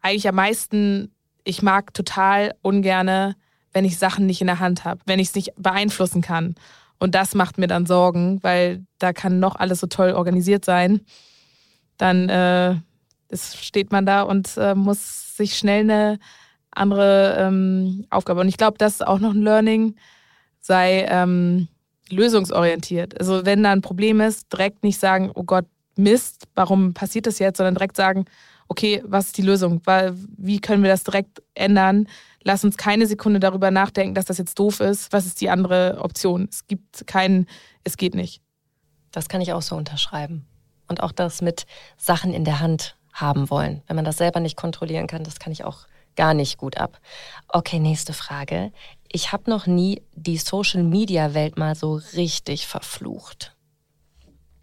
eigentlich 0.01 0.28
am 0.28 0.36
meisten, 0.36 1.15
ich 1.43 1.61
mag 1.61 1.93
total 1.93 2.53
ungerne, 2.61 3.36
wenn 3.72 3.86
ich 3.86 3.97
Sachen 3.97 4.26
nicht 4.26 4.41
in 4.41 4.47
der 4.47 4.59
Hand 4.59 4.84
habe, 4.84 4.99
wenn 5.05 5.19
ich 5.19 5.30
es 5.30 5.36
nicht 5.36 5.53
beeinflussen 5.55 6.22
kann. 6.22 6.55
Und 6.99 7.15
das 7.15 7.34
macht 7.34 7.57
mir 7.57 7.67
dann 7.67 7.86
Sorgen, 7.86 8.43
weil 8.43 8.86
da 8.99 9.13
kann 9.13 9.39
noch 9.39 9.55
alles 9.55 9.80
so 9.80 9.88
toll 9.88 10.11
organisiert 10.11 10.65
sein. 10.65 11.01
Dann 11.97 12.28
äh, 12.30 12.76
steht 13.34 13.91
man 13.91 14.05
da 14.05 14.24
und 14.24 14.57
äh, 14.57 14.76
muss 14.76 15.38
sich 15.38 15.57
schnell 15.57 15.82
eine 15.82 16.19
andere 16.72 17.38
ähm, 17.39 18.05
Aufgabe. 18.09 18.41
Und 18.41 18.49
ich 18.49 18.57
glaube, 18.57 18.78
das 18.78 18.95
ist 18.95 19.07
auch 19.07 19.19
noch 19.19 19.34
ein 19.34 19.41
Learning, 19.41 19.95
sei 20.59 21.05
ähm, 21.07 21.69
lösungsorientiert. 22.12 23.20
Also 23.20 23.45
wenn 23.45 23.64
da 23.64 23.72
ein 23.72 23.82
Problem 23.82 24.22
ist, 24.22 24.51
direkt 24.51 24.84
nicht 24.84 24.99
sagen, 24.99 25.32
oh 25.34 25.43
Gott, 25.43 25.66
Mist, 25.95 26.47
warum 26.55 26.93
passiert 26.93 27.28
das 27.28 27.39
jetzt, 27.39 27.57
sondern 27.57 27.76
direkt 27.76 27.97
sagen, 27.97 28.26
okay, 28.68 29.03
was 29.05 29.28
ist 29.28 29.38
die 29.38 29.41
Lösung? 29.41 29.82
Wie 30.38 30.59
können 30.59 30.84
wir 30.84 30.89
das 30.89 31.03
direkt 31.03 31.41
ändern? 31.53 32.07
Lass 32.43 32.64
uns 32.64 32.78
keine 32.78 33.05
Sekunde 33.05 33.39
darüber 33.39 33.70
nachdenken, 33.70 34.16
dass 34.16 34.26
das 34.26 34.38
jetzt 34.38 34.57
doof 34.57 34.80
ist. 34.80 35.12
Was 35.12 35.26
ist 35.26 35.41
die 35.41 35.49
andere 35.49 35.99
Option? 36.01 36.47
Es 36.49 36.66
gibt 36.68 37.05
keinen, 37.05 37.47
es 37.84 37.97
geht 37.97 38.16
nicht. 38.16 38.41
Das 39.12 39.28
kann 39.28 39.41
ich 39.41 39.51
auch 39.51 39.62
so 39.62 39.76
unterschreiben. 39.76 40.45
Und 40.88 41.03
auch 41.03 41.12
das 41.12 41.41
mit 41.41 41.66
Sachen 41.97 42.34
in 42.34 42.45
der 42.45 42.62
Hand 42.62 42.95
haben 43.14 43.49
wollen. 43.49 43.84
Wenn 43.88 43.97
man 43.97 44.05
das 44.05 44.18
selber 44.18 44.39
nicht 44.39 44.55
kontrollieren 44.55 45.07
kann, 45.07 45.24
das 45.24 45.39
kann 45.39 45.51
ich 45.51 45.66
auch 45.66 45.86
gar 46.16 46.34
nicht 46.34 46.57
gut 46.57 46.78
ab. 46.78 46.99
Okay, 47.49 47.80
nächste 47.80 48.14
Frage. 48.14 48.72
Ich 49.14 49.34
habe 49.34 49.49
noch 49.49 49.68
nie 49.68 50.01
die 50.14 50.38
Social-Media-Welt 50.38 51.57
mal 51.57 51.76
so 51.76 51.99
richtig 52.16 52.66
verflucht. 52.66 53.57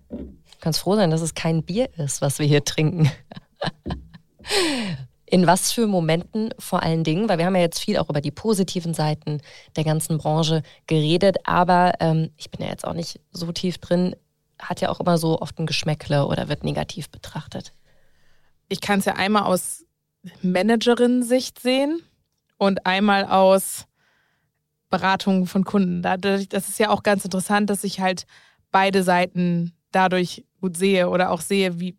Du 0.09 0.27
kannst 0.61 0.81
froh 0.81 0.97
sein, 0.97 1.11
dass 1.11 1.21
es 1.21 1.35
kein 1.35 1.63
Bier 1.63 1.91
ist, 1.99 2.23
was 2.23 2.39
wir 2.39 2.47
hier 2.47 2.65
trinken. 2.65 3.11
In 5.27 5.47
was 5.47 5.73
für 5.73 5.87
Momenten 5.87 6.55
vor 6.59 6.83
allen 6.83 7.05
Dingen, 7.05 7.29
weil 7.29 7.37
wir 7.37 7.45
haben 7.45 7.57
ja 7.57 7.61
jetzt 7.61 7.81
viel 7.81 7.99
auch 7.99 8.09
über 8.09 8.23
die 8.23 8.31
positiven 8.31 8.95
Seiten 8.95 9.43
der 9.77 9.85
ganzen 9.85 10.17
Branche 10.17 10.63
geredet, 10.87 11.37
aber 11.45 11.93
ähm, 12.01 12.31
ich 12.39 12.51
bin 12.51 12.65
ja 12.65 12.71
jetzt 12.71 12.87
auch 12.87 12.95
nicht 12.95 13.21
so 13.31 13.53
tief 13.53 13.77
drin, 13.77 14.17
hat 14.59 14.81
ja 14.81 14.89
auch 14.89 15.01
immer 15.01 15.19
so 15.19 15.43
oft 15.43 15.59
ein 15.59 15.67
Geschmäckle 15.67 16.27
oder 16.27 16.49
wird 16.49 16.65
negativ 16.65 17.11
betrachtet. 17.11 17.75
Ich 18.71 18.81
kann 18.81 19.01
es 19.01 19.05
ja 19.05 19.17
einmal 19.17 19.43
aus 19.43 19.85
Managerin-Sicht 20.41 21.61
sehen 21.61 22.01
und 22.57 22.87
einmal 22.87 23.27
aus 23.27 23.85
Beratung 24.91 25.47
von 25.47 25.64
Kunden. 25.64 26.03
Das 26.03 26.68
ist 26.68 26.78
ja 26.78 26.91
auch 26.91 27.03
ganz 27.03 27.24
interessant, 27.24 27.70
dass 27.70 27.84
ich 27.84 28.01
halt 28.01 28.26
beide 28.70 29.03
Seiten 29.03 29.72
dadurch 29.93 30.45
gut 30.61 30.76
sehe 30.76 31.09
oder 31.09 31.30
auch 31.30 31.41
sehe, 31.41 31.80
wie 31.80 31.97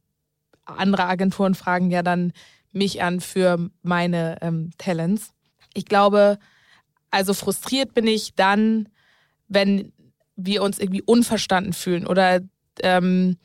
andere 0.65 1.05
Agenturen 1.05 1.55
fragen 1.55 1.91
ja 1.91 2.03
dann 2.03 2.33
mich 2.71 3.01
an 3.01 3.19
für 3.19 3.69
meine 3.81 4.37
ähm, 4.41 4.71
Talents. 4.77 5.33
Ich 5.73 5.85
glaube, 5.85 6.37
also 7.11 7.33
frustriert 7.33 7.93
bin 7.93 8.07
ich 8.07 8.35
dann, 8.35 8.89
wenn 9.47 9.91
wir 10.35 10.61
uns 10.63 10.79
irgendwie 10.79 11.01
unverstanden 11.01 11.73
fühlen 11.73 12.05
oder 12.05 12.41
ähm, 12.81 13.37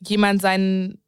jemand 0.00 0.40
seinen, 0.40 0.98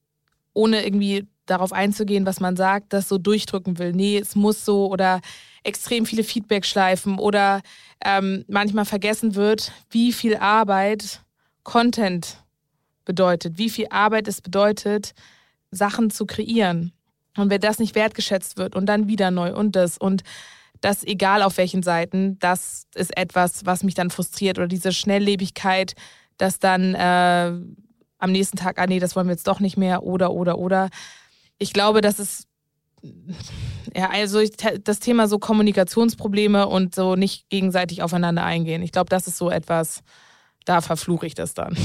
ohne 0.53 0.85
irgendwie 0.85 1.26
darauf 1.47 1.73
einzugehen, 1.73 2.27
was 2.27 2.41
man 2.41 2.57
sagt, 2.57 2.93
das 2.93 3.09
so 3.09 3.19
durchdrücken 3.19 3.79
will. 3.79 3.93
Nee, 3.93 4.19
es 4.19 4.35
muss 4.35 4.65
so 4.65 4.91
oder 4.91 5.21
extrem 5.63 6.07
viele 6.07 6.25
Feedback-Schleifen 6.25 7.19
oder 7.19 7.63
ähm, 8.05 8.45
manchmal 8.49 8.85
vergessen 8.85 9.35
wird, 9.35 9.73
wie 9.91 10.13
viel 10.13 10.37
Arbeit 10.37 11.21
Content 11.63 12.45
bedeutet, 13.05 13.59
wie 13.59 13.71
viel 13.71 13.87
Arbeit 13.91 14.29
es 14.29 14.41
bedeutet, 14.41 15.15
Sachen 15.71 16.11
zu 16.11 16.27
kreieren. 16.27 16.93
Und 17.37 17.51
wenn 17.51 17.61
das 17.61 17.79
nicht 17.79 17.95
wertgeschätzt 17.95 18.57
wird 18.57 18.77
und 18.77 18.87
dann 18.87 19.09
wieder 19.09 19.31
neu 19.31 19.55
und 19.55 19.75
das 19.75 19.99
und 19.99 20.23
das 20.81 21.03
egal 21.03 21.43
auf 21.43 21.57
welchen 21.57 21.83
Seiten, 21.83 22.39
das 22.39 22.87
ist 22.95 23.17
etwas, 23.17 23.65
was 23.65 23.83
mich 23.83 23.95
dann 23.95 24.11
frustriert 24.11 24.59
oder 24.59 24.69
diese 24.69 24.93
Schnelllebigkeit, 24.93 25.95
dass 26.37 26.59
dann 26.59 26.95
äh, 26.95 27.53
am 28.19 28.33
nächsten 28.33 28.57
Tag, 28.57 28.79
ah 28.79 28.87
nee, 28.87 29.01
das 29.01 29.17
wollen 29.17 29.27
wir 29.27 29.33
jetzt 29.33 29.49
doch 29.49 29.61
nicht 29.61 29.77
mehr 29.77 30.03
oder 30.03 30.33
oder 30.33 30.59
oder 30.59 30.91
ich 31.59 31.73
glaube, 31.73 32.01
das 32.01 32.19
ist 32.19 32.49
ja, 33.95 34.11
also 34.11 34.41
das 34.83 34.99
Thema 34.99 35.29
so 35.29 35.39
Kommunikationsprobleme 35.39 36.67
und 36.67 36.95
so 36.95 37.17
nicht 37.17 37.49
gegenseitig 37.51 38.03
aufeinander 38.03 38.45
eingehen. 38.45 38.83
Ich 38.83 38.93
glaube, 38.93 39.11
das 39.11 39.27
ist 39.27 39.37
so 39.37 39.51
etwas, 39.51 40.01
da 40.65 40.81
verfluche 40.81 41.27
ich 41.27 41.35
das 41.35 41.55
dann. 41.55 41.77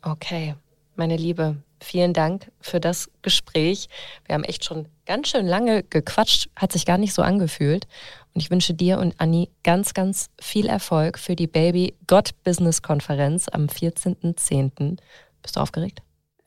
Okay, 0.00 0.54
meine 0.96 1.16
Liebe, 1.16 1.56
vielen 1.80 2.12
Dank 2.12 2.50
für 2.60 2.80
das 2.80 3.10
Gespräch. 3.22 3.88
Wir 4.24 4.34
haben 4.34 4.44
echt 4.44 4.64
schon 4.64 4.88
ganz 5.06 5.28
schön 5.28 5.46
lange 5.46 5.82
gequatscht, 5.82 6.48
hat 6.56 6.72
sich 6.72 6.86
gar 6.86 6.98
nicht 6.98 7.12
so 7.12 7.22
angefühlt. 7.22 7.86
Und 8.34 8.40
ich 8.40 8.50
wünsche 8.50 8.74
dir 8.74 8.98
und 8.98 9.14
Anni 9.20 9.50
ganz, 9.62 9.94
ganz 9.94 10.30
viel 10.40 10.66
Erfolg 10.66 11.18
für 11.18 11.36
die 11.36 11.46
Baby 11.46 11.94
God 12.06 12.30
Business 12.44 12.82
Konferenz 12.82 13.48
am 13.48 13.66
14.10. 13.66 14.98
Bist 15.42 15.56
du 15.56 15.60
aufgeregt? 15.60 16.02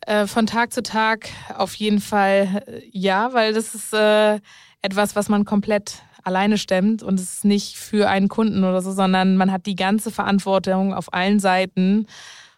Äh, 0.06 0.28
von 0.28 0.46
Tag 0.46 0.72
zu 0.72 0.84
Tag 0.84 1.30
auf 1.56 1.74
jeden 1.76 2.00
Fall 2.00 2.64
äh, 2.68 2.82
ja, 2.92 3.34
weil 3.34 3.54
das 3.54 3.74
ist 3.74 3.94
äh, 3.94 4.40
etwas, 4.82 5.16
was 5.16 5.30
man 5.30 5.46
komplett 5.46 6.04
alleine 6.24 6.58
stemmt 6.58 7.02
und 7.04 7.20
es 7.20 7.34
ist 7.36 7.46
nicht 7.46 7.78
für 7.78 8.08
einen 8.10 8.30
Kunden 8.30 8.64
oder 8.64 8.82
so, 8.82 8.92
sondern 8.92 9.38
man 9.38 9.52
hat 9.52 9.66
die 9.66 9.76
ganze 9.76 10.12
Verantwortung 10.12 10.94
auf 10.94 11.14
allen 11.14 11.40
Seiten 11.40 12.08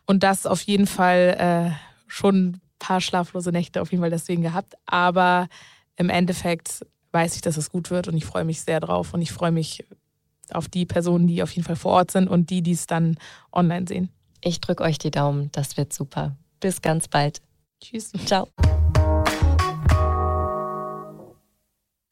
und 0.06 0.24
das 0.24 0.46
auf 0.46 0.62
jeden 0.62 0.88
Fall 0.88 1.38
äh, 1.40 1.72
schon 2.08 2.48
ein 2.48 2.62
paar 2.80 3.02
schlaflose 3.02 3.52
Nächte 3.52 3.82
auf 3.82 3.92
jeden 3.92 4.02
Fall 4.02 4.10
deswegen 4.10 4.42
gehabt. 4.42 4.76
Aber 4.86 5.48
im 5.96 6.10
Endeffekt 6.10 6.86
weiß 7.12 7.36
ich, 7.36 7.42
dass 7.42 7.58
es 7.58 7.70
gut 7.70 7.92
wird 7.92 8.08
und 8.08 8.18
ich 8.18 8.26
freue 8.26 8.46
mich 8.46 8.62
sehr 8.62 8.80
drauf 8.80 9.14
und 9.14 9.22
ich 9.22 9.32
freue 9.32 9.52
mich 9.52 9.86
auf 10.52 10.68
die 10.68 10.86
Personen, 10.86 11.28
die 11.28 11.44
auf 11.44 11.52
jeden 11.52 11.66
Fall 11.66 11.76
vor 11.76 11.94
Ort 11.94 12.12
sind 12.12 12.28
und 12.28 12.50
die, 12.50 12.62
die 12.62 12.72
es 12.72 12.88
dann 12.88 13.18
online 13.52 13.88
sehen. 13.88 14.10
Ich 14.42 14.62
drücke 14.62 14.84
euch 14.84 14.98
die 14.98 15.12
Daumen, 15.12 15.50
das 15.52 15.78
wird 15.78 15.94
super. 15.94 16.36
Bis 16.60 16.82
ganz 16.82 17.08
bald. 17.08 17.42
Tschüss. 17.80 18.12
Ciao. 18.26 18.48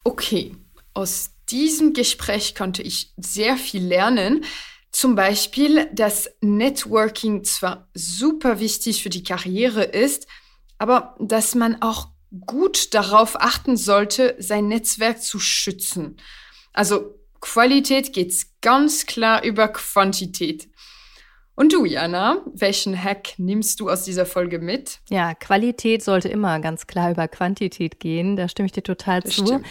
Okay, 0.04 0.54
aus 0.94 1.30
diesem 1.50 1.92
Gespräch 1.92 2.54
konnte 2.54 2.82
ich 2.82 3.12
sehr 3.16 3.56
viel 3.56 3.84
lernen. 3.84 4.44
Zum 4.92 5.14
Beispiel, 5.14 5.90
dass 5.92 6.30
Networking 6.40 7.44
zwar 7.44 7.88
super 7.92 8.60
wichtig 8.60 9.02
für 9.02 9.10
die 9.10 9.22
Karriere 9.22 9.82
ist, 9.82 10.26
aber 10.78 11.16
dass 11.20 11.54
man 11.54 11.82
auch 11.82 12.08
gut 12.46 12.94
darauf 12.94 13.40
achten 13.40 13.76
sollte, 13.76 14.36
sein 14.38 14.68
Netzwerk 14.68 15.22
zu 15.22 15.38
schützen. 15.38 16.16
Also 16.72 17.18
Qualität 17.40 18.12
geht 18.12 18.34
ganz 18.60 19.06
klar 19.06 19.44
über 19.44 19.68
Quantität. 19.68 20.68
Und 21.56 21.72
du, 21.72 21.86
Jana, 21.86 22.42
welchen 22.52 23.02
Hack 23.02 23.30
nimmst 23.38 23.80
du 23.80 23.88
aus 23.88 24.04
dieser 24.04 24.26
Folge 24.26 24.58
mit? 24.58 25.00
Ja, 25.08 25.34
Qualität 25.34 26.04
sollte 26.04 26.28
immer 26.28 26.60
ganz 26.60 26.86
klar 26.86 27.10
über 27.10 27.28
Quantität 27.28 27.98
gehen. 27.98 28.36
Da 28.36 28.46
stimme 28.48 28.66
ich 28.66 28.72
dir 28.72 28.82
total 28.82 29.22
Das 29.22 29.36
zu. 29.36 29.62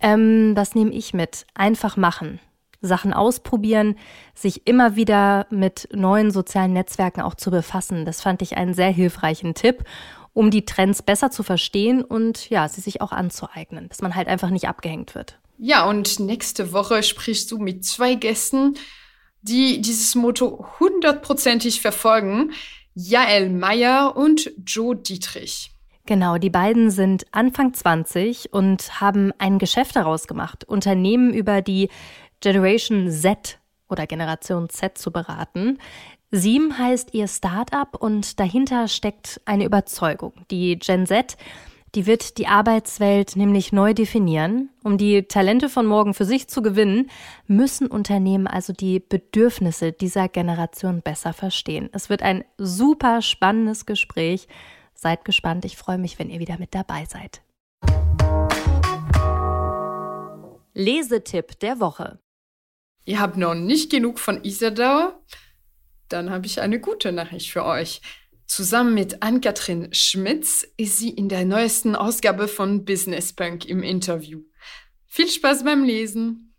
Ähm, 0.00 0.54
das 0.54 0.74
nehme 0.74 0.92
ich 0.92 1.12
mit. 1.12 1.44
Einfach 1.54 1.98
machen. 1.98 2.40
Sachen 2.80 3.12
ausprobieren, 3.12 3.96
sich 4.34 4.66
immer 4.66 4.96
wieder 4.96 5.46
mit 5.50 5.88
neuen 5.92 6.30
sozialen 6.30 6.72
Netzwerken 6.72 7.20
auch 7.20 7.34
zu 7.34 7.50
befassen. 7.50 8.06
Das 8.06 8.22
fand 8.22 8.40
ich 8.40 8.56
einen 8.56 8.72
sehr 8.72 8.90
hilfreichen 8.90 9.54
Tipp, 9.54 9.84
um 10.32 10.50
die 10.50 10.64
Trends 10.64 11.02
besser 11.02 11.30
zu 11.30 11.42
verstehen 11.42 12.02
und 12.02 12.48
ja, 12.48 12.68
sie 12.68 12.80
sich 12.80 13.02
auch 13.02 13.12
anzueignen, 13.12 13.88
dass 13.90 14.00
man 14.00 14.14
halt 14.14 14.28
einfach 14.28 14.50
nicht 14.50 14.68
abgehängt 14.68 15.14
wird. 15.14 15.38
Ja, 15.58 15.88
und 15.88 16.20
nächste 16.20 16.72
Woche 16.72 17.02
sprichst 17.02 17.50
du 17.50 17.58
mit 17.58 17.84
zwei 17.84 18.14
Gästen 18.14 18.74
die 19.44 19.80
dieses 19.80 20.14
Motto 20.14 20.66
hundertprozentig 20.80 21.80
verfolgen. 21.80 22.52
Jael 22.94 23.50
Meyer 23.50 24.16
und 24.16 24.50
Joe 24.64 24.96
Dietrich. 24.96 25.70
Genau, 26.06 26.38
die 26.38 26.50
beiden 26.50 26.90
sind 26.90 27.26
Anfang 27.32 27.72
20 27.72 28.52
und 28.52 29.00
haben 29.00 29.32
ein 29.38 29.58
Geschäft 29.58 29.96
daraus 29.96 30.26
gemacht, 30.26 30.64
Unternehmen 30.64 31.32
über 31.32 31.62
die 31.62 31.88
Generation 32.40 33.10
Z 33.10 33.58
oder 33.88 34.06
Generation 34.06 34.68
Z 34.68 34.98
zu 34.98 35.10
beraten. 35.10 35.78
Siem 36.30 36.76
heißt 36.76 37.14
ihr 37.14 37.28
Start-up 37.28 37.96
und 38.00 38.38
dahinter 38.38 38.88
steckt 38.88 39.40
eine 39.44 39.64
Überzeugung. 39.64 40.32
Die 40.50 40.78
Gen 40.78 41.06
Z, 41.06 41.36
die 41.94 42.06
wird 42.06 42.38
die 42.38 42.48
Arbeitswelt 42.48 43.36
nämlich 43.36 43.72
neu 43.72 43.94
definieren. 43.94 44.70
Um 44.82 44.98
die 44.98 45.22
Talente 45.24 45.68
von 45.68 45.86
morgen 45.86 46.12
für 46.12 46.24
sich 46.24 46.48
zu 46.48 46.60
gewinnen, 46.60 47.10
müssen 47.46 47.86
Unternehmen 47.86 48.46
also 48.46 48.72
die 48.72 48.98
Bedürfnisse 48.98 49.92
dieser 49.92 50.28
Generation 50.28 51.02
besser 51.02 51.32
verstehen. 51.32 51.88
Es 51.92 52.10
wird 52.10 52.22
ein 52.22 52.44
super 52.58 53.22
spannendes 53.22 53.86
Gespräch. 53.86 54.48
Seid 54.94 55.24
gespannt, 55.24 55.64
ich 55.64 55.76
freue 55.76 55.98
mich, 55.98 56.18
wenn 56.18 56.30
ihr 56.30 56.40
wieder 56.40 56.58
mit 56.58 56.74
dabei 56.74 57.04
seid. 57.04 57.42
Lesetipp 60.72 61.60
der 61.60 61.78
Woche. 61.78 62.18
Ihr 63.04 63.20
habt 63.20 63.36
noch 63.36 63.54
nicht 63.54 63.90
genug 63.90 64.18
von 64.18 64.42
Isador? 64.42 65.20
Dann 66.08 66.30
habe 66.30 66.46
ich 66.46 66.60
eine 66.60 66.80
gute 66.80 67.12
Nachricht 67.12 67.50
für 67.50 67.64
euch. 67.64 68.00
Zusammen 68.54 68.94
mit 68.94 69.20
Ann-Kathrin 69.20 69.88
Schmitz 69.90 70.64
ist 70.76 70.98
sie 70.98 71.10
in 71.10 71.28
der 71.28 71.44
neuesten 71.44 71.96
Ausgabe 71.96 72.46
von 72.46 72.84
Business 72.84 73.32
Punk 73.32 73.64
im 73.64 73.82
Interview. 73.82 74.42
Viel 75.08 75.26
Spaß 75.26 75.64
beim 75.64 75.82
Lesen! 75.82 76.54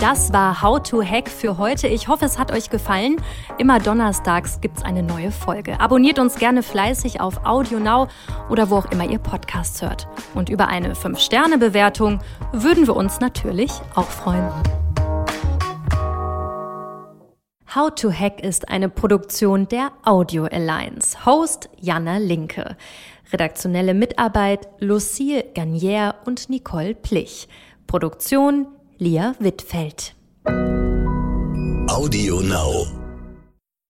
Das 0.00 0.32
war 0.32 0.62
How 0.62 0.80
to 0.80 1.02
Hack 1.02 1.28
für 1.28 1.58
heute. 1.58 1.88
Ich 1.88 2.06
hoffe, 2.06 2.24
es 2.24 2.38
hat 2.38 2.52
euch 2.52 2.70
gefallen. 2.70 3.20
Immer 3.58 3.80
donnerstags 3.80 4.60
gibt 4.60 4.78
es 4.78 4.84
eine 4.84 5.02
neue 5.02 5.32
Folge. 5.32 5.80
Abonniert 5.80 6.20
uns 6.20 6.36
gerne 6.36 6.62
fleißig 6.62 7.20
auf 7.20 7.44
Audio 7.44 7.80
Now 7.80 8.06
oder 8.48 8.70
wo 8.70 8.76
auch 8.76 8.92
immer 8.92 9.10
ihr 9.10 9.18
Podcasts 9.18 9.82
hört. 9.82 10.06
Und 10.36 10.48
über 10.48 10.68
eine 10.68 10.94
5-Sterne-Bewertung 10.94 12.20
würden 12.52 12.86
wir 12.86 12.94
uns 12.94 13.18
natürlich 13.18 13.72
auch 13.96 14.08
freuen. 14.08 14.52
How 17.74 17.94
to 17.94 18.10
Hack 18.10 18.42
ist 18.42 18.70
eine 18.70 18.88
Produktion 18.88 19.68
der 19.68 19.92
Audio 20.02 20.44
Alliance. 20.44 21.26
Host 21.26 21.68
Jana 21.78 22.16
Linke. 22.16 22.78
Redaktionelle 23.30 23.92
Mitarbeit 23.92 24.68
Lucille 24.78 25.44
Garnier 25.54 26.14
und 26.24 26.48
Nicole 26.48 26.94
Plich. 26.94 27.46
Produktion 27.86 28.68
Lia 28.96 29.34
Wittfeld. 29.38 30.14
Audio 31.90 32.40
Now. 32.40 32.97